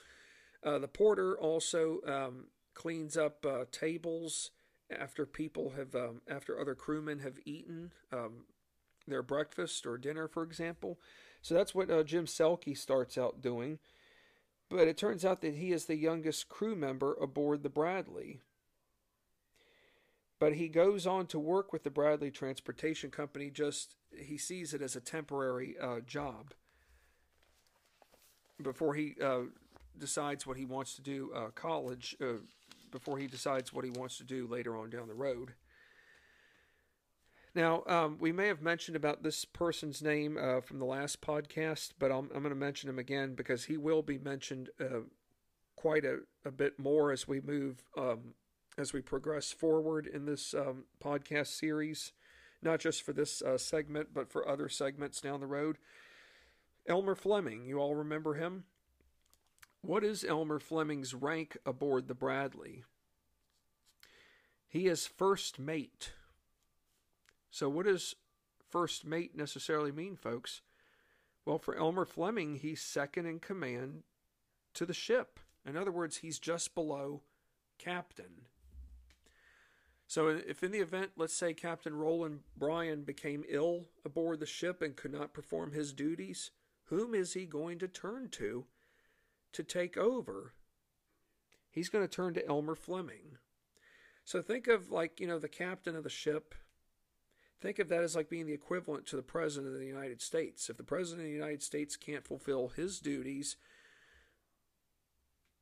Uh, 0.63 0.79
the 0.79 0.87
porter 0.87 1.37
also 1.37 1.99
um, 2.07 2.45
cleans 2.73 3.17
up 3.17 3.45
uh, 3.45 3.65
tables 3.71 4.51
after 4.89 5.25
people 5.25 5.71
have, 5.71 5.95
um, 5.95 6.21
after 6.29 6.59
other 6.59 6.75
crewmen 6.75 7.19
have 7.19 7.37
eaten 7.45 7.91
um, 8.11 8.45
their 9.07 9.23
breakfast 9.23 9.85
or 9.85 9.97
dinner, 9.97 10.27
for 10.27 10.43
example. 10.43 10.99
So 11.41 11.53
that's 11.53 11.75
what 11.75 11.89
uh, 11.89 12.03
Jim 12.03 12.25
Selke 12.25 12.77
starts 12.77 13.17
out 13.17 13.41
doing. 13.41 13.79
But 14.69 14.87
it 14.87 14.97
turns 14.97 15.23
out 15.23 15.41
that 15.41 15.55
he 15.55 15.71
is 15.71 15.85
the 15.85 15.95
youngest 15.95 16.49
crew 16.49 16.75
member 16.75 17.13
aboard 17.21 17.63
the 17.63 17.69
Bradley. 17.69 18.41
But 20.39 20.53
he 20.53 20.67
goes 20.67 21.07
on 21.07 21.25
to 21.27 21.39
work 21.39 21.71
with 21.71 21.83
the 21.83 21.89
Bradley 21.89 22.31
Transportation 22.31 23.09
Company, 23.09 23.49
just 23.49 23.95
he 24.15 24.37
sees 24.37 24.73
it 24.73 24.81
as 24.81 24.95
a 24.95 25.01
temporary 25.01 25.75
uh, 25.81 25.99
job 26.01 26.53
before 28.61 28.93
he 28.95 29.15
uh, 29.23 29.43
decides 29.99 30.45
what 30.45 30.57
he 30.57 30.65
wants 30.65 30.95
to 30.95 31.01
do 31.01 31.31
uh, 31.35 31.47
college 31.55 32.15
uh, 32.21 32.39
before 32.91 33.17
he 33.17 33.27
decides 33.27 33.73
what 33.73 33.85
he 33.85 33.91
wants 33.91 34.17
to 34.17 34.23
do 34.23 34.47
later 34.47 34.77
on 34.77 34.89
down 34.89 35.07
the 35.07 35.13
road. 35.13 35.53
Now, 37.55 37.83
um, 37.87 38.17
we 38.19 38.31
may 38.31 38.47
have 38.47 38.61
mentioned 38.61 38.95
about 38.95 39.23
this 39.23 39.43
person's 39.43 40.03
name 40.03 40.37
uh, 40.37 40.61
from 40.61 40.77
the 40.77 40.85
last 40.85 41.21
podcast, 41.21 41.93
but 41.97 42.11
I'm, 42.11 42.29
I'm 42.33 42.43
going 42.43 42.49
to 42.49 42.55
mention 42.55 42.89
him 42.89 42.99
again 42.99 43.33
because 43.33 43.65
he 43.65 43.77
will 43.77 44.03
be 44.03 44.19
mentioned 44.19 44.69
uh, 44.79 44.99
quite 45.75 46.05
a, 46.05 46.19
a 46.45 46.51
bit 46.51 46.77
more 46.77 47.11
as 47.11 47.27
we 47.27 47.41
move, 47.41 47.83
um, 47.97 48.35
as 48.77 48.93
we 48.93 49.01
progress 49.01 49.51
forward 49.51 50.05
in 50.05 50.25
this 50.25 50.53
um, 50.53 50.83
podcast 51.03 51.47
series, 51.47 52.11
not 52.61 52.79
just 52.79 53.01
for 53.01 53.11
this 53.11 53.41
uh, 53.41 53.57
segment, 53.57 54.09
but 54.13 54.31
for 54.31 54.47
other 54.47 54.69
segments 54.69 55.19
down 55.19 55.39
the 55.39 55.47
road. 55.47 55.77
Elmer 56.87 57.15
Fleming, 57.15 57.65
you 57.65 57.79
all 57.79 57.95
remember 57.95 58.35
him? 58.35 58.65
What 59.81 60.03
is 60.03 60.23
Elmer 60.23 60.59
Fleming's 60.59 61.13
rank 61.13 61.57
aboard 61.65 62.07
the 62.07 62.15
Bradley? 62.15 62.83
He 64.67 64.87
is 64.87 65.07
first 65.07 65.59
mate. 65.59 66.11
So, 67.49 67.69
what 67.69 67.85
does 67.85 68.15
first 68.69 69.05
mate 69.05 69.35
necessarily 69.35 69.91
mean, 69.91 70.15
folks? 70.15 70.61
Well, 71.45 71.57
for 71.57 71.77
Elmer 71.77 72.05
Fleming, 72.05 72.55
he's 72.55 72.81
second 72.81 73.25
in 73.25 73.39
command 73.39 74.03
to 74.73 74.85
the 74.85 74.93
ship. 74.93 75.39
In 75.65 75.77
other 75.77 75.91
words, 75.91 76.17
he's 76.17 76.39
just 76.39 76.75
below 76.75 77.21
captain. 77.77 78.47
So, 80.07 80.27
if 80.27 80.63
in 80.63 80.71
the 80.71 80.79
event, 80.79 81.11
let's 81.15 81.33
say 81.33 81.53
Captain 81.53 81.95
Roland 81.95 82.41
Bryan 82.57 83.03
became 83.03 83.43
ill 83.47 83.85
aboard 84.05 84.39
the 84.39 84.45
ship 84.45 84.81
and 84.81 84.95
could 84.95 85.11
not 85.11 85.33
perform 85.33 85.71
his 85.71 85.93
duties, 85.93 86.51
whom 86.85 87.13
is 87.13 87.33
he 87.33 87.45
going 87.45 87.79
to 87.79 87.87
turn 87.87 88.29
to 88.31 88.65
to 89.57 89.63
take 89.63 89.97
over? 89.97 90.53
He's 91.69 91.89
going 91.89 92.07
to 92.07 92.13
turn 92.13 92.33
to 92.35 92.47
Elmer 92.47 92.75
Fleming. 92.75 93.37
So, 94.23 94.41
think 94.41 94.67
of 94.67 94.91
like, 94.91 95.19
you 95.19 95.27
know, 95.27 95.39
the 95.39 95.47
captain 95.47 95.95
of 95.95 96.03
the 96.03 96.09
ship 96.09 96.55
Think 97.59 97.79
of 97.79 97.89
that 97.89 98.03
as 98.03 98.15
like 98.15 98.29
being 98.29 98.45
the 98.45 98.53
equivalent 98.53 99.07
to 99.07 99.15
the 99.15 99.23
President 99.23 99.73
of 99.73 99.79
the 99.79 99.87
United 99.87 100.21
States. 100.21 100.69
If 100.69 100.77
the 100.77 100.83
President 100.83 101.25
of 101.25 101.31
the 101.31 101.37
United 101.37 101.63
States 101.63 101.95
can't 101.95 102.27
fulfill 102.27 102.69
his 102.69 102.99
duties 102.99 103.57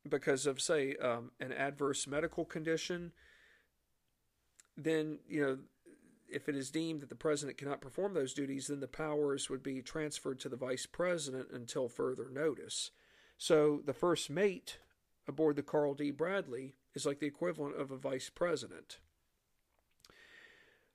because 0.06 0.46
of, 0.46 0.60
say, 0.60 0.94
um, 0.96 1.32
an 1.40 1.52
adverse 1.52 2.06
medical 2.06 2.44
condition, 2.44 3.12
then, 4.76 5.20
you 5.26 5.40
know, 5.40 5.58
if 6.28 6.48
it 6.48 6.56
is 6.56 6.70
deemed 6.70 7.00
that 7.00 7.08
the 7.08 7.14
President 7.14 7.56
cannot 7.56 7.80
perform 7.80 8.12
those 8.12 8.34
duties, 8.34 8.66
then 8.66 8.80
the 8.80 8.88
powers 8.88 9.48
would 9.48 9.62
be 9.62 9.80
transferred 9.80 10.38
to 10.40 10.50
the 10.50 10.56
Vice 10.56 10.84
President 10.84 11.48
until 11.50 11.88
further 11.88 12.28
notice. 12.30 12.90
So 13.38 13.82
the 13.84 13.92
first 13.92 14.30
mate 14.30 14.78
aboard 15.28 15.56
the 15.56 15.62
Carl 15.62 15.94
D. 15.94 16.10
Bradley 16.10 16.74
is 16.94 17.06
like 17.06 17.18
the 17.18 17.26
equivalent 17.26 17.78
of 17.80 17.90
a 17.90 17.96
Vice 17.96 18.30
President. 18.30 18.98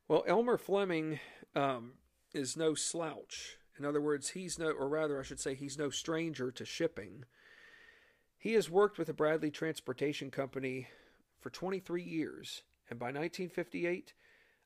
Well, 0.07 0.23
Elmer 0.27 0.57
Fleming 0.57 1.19
um, 1.55 1.93
is 2.33 2.57
no 2.57 2.73
slouch. 2.73 3.57
In 3.77 3.85
other 3.85 4.01
words, 4.01 4.29
he's 4.29 4.59
no, 4.59 4.69
or 4.71 4.87
rather, 4.87 5.19
I 5.19 5.23
should 5.23 5.39
say, 5.39 5.55
he's 5.55 5.77
no 5.77 5.89
stranger 5.89 6.51
to 6.51 6.65
shipping. 6.65 7.23
He 8.37 8.53
has 8.53 8.69
worked 8.69 8.97
with 8.97 9.07
the 9.07 9.13
Bradley 9.13 9.51
Transportation 9.51 10.31
Company 10.31 10.87
for 11.39 11.49
23 11.49 12.03
years, 12.03 12.63
and 12.89 12.99
by 12.99 13.07
1958, 13.07 14.13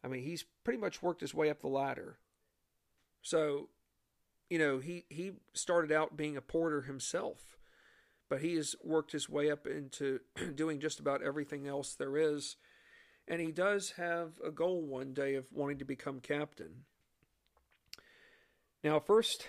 I 0.04 0.08
mean, 0.08 0.24
he's 0.24 0.46
pretty 0.64 0.80
much 0.80 1.04
worked 1.04 1.22
his 1.22 1.34
way 1.34 1.50
up 1.50 1.62
the 1.62 1.68
ladder. 1.68 2.18
So, 3.22 3.70
you 4.50 4.60
know, 4.60 4.80
he, 4.80 5.06
he 5.10 5.34
started 5.54 5.92
out 5.92 6.18
being 6.18 6.38
a 6.38 6.42
porter 6.42 6.82
himself, 6.82 7.58
but 8.30 8.42
he 8.42 8.56
has 8.56 8.76
worked 8.84 9.12
his 9.12 9.30
way 9.30 9.52
up 9.52 9.68
into 9.68 10.20
doing 10.56 10.80
just 10.80 11.00
about 11.00 11.22
everything 11.22 11.68
else 11.68 11.96
there 11.96 12.18
is 12.18 12.58
and 13.28 13.42
he 13.42 13.52
does 13.52 13.92
have 13.92 14.40
a 14.46 14.52
goal 14.52 14.82
one 14.82 15.14
day 15.14 15.36
of 15.36 15.52
wanting 15.52 15.80
to 15.80 15.86
become 15.86 16.20
captain. 16.20 16.86
Now, 18.84 19.00
first 19.00 19.48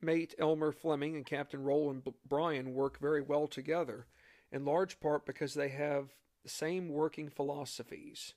mate 0.00 0.34
Elmer 0.38 0.70
Fleming 0.70 1.16
and 1.16 1.26
Captain 1.26 1.64
Roland 1.64 2.02
Bryan 2.26 2.74
work 2.74 3.00
very 3.00 3.20
well 3.20 3.48
together, 3.48 4.06
in 4.52 4.64
large 4.64 5.00
part 5.00 5.26
because 5.26 5.54
they 5.54 5.70
have 5.70 6.14
the 6.44 6.48
same 6.48 6.88
working 6.88 7.28
philosophies. 7.28 8.34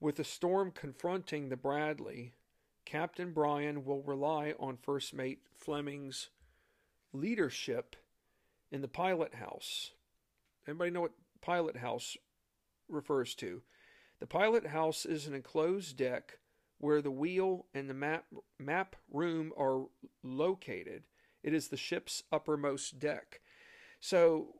With 0.00 0.16
the 0.16 0.24
storm 0.24 0.72
confronting 0.72 1.48
the 1.48 1.56
Bradley, 1.56 2.32
Captain 2.84 3.32
Bryan 3.32 3.84
will 3.84 4.02
rely 4.02 4.54
on 4.58 4.76
first 4.76 5.14
mate 5.14 5.42
Fleming's 5.56 6.30
leadership 7.12 7.94
in 8.70 8.80
the 8.82 8.88
pilot 8.88 9.34
house. 9.34 9.92
Anybody 10.66 10.90
know 10.90 11.02
what 11.02 11.12
pilot 11.40 11.76
house 11.76 12.16
refers 12.88 13.34
to. 13.36 13.62
The 14.20 14.26
pilot 14.26 14.66
house 14.66 15.06
is 15.06 15.26
an 15.26 15.34
enclosed 15.34 15.96
deck 15.96 16.38
where 16.78 17.02
the 17.02 17.10
wheel 17.10 17.66
and 17.74 17.88
the 17.88 17.94
map, 17.94 18.24
map 18.58 18.96
room 19.10 19.52
are 19.58 19.86
located. 20.22 21.04
It 21.42 21.54
is 21.54 21.68
the 21.68 21.76
ship's 21.76 22.22
uppermost 22.32 22.98
deck. 22.98 23.40
So, 24.00 24.54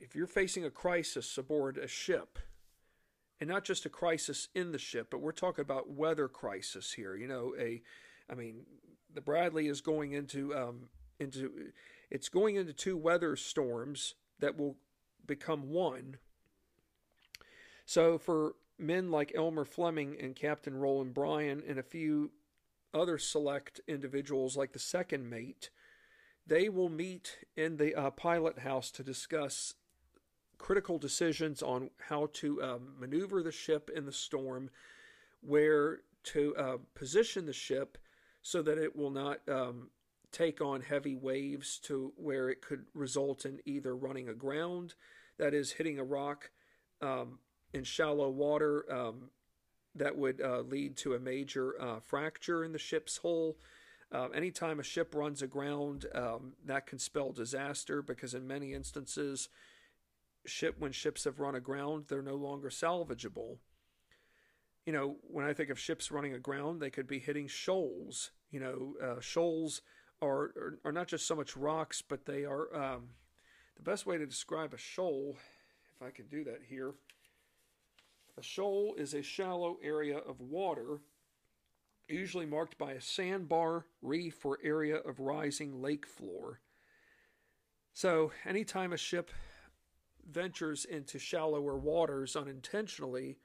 if 0.00 0.14
you're 0.14 0.26
facing 0.26 0.64
a 0.64 0.70
crisis 0.70 1.36
aboard 1.36 1.76
a 1.76 1.88
ship, 1.88 2.38
and 3.40 3.48
not 3.48 3.64
just 3.64 3.86
a 3.86 3.90
crisis 3.90 4.48
in 4.54 4.72
the 4.72 4.78
ship, 4.78 5.08
but 5.10 5.20
we're 5.20 5.32
talking 5.32 5.62
about 5.62 5.90
weather 5.90 6.28
crisis 6.28 6.92
here. 6.92 7.14
You 7.14 7.28
know, 7.28 7.54
a, 7.58 7.82
I 8.30 8.34
mean, 8.34 8.62
the 9.14 9.20
Bradley 9.20 9.68
is 9.68 9.80
going 9.80 10.12
into 10.12 10.56
um, 10.56 10.88
into 11.20 11.72
it's 12.10 12.28
going 12.28 12.56
into 12.56 12.72
two 12.72 12.96
weather 12.96 13.36
storms 13.36 14.14
that 14.38 14.56
will 14.58 14.76
become 15.26 15.70
one. 15.70 16.16
So 17.84 18.18
for 18.18 18.54
men 18.78 19.10
like 19.10 19.32
Elmer 19.34 19.64
Fleming 19.64 20.16
and 20.20 20.36
Captain 20.36 20.76
Roland 20.76 21.14
Bryan 21.14 21.62
and 21.66 21.78
a 21.78 21.82
few 21.82 22.30
other 22.94 23.18
select 23.18 23.80
individuals 23.86 24.56
like 24.56 24.72
the 24.72 24.78
second 24.78 25.28
mate, 25.28 25.70
they 26.46 26.68
will 26.68 26.88
meet 26.88 27.38
in 27.56 27.76
the 27.76 27.94
uh, 27.94 28.10
pilot 28.10 28.60
house 28.60 28.90
to 28.92 29.02
discuss 29.02 29.74
critical 30.56 30.98
decisions 30.98 31.62
on 31.62 31.90
how 32.08 32.28
to 32.32 32.62
um, 32.62 32.94
maneuver 32.98 33.42
the 33.42 33.52
ship 33.52 33.90
in 33.94 34.06
the 34.06 34.12
storm, 34.12 34.70
where 35.40 36.00
to 36.24 36.54
uh, 36.56 36.76
position 36.94 37.46
the 37.46 37.52
ship 37.52 37.98
so 38.42 38.62
that 38.62 38.78
it 38.78 38.96
will 38.96 39.10
not 39.10 39.40
um, 39.48 39.90
take 40.32 40.60
on 40.60 40.80
heavy 40.82 41.14
waves 41.14 41.78
to 41.84 42.12
where 42.16 42.48
it 42.48 42.60
could 42.60 42.84
result 42.94 43.44
in 43.44 43.60
either 43.64 43.96
running 43.96 44.28
aground, 44.28 44.94
that 45.38 45.54
is, 45.54 45.72
hitting 45.72 45.98
a 45.98 46.04
rock, 46.04 46.50
um, 47.00 47.38
in 47.72 47.84
shallow 47.84 48.28
water 48.28 48.84
um, 48.92 49.30
that 49.94 50.16
would 50.16 50.40
uh, 50.40 50.60
lead 50.60 50.96
to 50.96 51.14
a 51.14 51.18
major 51.18 51.80
uh, 51.80 52.00
fracture 52.00 52.64
in 52.64 52.72
the 52.72 52.78
ship's 52.78 53.18
hull. 53.18 53.56
Uh, 54.10 54.28
anytime 54.28 54.80
a 54.80 54.82
ship 54.82 55.14
runs 55.14 55.42
aground, 55.42 56.06
um, 56.14 56.54
that 56.64 56.86
can 56.86 56.98
spell 56.98 57.30
disaster 57.30 58.00
because 58.00 58.32
in 58.32 58.46
many 58.46 58.72
instances, 58.72 59.48
ship 60.46 60.76
when 60.78 60.92
ships 60.92 61.24
have 61.24 61.40
run 61.40 61.54
aground, 61.54 62.06
they're 62.08 62.22
no 62.22 62.36
longer 62.36 62.70
salvageable. 62.70 63.58
You 64.86 64.92
know, 64.94 65.16
when 65.22 65.44
I 65.44 65.52
think 65.52 65.68
of 65.68 65.78
ships 65.78 66.10
running 66.10 66.32
aground, 66.32 66.80
they 66.80 66.88
could 66.88 67.06
be 67.06 67.18
hitting 67.18 67.48
shoals. 67.48 68.30
You 68.50 68.60
know, 68.60 68.94
uh, 69.02 69.20
shoals 69.20 69.82
are, 70.20 70.42
are, 70.42 70.78
are 70.84 70.92
not 70.92 71.08
just 71.08 71.26
so 71.26 71.34
much 71.34 71.56
rocks, 71.56 72.02
but 72.02 72.26
they 72.26 72.44
are 72.44 72.74
um, 72.74 73.08
the 73.76 73.82
best 73.82 74.06
way 74.06 74.18
to 74.18 74.26
describe 74.26 74.74
a 74.74 74.78
shoal. 74.78 75.36
If 75.94 76.06
I 76.06 76.10
can 76.10 76.26
do 76.26 76.44
that 76.44 76.60
here 76.68 76.94
a 78.38 78.42
shoal 78.42 78.94
is 78.96 79.14
a 79.14 79.22
shallow 79.22 79.78
area 79.82 80.18
of 80.18 80.40
water, 80.40 81.00
usually 82.08 82.46
marked 82.46 82.78
by 82.78 82.92
a 82.92 83.00
sandbar, 83.00 83.86
reef, 84.00 84.44
or 84.46 84.58
area 84.62 84.96
of 84.96 85.18
rising 85.18 85.82
lake 85.82 86.06
floor. 86.06 86.60
So, 87.92 88.30
anytime 88.46 88.92
a 88.92 88.96
ship 88.96 89.32
ventures 90.30 90.84
into 90.84 91.18
shallower 91.18 91.76
waters 91.76 92.36
unintentionally, 92.36 93.38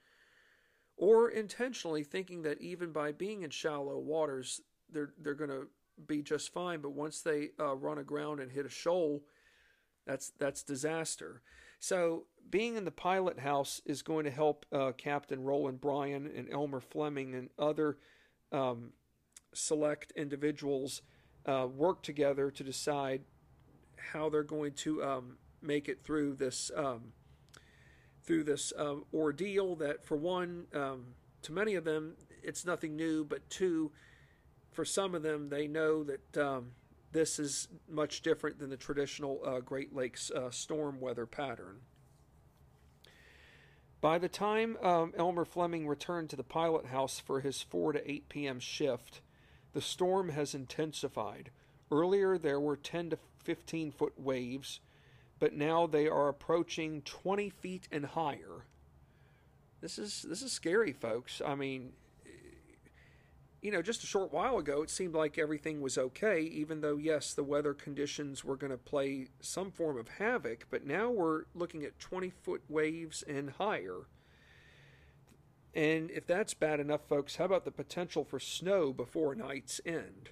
or 0.96 1.30
intentionally 1.30 2.04
thinking 2.04 2.44
that 2.44 2.62
even 2.62 2.92
by 2.92 3.12
being 3.12 3.42
in 3.42 3.50
shallow 3.50 3.98
waters, 3.98 4.62
they're, 4.92 5.14
they're 5.20 5.34
going 5.34 5.50
to 5.50 5.68
be 6.08 6.22
just 6.22 6.54
fine, 6.54 6.82
but 6.82 6.92
once 6.92 7.22
they 7.22 7.50
uh, 7.60 7.76
run 7.76 7.98
aground 7.98 8.40
and 8.40 8.52
hit 8.52 8.66
a 8.66 8.70
shoal, 8.70 9.24
that's, 10.06 10.32
that's 10.40 10.64
disaster. 10.64 11.42
So, 11.80 12.26
being 12.50 12.76
in 12.76 12.86
the 12.86 12.92
pilot 12.92 13.40
house 13.40 13.82
is 13.86 14.02
going 14.02 14.26
to 14.26 14.32
help 14.32 14.66
uh, 14.72 14.92
Captain 14.98 15.44
Roland 15.44 15.82
Bryan 15.82 16.30
and 16.36 16.52
Elmer 16.52 16.80
Fleming 16.80 17.36
and 17.36 17.50
other 17.58 17.98
um, 18.52 18.92
select 19.54 20.12
individuals 20.16 21.02
uh, 21.46 21.68
work 21.74 22.04
together 22.04 22.52
to 22.52 22.64
decide 22.64 23.22
how 24.12 24.30
they're 24.30 24.44
going 24.44 24.74
to 24.74 25.04
um, 25.04 25.38
make 25.62 25.88
it 25.90 26.04
through 26.04 26.36
this 26.36 26.72
um, 26.76 27.14
through 28.24 28.44
this 28.44 28.72
uh, 28.78 28.96
ordeal. 29.14 29.76
That, 29.76 30.06
for 30.06 30.16
one, 30.18 30.66
um, 30.74 31.08
to 31.44 31.52
many 31.52 31.76
of 31.76 31.84
them, 31.84 32.16
it's 32.42 32.66
nothing 32.66 32.96
new, 32.96 33.24
but 33.26 33.50
two, 33.50 33.92
for 34.74 34.86
some 34.86 35.16
of 35.16 35.24
them, 35.24 35.50
they 35.50 35.68
know 35.68 36.04
that 36.04 36.38
um, 36.38 36.72
this 37.12 37.40
is 37.40 37.68
much 37.90 38.22
different 38.22 38.60
than 38.60 38.70
the 38.70 38.78
traditional 38.78 39.40
uh, 39.46 39.60
Great 39.60 39.96
Lakes 39.96 40.32
uh, 40.32 40.50
storm 40.50 41.00
weather 41.00 41.26
pattern. 41.26 41.78
By 44.02 44.18
the 44.18 44.28
time 44.28 44.78
um, 44.82 45.14
Elmer 45.16 45.46
Fleming 45.46 45.88
returned 45.88 46.30
to 46.32 46.36
the 46.36 46.44
pilot 46.44 46.88
house 46.88 47.20
for 47.20 47.40
his 47.40 47.62
4 47.62 47.94
to 47.94 48.12
8 48.12 48.28
p.m. 48.28 48.60
shift, 48.60 49.22
the 49.72 49.82
storm 49.82 50.30
has 50.30 50.54
intensified. 50.54 51.52
Earlier, 51.90 52.38
there 52.38 52.60
were 52.60 52.76
10 52.76 53.12
to 53.12 53.20
15 53.44 53.92
foot 53.92 54.20
waves, 54.20 54.82
but 55.40 55.54
now 55.54 55.88
they 55.88 56.08
are 56.08 56.28
approaching 56.28 57.02
20 57.04 57.50
feet 57.50 57.88
and 57.92 58.08
higher. 58.08 58.66
This 59.82 59.98
is 60.00 60.26
this 60.28 60.42
is 60.42 60.52
scary, 60.52 60.94
folks. 60.94 61.42
I 61.46 61.56
mean, 61.56 61.92
you 63.64 63.72
know, 63.72 63.82
just 63.82 64.04
a 64.04 64.06
short 64.06 64.34
while 64.34 64.58
ago, 64.58 64.82
it 64.82 64.90
seemed 64.90 65.16
like 65.16 65.38
everything 65.38 65.80
was 65.80 65.98
okay, 65.98 66.42
even 66.42 66.82
though, 66.82 66.98
yes, 66.98 67.34
the 67.34 67.46
weather 67.46 67.74
conditions 67.74 68.44
were 68.44 68.58
going 68.58 68.72
to 68.72 68.78
play 68.78 69.28
some 69.40 69.72
form 69.72 69.98
of 69.98 70.10
havoc, 70.10 70.68
but 70.70 70.86
now 70.86 71.10
we're 71.10 71.44
looking 71.56 71.86
at 71.86 71.98
20 71.98 72.30
foot 72.30 72.62
waves 72.68 73.24
and 73.24 73.52
higher. 73.52 74.02
And 75.74 76.12
if 76.12 76.28
that's 76.28 76.54
bad 76.54 76.82
enough, 76.82 77.08
folks, 77.08 77.38
how 77.38 77.46
about 77.46 77.64
the 77.64 77.72
potential 77.72 78.26
for 78.26 78.38
snow 78.38 78.92
before 78.92 79.34
night's 79.34 79.80
end? 79.86 80.32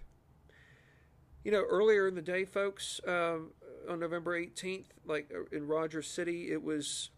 You 1.46 1.54
know, 1.54 1.64
earlier 1.64 2.10
in 2.10 2.16
the 2.16 2.22
day, 2.22 2.44
folks, 2.44 3.00
um, 3.08 3.52
on 3.90 4.02
November 4.02 4.38
18th, 4.38 4.88
like 5.06 5.32
uh, 5.34 5.56
in 5.56 5.68
Rogers 5.68 6.08
City, 6.08 6.52
it 6.52 6.62
was 6.62 7.12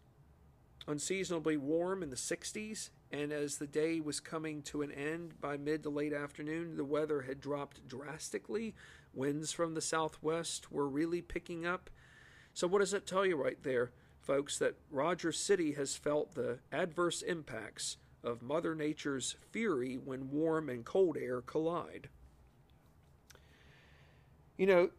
unseasonably 0.86 1.56
warm 1.56 2.04
in 2.04 2.10
the 2.10 2.16
60s. 2.16 2.90
And 3.14 3.32
as 3.32 3.58
the 3.58 3.68
day 3.68 4.00
was 4.00 4.18
coming 4.18 4.60
to 4.62 4.82
an 4.82 4.90
end 4.90 5.40
by 5.40 5.56
mid 5.56 5.84
to 5.84 5.88
late 5.88 6.12
afternoon, 6.12 6.76
the 6.76 6.84
weather 6.84 7.22
had 7.22 7.40
dropped 7.40 7.86
drastically. 7.86 8.74
Winds 9.12 9.52
from 9.52 9.74
the 9.74 9.80
southwest 9.80 10.72
were 10.72 10.88
really 10.88 11.22
picking 11.22 11.64
up. 11.64 11.90
So, 12.54 12.66
what 12.66 12.80
does 12.80 12.90
that 12.90 13.06
tell 13.06 13.24
you 13.24 13.36
right 13.36 13.62
there, 13.62 13.92
folks? 14.20 14.58
That 14.58 14.74
Rogers 14.90 15.38
City 15.38 15.74
has 15.74 15.94
felt 15.94 16.34
the 16.34 16.58
adverse 16.72 17.22
impacts 17.22 17.98
of 18.24 18.42
Mother 18.42 18.74
Nature's 18.74 19.36
fury 19.52 19.94
when 19.94 20.32
warm 20.32 20.68
and 20.68 20.84
cold 20.84 21.16
air 21.16 21.40
collide. 21.40 22.08
You 24.56 24.66
know, 24.66 24.90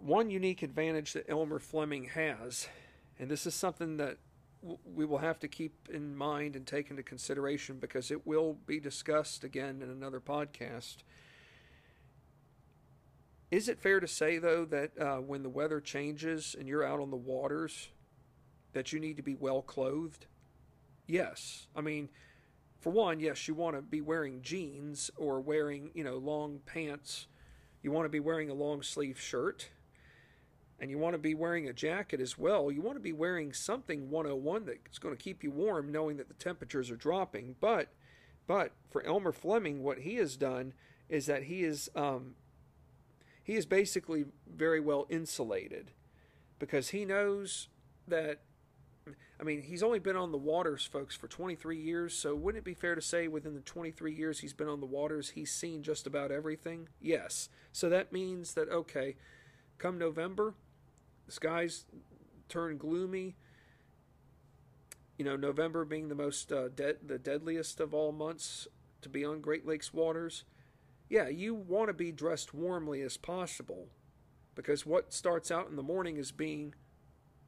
one 0.00 0.30
unique 0.30 0.64
advantage 0.64 1.12
that 1.12 1.30
Elmer 1.30 1.60
Fleming 1.60 2.06
has, 2.14 2.66
and 3.16 3.30
this 3.30 3.46
is 3.46 3.54
something 3.54 3.96
that 3.98 4.18
we 4.62 5.04
will 5.04 5.18
have 5.18 5.38
to 5.40 5.48
keep 5.48 5.88
in 5.92 6.14
mind 6.14 6.54
and 6.54 6.66
take 6.66 6.90
into 6.90 7.02
consideration 7.02 7.78
because 7.78 8.10
it 8.10 8.26
will 8.26 8.58
be 8.66 8.78
discussed 8.78 9.44
again 9.44 9.80
in 9.82 9.90
another 9.90 10.20
podcast. 10.20 10.98
Is 13.50 13.68
it 13.68 13.80
fair 13.80 13.98
to 13.98 14.06
say, 14.06 14.38
though, 14.38 14.64
that 14.66 14.98
uh, 14.98 15.16
when 15.16 15.42
the 15.42 15.48
weather 15.48 15.80
changes 15.80 16.54
and 16.58 16.68
you're 16.68 16.84
out 16.84 17.00
on 17.00 17.10
the 17.10 17.16
waters, 17.16 17.88
that 18.72 18.92
you 18.92 19.00
need 19.00 19.16
to 19.16 19.22
be 19.22 19.34
well 19.34 19.62
clothed? 19.62 20.26
Yes. 21.06 21.66
I 21.74 21.80
mean, 21.80 22.10
for 22.78 22.90
one, 22.90 23.18
yes, 23.18 23.48
you 23.48 23.54
want 23.54 23.76
to 23.76 23.82
be 23.82 24.00
wearing 24.00 24.42
jeans 24.42 25.10
or 25.16 25.40
wearing, 25.40 25.90
you 25.94 26.04
know, 26.04 26.18
long 26.18 26.60
pants. 26.64 27.26
You 27.82 27.90
want 27.90 28.04
to 28.04 28.10
be 28.10 28.20
wearing 28.20 28.50
a 28.50 28.54
long 28.54 28.82
sleeve 28.82 29.18
shirt 29.18 29.70
and 30.80 30.90
you 30.90 30.98
want 30.98 31.12
to 31.12 31.18
be 31.18 31.34
wearing 31.34 31.68
a 31.68 31.72
jacket 31.74 32.20
as 32.20 32.38
well, 32.38 32.72
you 32.72 32.80
want 32.80 32.96
to 32.96 33.02
be 33.02 33.12
wearing 33.12 33.52
something 33.52 34.08
101 34.08 34.64
that's 34.64 34.98
going 34.98 35.14
to 35.14 35.22
keep 35.22 35.44
you 35.44 35.50
warm, 35.50 35.92
knowing 35.92 36.16
that 36.16 36.28
the 36.28 36.34
temperatures 36.34 36.90
are 36.90 36.96
dropping. 36.96 37.54
But, 37.60 37.88
but 38.46 38.72
for 38.90 39.04
Elmer 39.04 39.32
Fleming, 39.32 39.82
what 39.82 39.98
he 39.98 40.14
has 40.16 40.36
done 40.36 40.72
is 41.10 41.26
that 41.26 41.44
he 41.44 41.64
is 41.64 41.90
um, 41.94 42.34
he 43.42 43.56
is 43.56 43.66
basically 43.66 44.24
very 44.48 44.80
well 44.80 45.06
insulated 45.10 45.90
because 46.58 46.90
he 46.90 47.04
knows 47.04 47.68
that. 48.08 48.40
I 49.38 49.42
mean, 49.42 49.62
he's 49.62 49.82
only 49.82 49.98
been 49.98 50.16
on 50.16 50.32
the 50.32 50.38
waters, 50.38 50.84
folks, 50.84 51.16
for 51.16 51.26
23 51.26 51.78
years. 51.78 52.14
So, 52.14 52.34
wouldn't 52.34 52.60
it 52.60 52.64
be 52.64 52.74
fair 52.74 52.94
to 52.94 53.00
say 53.00 53.26
within 53.26 53.54
the 53.54 53.60
23 53.60 54.14
years 54.14 54.40
he's 54.40 54.52
been 54.52 54.68
on 54.68 54.80
the 54.80 54.86
waters, 54.86 55.30
he's 55.30 55.50
seen 55.50 55.82
just 55.82 56.06
about 56.06 56.30
everything? 56.30 56.88
Yes. 57.00 57.48
So 57.72 57.88
that 57.88 58.12
means 58.12 58.52
that 58.54 58.68
okay, 58.68 59.16
come 59.78 59.98
November, 59.98 60.54
the 61.30 61.34
skies 61.34 61.84
turn 62.48 62.76
gloomy. 62.76 63.36
You 65.16 65.24
know, 65.24 65.36
November 65.36 65.84
being 65.84 66.08
the 66.08 66.14
most 66.16 66.50
uh, 66.50 66.68
the 66.74 67.20
deadliest 67.22 67.78
of 67.78 67.94
all 67.94 68.10
months 68.10 68.66
to 69.02 69.08
be 69.08 69.24
on 69.24 69.40
Great 69.40 69.64
Lakes 69.64 69.94
waters. 69.94 70.44
Yeah, 71.08 71.28
you 71.28 71.54
want 71.54 71.88
to 71.88 71.92
be 71.92 72.10
dressed 72.10 72.52
warmly 72.52 73.00
as 73.02 73.16
possible, 73.16 73.88
because 74.54 74.84
what 74.84 75.12
starts 75.12 75.50
out 75.50 75.68
in 75.68 75.76
the 75.76 75.82
morning 75.82 76.18
as 76.18 76.32
being 76.32 76.74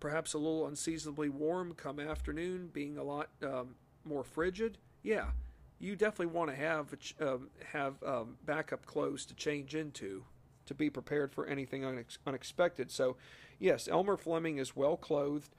perhaps 0.00 0.34
a 0.34 0.38
little 0.38 0.66
unseasonably 0.66 1.28
warm, 1.28 1.74
come 1.74 1.98
afternoon 1.98 2.70
being 2.72 2.98
a 2.98 3.04
lot 3.04 3.30
um, 3.42 3.74
more 4.04 4.24
frigid. 4.24 4.78
Yeah, 5.02 5.30
you 5.78 5.96
definitely 5.96 6.26
want 6.26 6.50
to 6.50 6.56
have 6.56 6.94
um, 7.20 7.50
have 7.72 8.02
um, 8.04 8.36
backup 8.44 8.86
clothes 8.86 9.24
to 9.26 9.34
change 9.34 9.74
into 9.74 10.24
to 10.66 10.74
be 10.74 10.90
prepared 10.90 11.32
for 11.32 11.46
anything 11.46 11.82
unex- 11.82 12.18
unexpected. 12.26 12.90
So, 12.90 13.16
yes, 13.58 13.88
Elmer 13.88 14.16
Fleming 14.16 14.58
is 14.58 14.76
well 14.76 14.96
clothed 14.96 15.54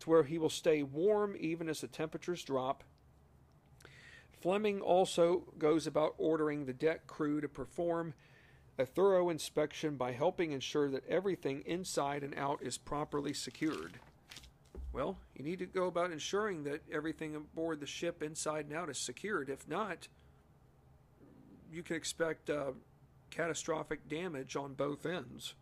to 0.00 0.10
where 0.10 0.22
he 0.22 0.38
will 0.38 0.50
stay 0.50 0.82
warm 0.82 1.36
even 1.38 1.68
as 1.68 1.80
the 1.80 1.88
temperatures 1.88 2.42
drop. 2.42 2.84
Fleming 4.40 4.80
also 4.80 5.44
goes 5.58 5.86
about 5.86 6.14
ordering 6.16 6.64
the 6.64 6.72
deck 6.72 7.06
crew 7.06 7.40
to 7.40 7.48
perform 7.48 8.14
a 8.78 8.86
thorough 8.86 9.30
inspection 9.30 9.96
by 9.96 10.12
helping 10.12 10.52
ensure 10.52 10.88
that 10.90 11.08
everything 11.08 11.62
inside 11.66 12.22
and 12.22 12.34
out 12.36 12.62
is 12.62 12.78
properly 12.78 13.32
secured. 13.32 13.98
Well, 14.92 15.18
you 15.34 15.44
need 15.44 15.58
to 15.58 15.66
go 15.66 15.86
about 15.86 16.12
ensuring 16.12 16.64
that 16.64 16.82
everything 16.90 17.34
aboard 17.34 17.80
the 17.80 17.86
ship 17.86 18.22
inside 18.22 18.66
and 18.66 18.74
out 18.74 18.88
is 18.88 18.98
secured. 18.98 19.50
If 19.50 19.68
not, 19.68 20.06
you 21.72 21.82
can 21.82 21.96
expect 21.96 22.48
uh, 22.48 22.72
catastrophic 23.30 24.08
damage 24.08 24.56
on 24.56 24.74
both 24.74 25.06
ends. 25.06 25.54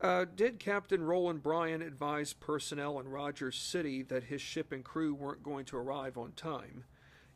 Uh, 0.00 0.26
did 0.34 0.58
Captain 0.58 1.02
Roland 1.02 1.42
Bryan 1.42 1.80
advise 1.80 2.32
personnel 2.32 2.98
in 2.98 3.08
Rogers 3.08 3.56
City 3.56 4.02
that 4.02 4.24
his 4.24 4.40
ship 4.40 4.72
and 4.72 4.84
crew 4.84 5.14
weren't 5.14 5.42
going 5.42 5.64
to 5.66 5.76
arrive 5.76 6.18
on 6.18 6.32
time? 6.32 6.84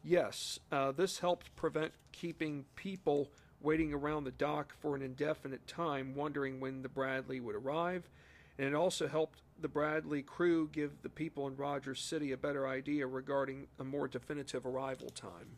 Yes, 0.03 0.59
uh, 0.71 0.93
this 0.93 1.19
helped 1.19 1.55
prevent 1.57 1.93
keeping 2.13 2.65
people 2.77 3.31
waiting 3.61 3.93
around 3.93 4.25
the 4.25 4.31
dock 4.31 4.75
for 4.81 4.95
an 4.95 5.03
indefinite 5.03 5.67
time, 5.67 6.15
wondering 6.15 6.61
when 6.61 6.83
the 6.83 6.89
Bradley 6.89 7.41
would 7.41 7.57
arrive, 7.57 8.09
and 8.59 8.69
it 8.69 8.75
also 8.75 9.09
helped 9.09 9.41
the 9.61 9.69
Bradley 9.69 10.23
crew 10.23 10.69
give 10.71 11.03
the 11.03 11.09
people 11.09 11.47
in 11.47 11.57
Rogers 11.57 12.01
City 12.01 12.33
a 12.33 12.37
better 12.37 12.67
idea 12.67 13.07
regarding 13.07 13.67
a 13.79 13.85
more 13.85 14.09
definitive 14.09 14.65
arrival 14.65 15.11
time. 15.11 15.57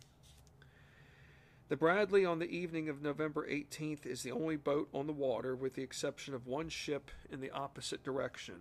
The 1.71 1.77
Bradley 1.77 2.25
on 2.25 2.41
the 2.41 2.51
evening 2.51 2.89
of 2.89 3.01
November 3.01 3.47
18th 3.49 4.05
is 4.05 4.25
the 4.25 4.33
only 4.33 4.57
boat 4.57 4.89
on 4.93 5.07
the 5.07 5.13
water, 5.13 5.55
with 5.55 5.77
the 5.77 5.85
exception 5.85 6.35
of 6.35 6.49
one 6.49 6.69
ship 6.69 7.13
in 7.31 7.41
the 7.41 7.53
opposite 7.53 8.03
direction. 8.03 8.57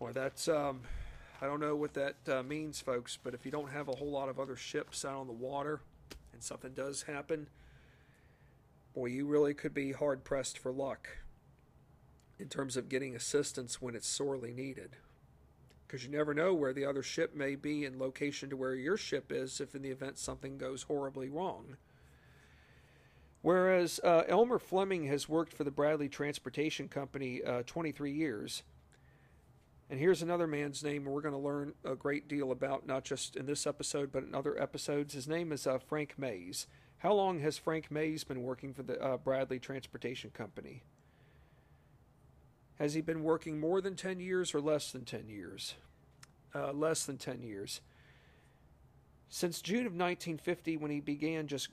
Well, 0.00 0.14
that's, 0.14 0.48
um, 0.48 0.80
I 1.42 1.46
don't 1.46 1.60
know 1.60 1.76
what 1.76 1.92
that 1.92 2.16
uh, 2.26 2.42
means, 2.42 2.80
folks, 2.80 3.18
but 3.22 3.34
if 3.34 3.44
you 3.44 3.52
don't 3.52 3.70
have 3.70 3.88
a 3.88 3.96
whole 3.96 4.10
lot 4.10 4.30
of 4.30 4.40
other 4.40 4.56
ships 4.56 5.04
out 5.04 5.18
on 5.18 5.26
the 5.26 5.32
water 5.34 5.82
and 6.32 6.42
something 6.42 6.72
does 6.72 7.02
happen, 7.02 7.48
boy, 8.94 9.06
you 9.06 9.26
really 9.26 9.52
could 9.52 9.74
be 9.74 9.92
hard 9.92 10.24
pressed 10.24 10.56
for 10.56 10.72
luck 10.72 11.18
in 12.38 12.48
terms 12.48 12.78
of 12.78 12.88
getting 12.88 13.14
assistance 13.14 13.82
when 13.82 13.94
it's 13.94 14.08
sorely 14.08 14.54
needed 14.54 14.96
because 15.88 16.04
you 16.04 16.10
never 16.10 16.34
know 16.34 16.52
where 16.52 16.74
the 16.74 16.84
other 16.84 17.02
ship 17.02 17.34
may 17.34 17.54
be 17.54 17.86
in 17.86 17.98
location 17.98 18.50
to 18.50 18.56
where 18.56 18.74
your 18.74 18.98
ship 18.98 19.32
is 19.32 19.58
if 19.58 19.74
in 19.74 19.80
the 19.80 19.88
event 19.88 20.18
something 20.18 20.58
goes 20.58 20.82
horribly 20.82 21.30
wrong. 21.30 21.78
Whereas 23.40 23.98
uh, 24.04 24.24
Elmer 24.28 24.58
Fleming 24.58 25.04
has 25.06 25.28
worked 25.28 25.54
for 25.54 25.64
the 25.64 25.70
Bradley 25.70 26.08
Transportation 26.08 26.88
Company 26.88 27.42
uh, 27.42 27.62
23 27.64 28.12
years. 28.12 28.62
And 29.88 29.98
here's 29.98 30.20
another 30.20 30.46
man's 30.46 30.84
name 30.84 31.06
we're 31.06 31.22
going 31.22 31.32
to 31.32 31.40
learn 31.40 31.72
a 31.84 31.94
great 31.94 32.28
deal 32.28 32.52
about, 32.52 32.86
not 32.86 33.04
just 33.04 33.36
in 33.36 33.46
this 33.46 33.66
episode, 33.66 34.12
but 34.12 34.24
in 34.24 34.34
other 34.34 34.60
episodes. 34.60 35.14
His 35.14 35.26
name 35.26 35.52
is 35.52 35.66
uh, 35.66 35.78
Frank 35.78 36.18
Mays. 36.18 36.66
How 36.98 37.14
long 37.14 37.40
has 37.40 37.56
Frank 37.56 37.90
Mays 37.90 38.24
been 38.24 38.42
working 38.42 38.74
for 38.74 38.82
the 38.82 39.00
uh, 39.00 39.16
Bradley 39.16 39.58
Transportation 39.58 40.30
Company? 40.30 40.82
Has 42.78 42.94
he 42.94 43.00
been 43.00 43.22
working 43.22 43.58
more 43.58 43.80
than 43.80 43.96
10 43.96 44.20
years 44.20 44.54
or 44.54 44.60
less 44.60 44.92
than 44.92 45.04
10 45.04 45.28
years? 45.28 45.74
Uh, 46.54 46.72
less 46.72 47.04
than 47.04 47.18
10 47.18 47.42
years. 47.42 47.80
Since 49.28 49.60
June 49.60 49.80
of 49.80 49.92
1950, 49.92 50.76
when 50.76 50.90
he 50.90 51.00
began 51.00 51.46
just 51.46 51.68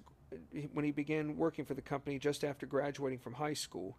when 0.73 0.83
he 0.83 0.91
began 0.91 1.37
working 1.37 1.65
for 1.65 1.75
the 1.75 1.81
company 1.81 2.19
just 2.19 2.43
after 2.43 2.65
graduating 2.65 3.19
from 3.19 3.33
high 3.33 3.53
school. 3.53 3.97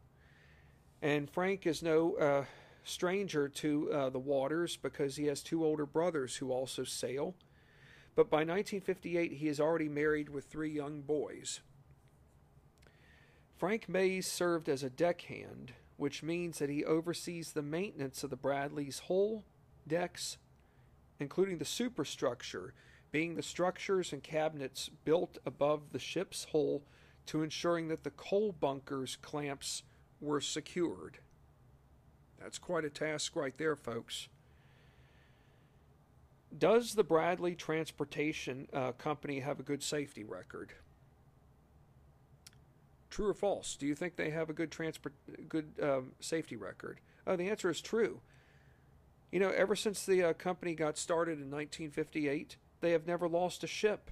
And 1.00 1.30
Frank 1.30 1.66
is 1.66 1.82
no 1.82 2.14
uh, 2.16 2.44
stranger 2.84 3.48
to 3.48 3.92
uh, 3.92 4.10
the 4.10 4.18
waters 4.18 4.76
because 4.76 5.16
he 5.16 5.26
has 5.26 5.42
two 5.42 5.64
older 5.64 5.86
brothers 5.86 6.36
who 6.36 6.50
also 6.50 6.84
sail. 6.84 7.34
But 8.14 8.30
by 8.30 8.38
1958, 8.38 9.32
he 9.32 9.48
is 9.48 9.60
already 9.60 9.88
married 9.88 10.28
with 10.28 10.46
three 10.46 10.70
young 10.70 11.02
boys. 11.02 11.60
Frank 13.56 13.88
Mays 13.88 14.26
served 14.26 14.68
as 14.68 14.82
a 14.82 14.90
deckhand, 14.90 15.72
which 15.96 16.22
means 16.22 16.58
that 16.58 16.70
he 16.70 16.84
oversees 16.84 17.52
the 17.52 17.62
maintenance 17.62 18.22
of 18.22 18.30
the 18.30 18.36
Bradley's 18.36 19.00
hull, 19.08 19.44
decks, 19.86 20.38
including 21.18 21.58
the 21.58 21.64
superstructure, 21.64 22.74
being 23.10 23.34
the 23.34 23.42
structures 23.42 24.12
and 24.12 24.22
cabinets 24.22 24.90
built 25.04 25.38
above 25.46 25.92
the 25.92 25.98
ship's 25.98 26.48
hull 26.52 26.82
to 27.26 27.42
ensuring 27.42 27.88
that 27.88 28.04
the 28.04 28.10
coal 28.10 28.52
bunkers 28.52 29.16
clamps 29.22 29.82
were 30.20 30.40
secured. 30.40 31.18
That's 32.38 32.58
quite 32.58 32.84
a 32.84 32.90
task 32.90 33.34
right 33.34 33.56
there, 33.56 33.76
folks. 33.76 34.28
Does 36.56 36.94
the 36.94 37.04
Bradley 37.04 37.54
Transportation 37.54 38.68
uh, 38.72 38.92
Company 38.92 39.40
have 39.40 39.60
a 39.60 39.62
good 39.62 39.82
safety 39.82 40.24
record? 40.24 40.72
True 43.16 43.30
or 43.30 43.32
false? 43.32 43.76
Do 43.76 43.86
you 43.86 43.94
think 43.94 44.16
they 44.16 44.28
have 44.28 44.50
a 44.50 44.52
good 44.52 44.70
transport, 44.70 45.14
good 45.48 45.72
um, 45.82 46.12
safety 46.20 46.54
record? 46.54 47.00
Oh, 47.26 47.34
the 47.34 47.48
answer 47.48 47.70
is 47.70 47.80
true. 47.80 48.20
You 49.32 49.40
know, 49.40 49.48
ever 49.48 49.74
since 49.74 50.04
the 50.04 50.22
uh, 50.22 50.32
company 50.34 50.74
got 50.74 50.98
started 50.98 51.38
in 51.38 51.50
1958, 51.50 52.58
they 52.82 52.90
have 52.90 53.06
never 53.06 53.26
lost 53.26 53.64
a 53.64 53.66
ship. 53.66 54.10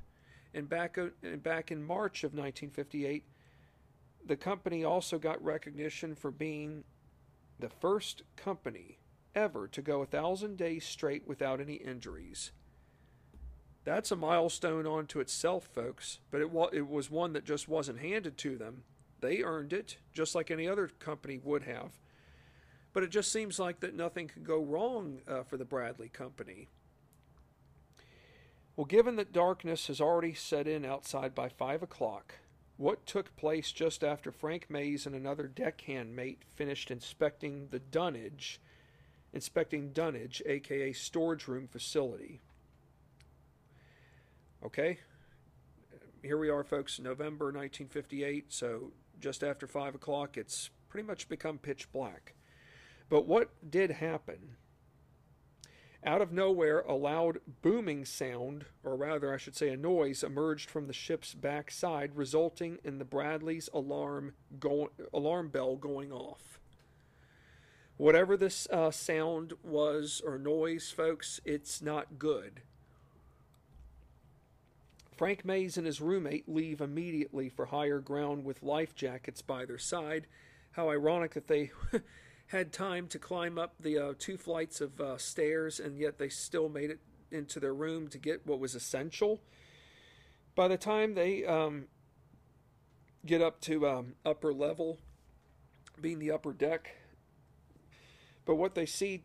And 0.54 0.70
back, 0.70 0.96
uh, 0.96 1.08
back 1.36 1.70
in 1.70 1.84
March 1.84 2.24
of 2.24 2.30
1958, 2.30 3.24
the 4.24 4.36
company 4.36 4.84
also 4.84 5.18
got 5.18 5.44
recognition 5.44 6.14
for 6.14 6.30
being 6.30 6.84
the 7.58 7.68
first 7.68 8.22
company 8.36 8.96
ever 9.34 9.68
to 9.68 9.82
go 9.82 10.00
a 10.00 10.06
thousand 10.06 10.56
days 10.56 10.82
straight 10.86 11.28
without 11.28 11.60
any 11.60 11.74
injuries. 11.74 12.52
That's 13.84 14.10
a 14.10 14.16
milestone 14.16 14.86
unto 14.86 15.20
itself, 15.20 15.68
folks, 15.74 16.20
but 16.30 16.40
it, 16.40 16.50
wa- 16.50 16.70
it 16.72 16.88
was 16.88 17.10
one 17.10 17.34
that 17.34 17.44
just 17.44 17.68
wasn't 17.68 17.98
handed 17.98 18.38
to 18.38 18.56
them. 18.56 18.84
They 19.24 19.42
earned 19.42 19.72
it, 19.72 19.96
just 20.12 20.34
like 20.34 20.50
any 20.50 20.68
other 20.68 20.86
company 20.86 21.40
would 21.42 21.62
have. 21.62 21.92
But 22.92 23.04
it 23.04 23.08
just 23.08 23.32
seems 23.32 23.58
like 23.58 23.80
that 23.80 23.94
nothing 23.94 24.28
could 24.28 24.44
go 24.44 24.62
wrong 24.62 25.22
uh, 25.26 25.44
for 25.44 25.56
the 25.56 25.64
Bradley 25.64 26.10
Company. 26.10 26.68
Well, 28.76 28.84
given 28.84 29.16
that 29.16 29.32
darkness 29.32 29.86
has 29.86 29.98
already 29.98 30.34
set 30.34 30.68
in 30.68 30.84
outside 30.84 31.34
by 31.34 31.48
five 31.48 31.82
o'clock, 31.82 32.34
what 32.76 33.06
took 33.06 33.34
place 33.34 33.72
just 33.72 34.04
after 34.04 34.30
Frank 34.30 34.68
Mays 34.68 35.06
and 35.06 35.14
another 35.14 35.48
deckhand 35.48 36.14
mate 36.14 36.42
finished 36.54 36.90
inspecting 36.90 37.68
the 37.70 37.78
dunnage, 37.78 38.60
inspecting 39.32 39.92
dunnage, 39.92 40.42
aka 40.44 40.92
storage 40.92 41.48
room 41.48 41.66
facility? 41.66 42.42
Okay, 44.62 44.98
here 46.22 46.36
we 46.36 46.50
are, 46.50 46.62
folks, 46.62 46.98
November 46.98 47.46
1958, 47.46 48.52
so 48.52 48.92
just 49.20 49.42
after 49.42 49.66
5 49.66 49.94
o'clock, 49.94 50.36
it's 50.36 50.70
pretty 50.88 51.06
much 51.06 51.28
become 51.28 51.58
pitch 51.58 51.90
black. 51.92 52.34
But 53.08 53.26
what 53.26 53.50
did 53.68 53.90
happen? 53.90 54.56
Out 56.06 56.20
of 56.20 56.32
nowhere, 56.32 56.80
a 56.80 56.94
loud 56.94 57.38
booming 57.62 58.04
sound, 58.04 58.66
or 58.82 58.94
rather, 58.94 59.32
I 59.32 59.38
should 59.38 59.56
say, 59.56 59.70
a 59.70 59.76
noise, 59.76 60.22
emerged 60.22 60.68
from 60.68 60.86
the 60.86 60.92
ship's 60.92 61.32
backside, 61.32 62.14
resulting 62.14 62.78
in 62.84 62.98
the 62.98 63.06
Bradley's 63.06 63.70
alarm 63.72 64.34
go- 64.58 64.90
alarm 65.14 65.48
bell 65.48 65.76
going 65.76 66.12
off. 66.12 66.60
Whatever 67.96 68.36
this 68.36 68.66
uh, 68.70 68.90
sound 68.90 69.54
was 69.62 70.20
or 70.24 70.38
noise, 70.38 70.90
folks, 70.90 71.40
it's 71.44 71.80
not 71.80 72.18
good. 72.18 72.60
Frank 75.16 75.44
Mays 75.44 75.76
and 75.76 75.86
his 75.86 76.00
roommate 76.00 76.48
leave 76.48 76.80
immediately 76.80 77.48
for 77.48 77.66
higher 77.66 78.00
ground 78.00 78.44
with 78.44 78.64
life 78.64 78.96
jackets 78.96 79.42
by 79.42 79.64
their 79.64 79.78
side. 79.78 80.26
How 80.72 80.90
ironic 80.90 81.34
that 81.34 81.46
they 81.46 81.70
had 82.48 82.72
time 82.72 83.06
to 83.08 83.18
climb 83.18 83.56
up 83.56 83.74
the 83.78 83.96
uh, 83.96 84.14
two 84.18 84.36
flights 84.36 84.80
of 84.80 85.00
uh, 85.00 85.16
stairs, 85.16 85.78
and 85.78 85.98
yet 85.98 86.18
they 86.18 86.28
still 86.28 86.68
made 86.68 86.90
it 86.90 86.98
into 87.30 87.60
their 87.60 87.74
room 87.74 88.08
to 88.08 88.18
get 88.18 88.44
what 88.44 88.58
was 88.58 88.74
essential. 88.74 89.40
By 90.56 90.66
the 90.66 90.76
time 90.76 91.14
they 91.14 91.44
um, 91.44 91.86
get 93.24 93.40
up 93.40 93.60
to 93.62 93.86
um, 93.86 94.14
upper 94.26 94.52
level, 94.52 94.98
being 96.00 96.18
the 96.18 96.32
upper 96.32 96.52
deck, 96.52 96.96
but 98.44 98.56
what 98.56 98.74
they 98.74 98.86
see 98.86 99.22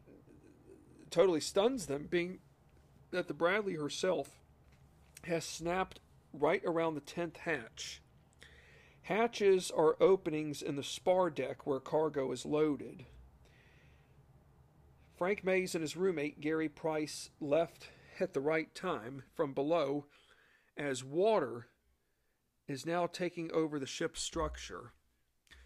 totally 1.09 1.41
stuns 1.41 1.87
them, 1.87 2.07
being 2.09 2.39
that 3.09 3.27
the 3.27 3.33
Bradley 3.33 3.73
herself 3.73 4.38
has 5.24 5.45
snapped 5.45 5.99
right 6.34 6.61
around 6.65 6.95
the 6.95 7.01
10th 7.01 7.38
hatch. 7.38 8.01
Hatches 9.03 9.72
are 9.72 10.01
openings 10.01 10.61
in 10.61 10.76
the 10.76 10.84
spar 10.84 11.30
deck 11.30 11.65
where 11.65 11.80
cargo 11.80 12.32
is 12.32 12.45
loaded. 12.45 13.05
Frank 15.17 15.43
Mays 15.43 15.76
and 15.76 15.82
his 15.82 15.97
roommate 15.97 16.39
Gary 16.39 16.70
Price 16.70 17.30
left 17.39 17.89
at 18.20 18.34
the 18.34 18.39
right 18.39 18.74
time 18.74 19.24
from 19.34 19.53
below 19.53 20.05
as 20.78 21.03
water 21.03 21.67
is 22.67 22.86
now 22.86 23.07
taking 23.07 23.51
over 23.51 23.80
the 23.80 23.86
ship's 23.86 24.22
structure. 24.22 24.93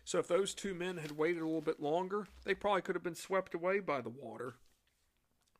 So 0.05 0.19
if 0.19 0.27
those 0.27 0.53
two 0.53 0.73
men 0.73 0.97
had 0.97 1.11
waited 1.11 1.41
a 1.41 1.45
little 1.45 1.61
bit 1.61 1.79
longer, 1.79 2.27
they 2.45 2.53
probably 2.53 2.81
could 2.81 2.95
have 2.95 3.03
been 3.03 3.15
swept 3.15 3.53
away 3.53 3.79
by 3.79 4.01
the 4.01 4.09
water. 4.09 4.55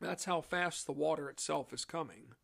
That's 0.00 0.24
how 0.24 0.40
fast 0.40 0.86
the 0.86 0.92
water 0.92 1.30
itself 1.30 1.72
is 1.72 1.84
coming. 1.84 2.34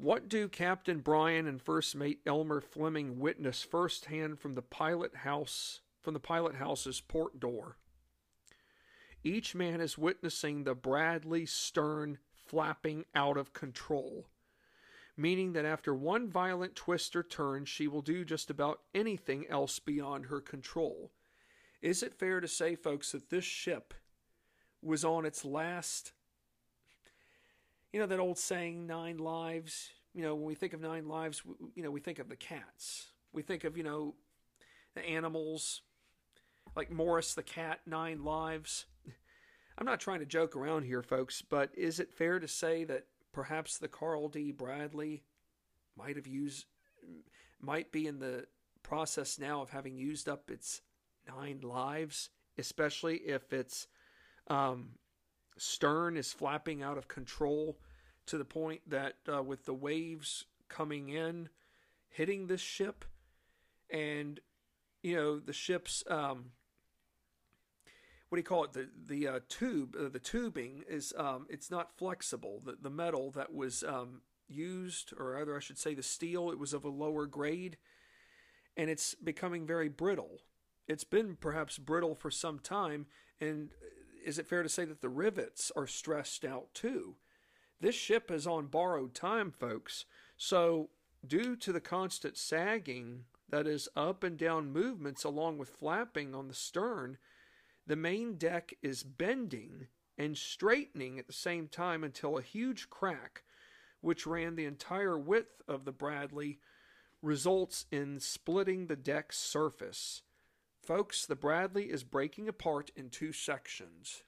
What 0.00 0.30
do 0.30 0.48
Captain 0.48 1.00
Bryan 1.00 1.46
and 1.46 1.60
First 1.60 1.94
Mate 1.94 2.20
Elmer 2.24 2.62
Fleming 2.62 3.18
witness 3.18 3.62
firsthand 3.62 4.40
from 4.40 4.54
the 4.54 4.62
pilot 4.62 5.14
house 5.14 5.82
from 6.00 6.14
the 6.14 6.20
pilot 6.20 6.54
house's 6.54 7.02
port 7.02 7.38
door? 7.38 7.76
Each 9.22 9.54
man 9.54 9.82
is 9.82 9.98
witnessing 9.98 10.64
the 10.64 10.74
Bradley 10.74 11.44
stern 11.44 12.16
flapping 12.32 13.04
out 13.14 13.36
of 13.36 13.52
control, 13.52 14.24
meaning 15.18 15.52
that 15.52 15.66
after 15.66 15.94
one 15.94 16.30
violent 16.30 16.74
twist 16.74 17.14
or 17.14 17.22
turn, 17.22 17.66
she 17.66 17.86
will 17.86 18.00
do 18.00 18.24
just 18.24 18.48
about 18.48 18.80
anything 18.94 19.44
else 19.50 19.78
beyond 19.78 20.26
her 20.26 20.40
control. 20.40 21.10
Is 21.82 22.02
it 22.02 22.14
fair 22.14 22.40
to 22.40 22.48
say, 22.48 22.74
folks, 22.74 23.12
that 23.12 23.28
this 23.28 23.44
ship 23.44 23.92
was 24.80 25.04
on 25.04 25.26
its 25.26 25.44
last 25.44 26.12
you 27.92 28.00
know 28.00 28.06
that 28.06 28.18
old 28.18 28.38
saying 28.38 28.86
nine 28.86 29.18
lives 29.18 29.90
you 30.14 30.22
know 30.22 30.34
when 30.34 30.44
we 30.44 30.54
think 30.54 30.72
of 30.72 30.80
nine 30.80 31.08
lives 31.08 31.42
you 31.74 31.82
know 31.82 31.90
we 31.90 32.00
think 32.00 32.18
of 32.18 32.28
the 32.28 32.36
cats. 32.36 33.08
We 33.32 33.42
think 33.42 33.64
of 33.64 33.76
you 33.76 33.82
know 33.82 34.14
the 34.94 35.04
animals 35.08 35.82
like 36.76 36.90
morris 36.90 37.34
the 37.34 37.42
cat 37.42 37.80
nine 37.86 38.24
lives. 38.24 38.86
I'm 39.78 39.86
not 39.86 40.00
trying 40.00 40.20
to 40.20 40.26
joke 40.26 40.56
around 40.56 40.84
here 40.84 41.02
folks 41.02 41.42
but 41.42 41.70
is 41.76 42.00
it 42.00 42.12
fair 42.12 42.38
to 42.38 42.48
say 42.48 42.84
that 42.84 43.06
perhaps 43.32 43.78
the 43.78 43.88
carl 43.88 44.28
d. 44.28 44.50
Bradley 44.52 45.22
might 45.96 46.16
have 46.16 46.26
used 46.26 46.66
might 47.60 47.92
be 47.92 48.06
in 48.06 48.18
the 48.18 48.46
process 48.82 49.38
now 49.38 49.62
of 49.62 49.70
having 49.70 49.96
used 49.96 50.28
up 50.28 50.50
its 50.50 50.80
nine 51.28 51.60
lives 51.62 52.30
especially 52.58 53.16
if 53.16 53.52
its 53.52 53.86
um, 54.48 54.90
stern 55.60 56.16
is 56.16 56.32
flapping 56.32 56.82
out 56.82 56.96
of 56.96 57.06
control 57.06 57.76
to 58.24 58.38
the 58.38 58.46
point 58.46 58.80
that 58.86 59.16
uh, 59.30 59.42
with 59.42 59.66
the 59.66 59.74
waves 59.74 60.46
coming 60.70 61.10
in, 61.10 61.50
hitting 62.08 62.46
this 62.46 62.62
ship, 62.62 63.04
and 63.90 64.40
you 65.02 65.14
know 65.14 65.38
the 65.38 65.52
ship's 65.52 66.02
um, 66.08 66.52
what 68.30 68.36
do 68.36 68.40
you 68.40 68.44
call 68.44 68.64
it? 68.64 68.72
The 68.72 68.88
the 69.06 69.28
uh, 69.28 69.40
tube, 69.50 69.96
uh, 70.00 70.08
the 70.08 70.18
tubing 70.18 70.82
is 70.88 71.12
um, 71.18 71.46
it's 71.50 71.70
not 71.70 71.94
flexible. 71.94 72.62
The 72.64 72.78
the 72.80 72.88
metal 72.90 73.30
that 73.32 73.52
was 73.52 73.84
um, 73.84 74.22
used, 74.48 75.12
or 75.18 75.32
rather, 75.32 75.54
I 75.54 75.60
should 75.60 75.78
say, 75.78 75.92
the 75.92 76.02
steel, 76.02 76.50
it 76.50 76.58
was 76.58 76.72
of 76.72 76.86
a 76.86 76.88
lower 76.88 77.26
grade, 77.26 77.76
and 78.78 78.88
it's 78.88 79.14
becoming 79.14 79.66
very 79.66 79.90
brittle. 79.90 80.38
It's 80.88 81.04
been 81.04 81.36
perhaps 81.36 81.76
brittle 81.76 82.14
for 82.14 82.30
some 82.30 82.60
time, 82.60 83.06
and 83.42 83.70
is 84.24 84.38
it 84.38 84.46
fair 84.46 84.62
to 84.62 84.68
say 84.68 84.84
that 84.84 85.00
the 85.00 85.08
rivets 85.08 85.70
are 85.76 85.86
stressed 85.86 86.44
out 86.44 86.72
too? 86.74 87.16
This 87.80 87.94
ship 87.94 88.30
is 88.30 88.46
on 88.46 88.66
borrowed 88.66 89.14
time, 89.14 89.50
folks. 89.50 90.04
So, 90.36 90.90
due 91.26 91.56
to 91.56 91.72
the 91.72 91.80
constant 91.80 92.36
sagging, 92.36 93.24
that 93.48 93.66
is, 93.66 93.88
up 93.96 94.22
and 94.22 94.38
down 94.38 94.72
movements 94.72 95.24
along 95.24 95.58
with 95.58 95.70
flapping 95.70 96.34
on 96.34 96.48
the 96.48 96.54
stern, 96.54 97.18
the 97.86 97.96
main 97.96 98.36
deck 98.36 98.74
is 98.82 99.02
bending 99.02 99.88
and 100.16 100.36
straightening 100.36 101.18
at 101.18 101.26
the 101.26 101.32
same 101.32 101.66
time 101.66 102.04
until 102.04 102.36
a 102.36 102.42
huge 102.42 102.90
crack, 102.90 103.42
which 104.00 104.26
ran 104.26 104.54
the 104.54 104.66
entire 104.66 105.18
width 105.18 105.62
of 105.66 105.84
the 105.84 105.92
Bradley, 105.92 106.58
results 107.22 107.86
in 107.90 108.20
splitting 108.20 108.86
the 108.86 108.96
deck's 108.96 109.38
surface. 109.38 110.22
Folks, 110.82 111.26
the 111.26 111.36
Bradley 111.36 111.84
is 111.84 112.04
breaking 112.04 112.48
apart 112.48 112.90
in 112.96 113.10
two 113.10 113.32
sections. 113.32 114.22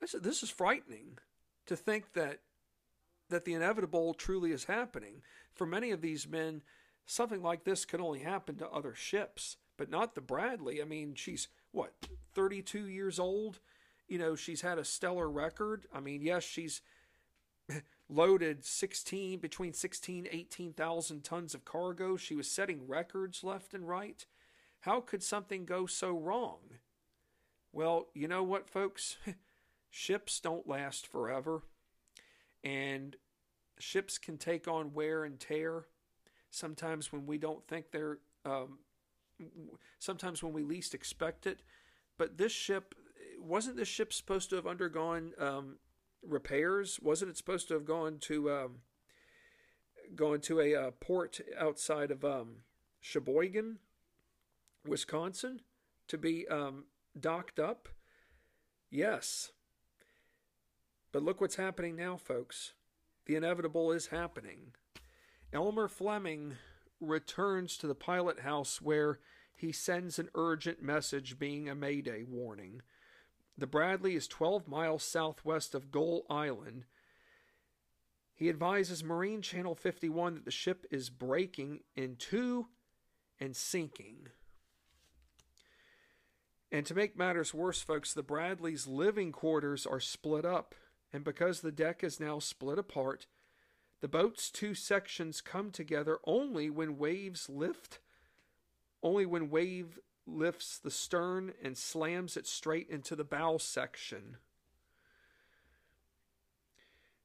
This, 0.00 0.12
this 0.12 0.42
is 0.42 0.50
frightening 0.50 1.18
to 1.66 1.76
think 1.76 2.12
that 2.12 2.40
that 3.30 3.44
the 3.44 3.54
inevitable 3.54 4.14
truly 4.14 4.52
is 4.52 4.64
happening. 4.64 5.22
For 5.52 5.66
many 5.66 5.90
of 5.90 6.00
these 6.00 6.26
men, 6.26 6.62
something 7.04 7.42
like 7.42 7.64
this 7.64 7.84
can 7.84 8.00
only 8.00 8.20
happen 8.20 8.56
to 8.56 8.68
other 8.70 8.94
ships, 8.94 9.56
but 9.76 9.90
not 9.90 10.14
the 10.14 10.22
Bradley. 10.22 10.80
I 10.80 10.86
mean, 10.86 11.14
she's 11.14 11.48
what, 11.72 11.92
32 12.34 12.86
years 12.86 13.18
old? 13.18 13.60
You 14.06 14.18
know, 14.18 14.34
she's 14.34 14.62
had 14.62 14.78
a 14.78 14.84
stellar 14.84 15.28
record. 15.28 15.86
I 15.94 16.00
mean, 16.00 16.22
yes, 16.22 16.42
she's 16.42 16.80
loaded 18.08 18.64
16 18.64 19.38
between 19.38 19.72
16 19.72 20.28
18,000 20.30 21.24
tons 21.24 21.54
of 21.54 21.64
cargo. 21.64 22.16
She 22.16 22.34
was 22.34 22.50
setting 22.50 22.86
records 22.86 23.44
left 23.44 23.74
and 23.74 23.88
right. 23.88 24.24
How 24.80 25.00
could 25.00 25.22
something 25.22 25.64
go 25.64 25.86
so 25.86 26.16
wrong? 26.16 26.58
Well, 27.72 28.08
you 28.14 28.28
know 28.28 28.42
what, 28.42 28.70
folks? 28.70 29.16
ships 29.90 30.40
don't 30.40 30.68
last 30.68 31.06
forever. 31.06 31.62
And 32.64 33.16
ships 33.78 34.18
can 34.18 34.38
take 34.38 34.66
on 34.66 34.94
wear 34.94 35.24
and 35.24 35.38
tear 35.38 35.84
sometimes 36.50 37.12
when 37.12 37.26
we 37.26 37.38
don't 37.38 37.66
think 37.66 37.90
they're 37.90 38.18
um, 38.44 38.78
sometimes 39.98 40.42
when 40.42 40.52
we 40.52 40.62
least 40.62 40.94
expect 40.94 41.46
it 41.46 41.62
but 42.16 42.38
this 42.38 42.52
ship 42.52 42.94
wasn't 43.40 43.76
this 43.76 43.88
ship 43.88 44.12
supposed 44.12 44.50
to 44.50 44.56
have 44.56 44.66
undergone 44.66 45.32
um, 45.38 45.76
repairs? 46.22 46.98
Wasn't 47.02 47.30
it 47.30 47.36
supposed 47.36 47.68
to 47.68 47.74
have 47.74 47.84
gone 47.84 48.18
to 48.22 48.50
um, 48.50 48.76
gone 50.14 50.40
to 50.42 50.60
a 50.60 50.74
uh, 50.74 50.90
port 51.00 51.40
outside 51.58 52.10
of 52.10 52.24
um, 52.24 52.62
Sheboygan 53.00 53.78
Wisconsin 54.86 55.60
to 56.08 56.18
be 56.18 56.46
um, 56.48 56.84
docked 57.18 57.58
up? 57.58 57.88
Yes. 58.90 59.52
But 61.12 61.22
look 61.22 61.40
what's 61.40 61.56
happening 61.56 61.96
now 61.96 62.16
folks. 62.16 62.74
The 63.26 63.36
inevitable 63.36 63.92
is 63.92 64.06
happening. 64.06 64.72
Elmer 65.52 65.88
Fleming 65.88 66.54
returns 67.00 67.76
to 67.78 67.86
the 67.86 67.94
pilot 67.94 68.40
house 68.40 68.80
where 68.80 69.20
he 69.54 69.72
sends 69.72 70.18
an 70.18 70.28
urgent 70.34 70.82
message 70.82 71.38
being 71.38 71.68
a 71.68 71.74
mayday 71.74 72.22
warning. 72.22 72.82
The 73.58 73.66
Bradley 73.66 74.14
is 74.14 74.28
12 74.28 74.68
miles 74.68 75.02
southwest 75.02 75.74
of 75.74 75.90
Gull 75.90 76.24
Island. 76.30 76.84
He 78.32 78.48
advises 78.48 79.02
Marine 79.02 79.42
Channel 79.42 79.74
51 79.74 80.36
that 80.36 80.44
the 80.44 80.52
ship 80.52 80.86
is 80.92 81.10
breaking 81.10 81.80
in 81.96 82.14
two 82.14 82.68
and 83.40 83.56
sinking. 83.56 84.28
And 86.70 86.86
to 86.86 86.94
make 86.94 87.18
matters 87.18 87.52
worse, 87.52 87.82
folks, 87.82 88.14
the 88.14 88.22
Bradley's 88.22 88.86
living 88.86 89.32
quarters 89.32 89.86
are 89.86 89.98
split 89.98 90.44
up, 90.44 90.76
and 91.12 91.24
because 91.24 91.60
the 91.60 91.72
deck 91.72 92.04
is 92.04 92.20
now 92.20 92.38
split 92.38 92.78
apart, 92.78 93.26
the 94.00 94.06
boat's 94.06 94.52
two 94.52 94.74
sections 94.74 95.40
come 95.40 95.72
together 95.72 96.18
only 96.24 96.70
when 96.70 96.96
waves 96.96 97.48
lift, 97.48 97.98
only 99.02 99.26
when 99.26 99.50
wave 99.50 99.98
lifts 100.28 100.78
the 100.78 100.90
stern 100.90 101.52
and 101.62 101.76
slams 101.76 102.36
it 102.36 102.46
straight 102.46 102.88
into 102.88 103.16
the 103.16 103.24
bow 103.24 103.58
section. 103.58 104.36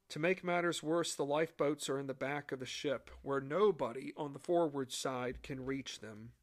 To 0.10 0.20
make 0.20 0.44
matters 0.44 0.84
worse, 0.84 1.16
the 1.16 1.26
lifeboats 1.26 1.90
are 1.90 2.00
in 2.00 2.08
the 2.08 2.14
back 2.14 2.52
of 2.52 2.60
the 2.60 2.66
ship, 2.66 3.10
where 3.24 3.42
nobody 3.42 4.14
on 4.16 4.34
the 4.34 4.40
forward 4.40 4.92
side 4.92 5.42
can 5.42 5.66
reach 5.66 6.02
them. 6.02 6.34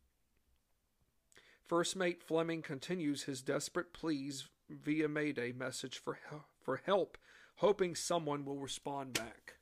First 1.66 1.94
Mate 1.94 2.20
Fleming 2.20 2.62
continues 2.62 3.22
his 3.22 3.42
desperate 3.42 3.92
pleas 3.92 4.48
via 4.68 5.08
Mayday 5.08 5.52
message 5.52 5.98
for, 5.98 6.18
for 6.60 6.80
help, 6.84 7.16
hoping 7.56 7.94
someone 7.94 8.44
will 8.44 8.58
respond 8.58 9.12
back. 9.12 9.54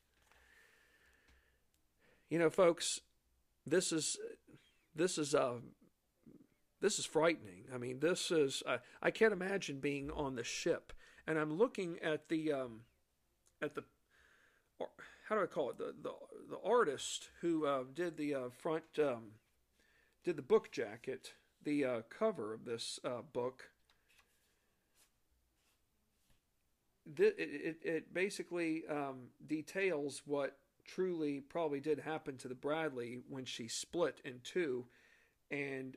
You 2.30 2.38
know, 2.38 2.48
folks, 2.48 3.00
this 3.66 3.92
is 3.92 4.18
this 4.94 5.18
is 5.18 5.34
uh 5.34 5.56
this 6.80 6.98
is 6.98 7.06
frightening. 7.06 7.64
I 7.74 7.78
mean, 7.78 8.00
this 8.00 8.30
is 8.30 8.62
uh, 8.66 8.78
I 9.02 9.10
can't 9.10 9.32
imagine 9.32 9.80
being 9.80 10.10
on 10.10 10.36
the 10.36 10.44
ship, 10.44 10.92
and 11.26 11.38
I'm 11.38 11.56
looking 11.56 11.98
at 12.02 12.28
the 12.28 12.52
um, 12.52 12.80
at 13.60 13.74
the 13.74 13.84
how 15.28 15.36
do 15.36 15.42
I 15.42 15.46
call 15.46 15.70
it 15.70 15.78
the 15.78 15.94
the, 16.02 16.12
the 16.50 16.60
artist 16.64 17.30
who 17.40 17.66
uh, 17.66 17.84
did 17.94 18.16
the 18.16 18.34
uh, 18.34 18.48
front 18.50 18.84
um, 18.98 19.32
did 20.24 20.36
the 20.36 20.42
book 20.42 20.70
jacket, 20.70 21.32
the 21.64 21.84
uh, 21.84 22.00
cover 22.10 22.54
of 22.54 22.64
this 22.64 23.00
uh, 23.04 23.22
book. 23.32 23.70
It, 27.16 27.34
it, 27.38 27.76
it 27.82 28.12
basically 28.12 28.82
um, 28.90 29.28
details 29.46 30.20
what 30.26 30.58
truly 30.84 31.40
probably 31.40 31.80
did 31.80 32.00
happen 32.00 32.36
to 32.38 32.48
the 32.48 32.54
Bradley 32.54 33.20
when 33.28 33.46
she 33.46 33.68
split 33.68 34.20
in 34.24 34.40
two. 34.44 34.84
And 35.50 35.96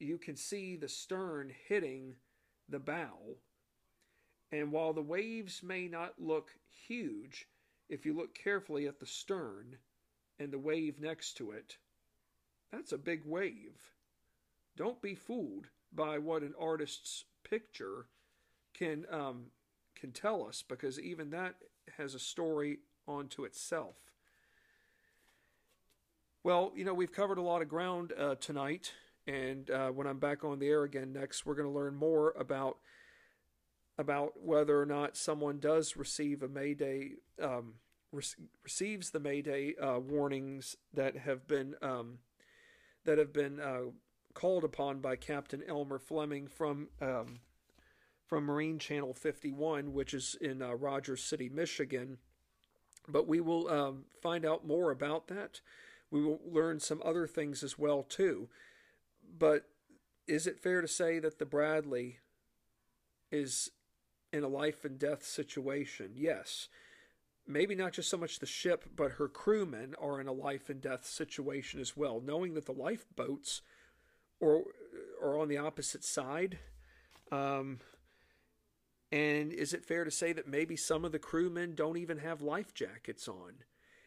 you 0.00 0.18
can 0.18 0.34
see 0.34 0.76
the 0.76 0.88
stern 0.88 1.52
hitting 1.68 2.14
the 2.68 2.78
bow. 2.78 3.36
And 4.50 4.72
while 4.72 4.92
the 4.92 5.02
waves 5.02 5.62
may 5.62 5.86
not 5.86 6.14
look 6.18 6.50
huge, 6.88 7.46
if 7.88 8.04
you 8.04 8.14
look 8.14 8.34
carefully 8.34 8.86
at 8.86 8.98
the 8.98 9.06
stern 9.06 9.76
and 10.38 10.52
the 10.52 10.58
wave 10.58 11.00
next 11.00 11.36
to 11.36 11.52
it, 11.52 11.76
that's 12.72 12.92
a 12.92 12.98
big 12.98 13.22
wave. 13.24 13.92
Don't 14.76 15.02
be 15.02 15.14
fooled 15.14 15.66
by 15.92 16.18
what 16.18 16.42
an 16.42 16.54
artist's 16.58 17.24
picture 17.42 18.06
can 18.72 19.04
um, 19.10 19.46
can 19.96 20.12
tell 20.12 20.46
us, 20.46 20.62
because 20.66 20.98
even 20.98 21.30
that 21.30 21.56
has 21.98 22.14
a 22.14 22.18
story 22.18 22.78
onto 23.06 23.44
itself. 23.44 23.96
Well, 26.42 26.72
you 26.74 26.84
know, 26.84 26.94
we've 26.94 27.12
covered 27.12 27.36
a 27.36 27.42
lot 27.42 27.60
of 27.60 27.68
ground 27.68 28.14
uh, 28.18 28.36
tonight, 28.36 28.92
and 29.26 29.70
uh, 29.70 29.88
when 29.88 30.06
I'm 30.06 30.18
back 30.18 30.44
on 30.44 30.58
the 30.58 30.68
air 30.68 30.84
again 30.84 31.12
next, 31.12 31.44
we're 31.44 31.54
going 31.54 31.68
to 31.68 31.74
learn 31.74 31.96
more 31.96 32.34
about 32.38 32.78
about 33.98 34.32
whether 34.42 34.80
or 34.80 34.86
not 34.86 35.16
someone 35.16 35.58
does 35.58 35.96
receive 35.96 36.42
a 36.42 36.48
Mayday 36.48 37.12
um, 37.42 37.74
re- 38.12 38.22
receives 38.64 39.10
the 39.10 39.20
Mayday 39.20 39.74
uh, 39.76 39.98
warnings 39.98 40.76
that 40.94 41.16
have 41.18 41.46
been 41.46 41.74
um, 41.82 42.18
that 43.04 43.18
have 43.18 43.32
been 43.32 43.60
uh, 43.60 43.90
called 44.34 44.64
upon 44.64 45.00
by 45.00 45.16
Captain 45.16 45.62
Elmer 45.68 45.98
Fleming 45.98 46.46
from 46.46 46.88
um, 47.00 47.40
from 48.26 48.44
Marine 48.44 48.78
Channel 48.78 49.12
51, 49.12 49.92
which 49.92 50.14
is 50.14 50.36
in 50.40 50.62
uh, 50.62 50.72
Rogers 50.74 51.22
City, 51.22 51.48
Michigan 51.48 52.18
but 53.08 53.26
we 53.26 53.40
will 53.40 53.68
um, 53.68 54.04
find 54.20 54.44
out 54.44 54.66
more 54.66 54.90
about 54.90 55.28
that. 55.28 55.60
We 56.10 56.22
will 56.22 56.40
learn 56.44 56.80
some 56.80 57.02
other 57.04 57.26
things 57.26 57.62
as 57.62 57.78
well 57.78 58.02
too. 58.02 58.48
But 59.38 59.64
is 60.26 60.46
it 60.46 60.60
fair 60.60 60.80
to 60.80 60.88
say 60.88 61.18
that 61.18 61.38
the 61.38 61.46
Bradley 61.46 62.18
is 63.30 63.70
in 64.32 64.44
a 64.44 64.48
life 64.48 64.84
and 64.84 64.98
death 64.98 65.24
situation? 65.24 66.12
Yes. 66.14 66.68
Maybe 67.46 67.74
not 67.74 67.92
just 67.92 68.10
so 68.10 68.16
much 68.16 68.38
the 68.38 68.46
ship, 68.46 68.84
but 68.94 69.12
her 69.12 69.28
crewmen 69.28 69.94
are 70.00 70.20
in 70.20 70.28
a 70.28 70.32
life 70.32 70.70
and 70.70 70.80
death 70.80 71.04
situation 71.04 71.80
as 71.80 71.96
well, 71.96 72.20
knowing 72.24 72.54
that 72.54 72.66
the 72.66 72.72
lifeboats 72.72 73.62
are, 74.42 74.62
are 75.22 75.38
on 75.38 75.48
the 75.48 75.58
opposite 75.58 76.04
side. 76.04 76.58
Um, 77.32 77.80
and 79.12 79.52
is 79.52 79.72
it 79.72 79.84
fair 79.84 80.04
to 80.04 80.10
say 80.10 80.32
that 80.32 80.46
maybe 80.46 80.76
some 80.76 81.04
of 81.04 81.12
the 81.12 81.18
crewmen 81.18 81.74
don't 81.74 81.96
even 81.96 82.18
have 82.18 82.42
life 82.42 82.72
jackets 82.72 83.26
on? 83.26 83.54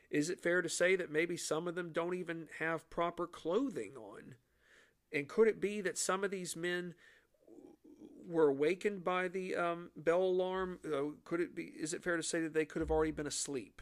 Is 0.10 0.30
it 0.30 0.40
fair 0.40 0.62
to 0.62 0.70
say 0.70 0.96
that 0.96 1.12
maybe 1.12 1.36
some 1.36 1.68
of 1.68 1.76
them 1.76 1.92
don't 1.92 2.14
even 2.14 2.48
have 2.60 2.90
proper 2.90 3.28
clothing 3.28 3.94
on? 3.98 4.36
And 5.14 5.28
could 5.28 5.48
it 5.48 5.62
be 5.62 5.80
that 5.82 5.98
some 5.98 6.24
of 6.24 6.32
these 6.32 6.56
men 6.56 6.96
were 8.28 8.48
awakened 8.48 9.04
by 9.04 9.28
the 9.28 9.56
um, 9.56 9.92
bell 9.96 10.24
alarm? 10.24 10.80
Uh, 10.86 11.12
could 11.24 11.40
it 11.40 11.56
be? 11.56 11.66
Is 11.80 11.94
it 11.94 12.04
fair 12.04 12.18
to 12.18 12.24
say 12.24 12.42
that 12.42 12.54
they 12.54 12.66
could 12.66 12.82
have 12.82 12.92
already 12.92 13.12
been 13.12 13.28
asleep, 13.28 13.82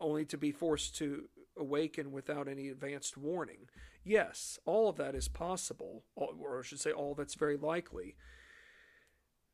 only 0.00 0.24
to 0.26 0.36
be 0.36 0.52
forced 0.52 0.96
to 0.96 1.28
awaken 1.56 2.12
without 2.12 2.46
any 2.46 2.68
advanced 2.68 3.16
warning? 3.16 3.68
Yes, 4.04 4.58
all 4.64 4.88
of 4.88 4.96
that 4.96 5.14
is 5.14 5.28
possible, 5.28 6.04
or 6.14 6.58
I 6.58 6.62
should 6.62 6.80
say, 6.80 6.92
all 6.92 7.14
that's 7.14 7.34
very 7.34 7.56
likely. 7.56 8.16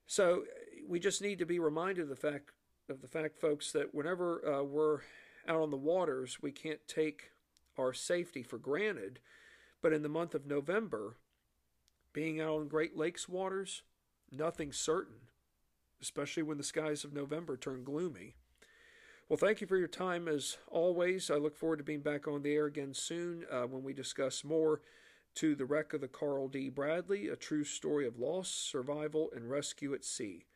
So 0.07 0.45
we 0.89 1.01
just 1.01 1.21
need 1.21 1.39
to 1.41 1.47
be 1.47 1.59
reminded 1.59 2.03
of 2.03 2.09
the 2.09 2.17
fact 2.17 2.51
of 2.89 3.01
the 3.01 3.09
fact, 3.09 3.37
folks, 3.37 3.73
that 3.73 3.95
whenever 3.95 4.47
uh, 4.47 4.63
we're 4.63 5.01
out 5.49 5.61
on 5.61 5.71
the 5.71 5.77
waters, 5.77 6.39
we 6.41 6.53
can't 6.53 6.87
take 6.87 7.33
our 7.77 7.93
safety 7.93 8.43
for 8.43 8.59
granted. 8.59 9.19
But 9.83 9.93
in 9.93 10.03
the 10.03 10.09
month 10.09 10.35
of 10.35 10.47
November, 10.47 11.17
being 12.13 12.41
out 12.41 12.61
on 12.61 12.69
Great 12.69 12.97
Lakes 12.97 13.29
waters, 13.29 13.83
nothing's 14.33 14.79
certain, 14.79 15.29
especially 16.01 16.43
when 16.43 16.59
the 16.59 16.65
skies 16.65 17.05
of 17.05 17.13
November 17.13 17.57
turn 17.57 17.85
gloomy. 17.85 18.35
Well, 19.29 19.37
thank 19.37 19.61
you 19.61 19.67
for 19.67 19.77
your 19.77 19.89
time 19.89 20.29
as 20.29 20.57
always. 20.71 21.31
I 21.31 21.35
look 21.35 21.57
forward 21.57 21.79
to 21.79 21.85
being 21.85 22.01
back 22.01 22.29
on 22.29 22.43
the 22.43 22.55
air 22.55 22.67
again 22.67 22.95
soon 22.95 23.45
uh, 23.51 23.63
when 23.63 23.83
we 23.83 23.93
discuss 23.93 24.45
more 24.45 24.81
to 25.35 25.55
The 25.55 25.67
Wreck 25.67 25.93
of 25.93 26.01
the 26.01 26.09
Carl 26.09 26.49
D. 26.49 26.71
Bradley, 26.71 27.29
a 27.29 27.37
true 27.37 27.65
story 27.65 28.07
of 28.07 28.19
loss, 28.19 28.49
survival, 28.49 29.29
and 29.35 29.51
rescue 29.51 29.93
at 29.95 30.05
sea. 30.05 30.47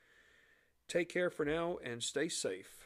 Take 0.89 1.09
care 1.09 1.31
for 1.31 1.45
now 1.45 1.79
and 1.85 2.03
stay 2.03 2.29
safe. 2.29 2.80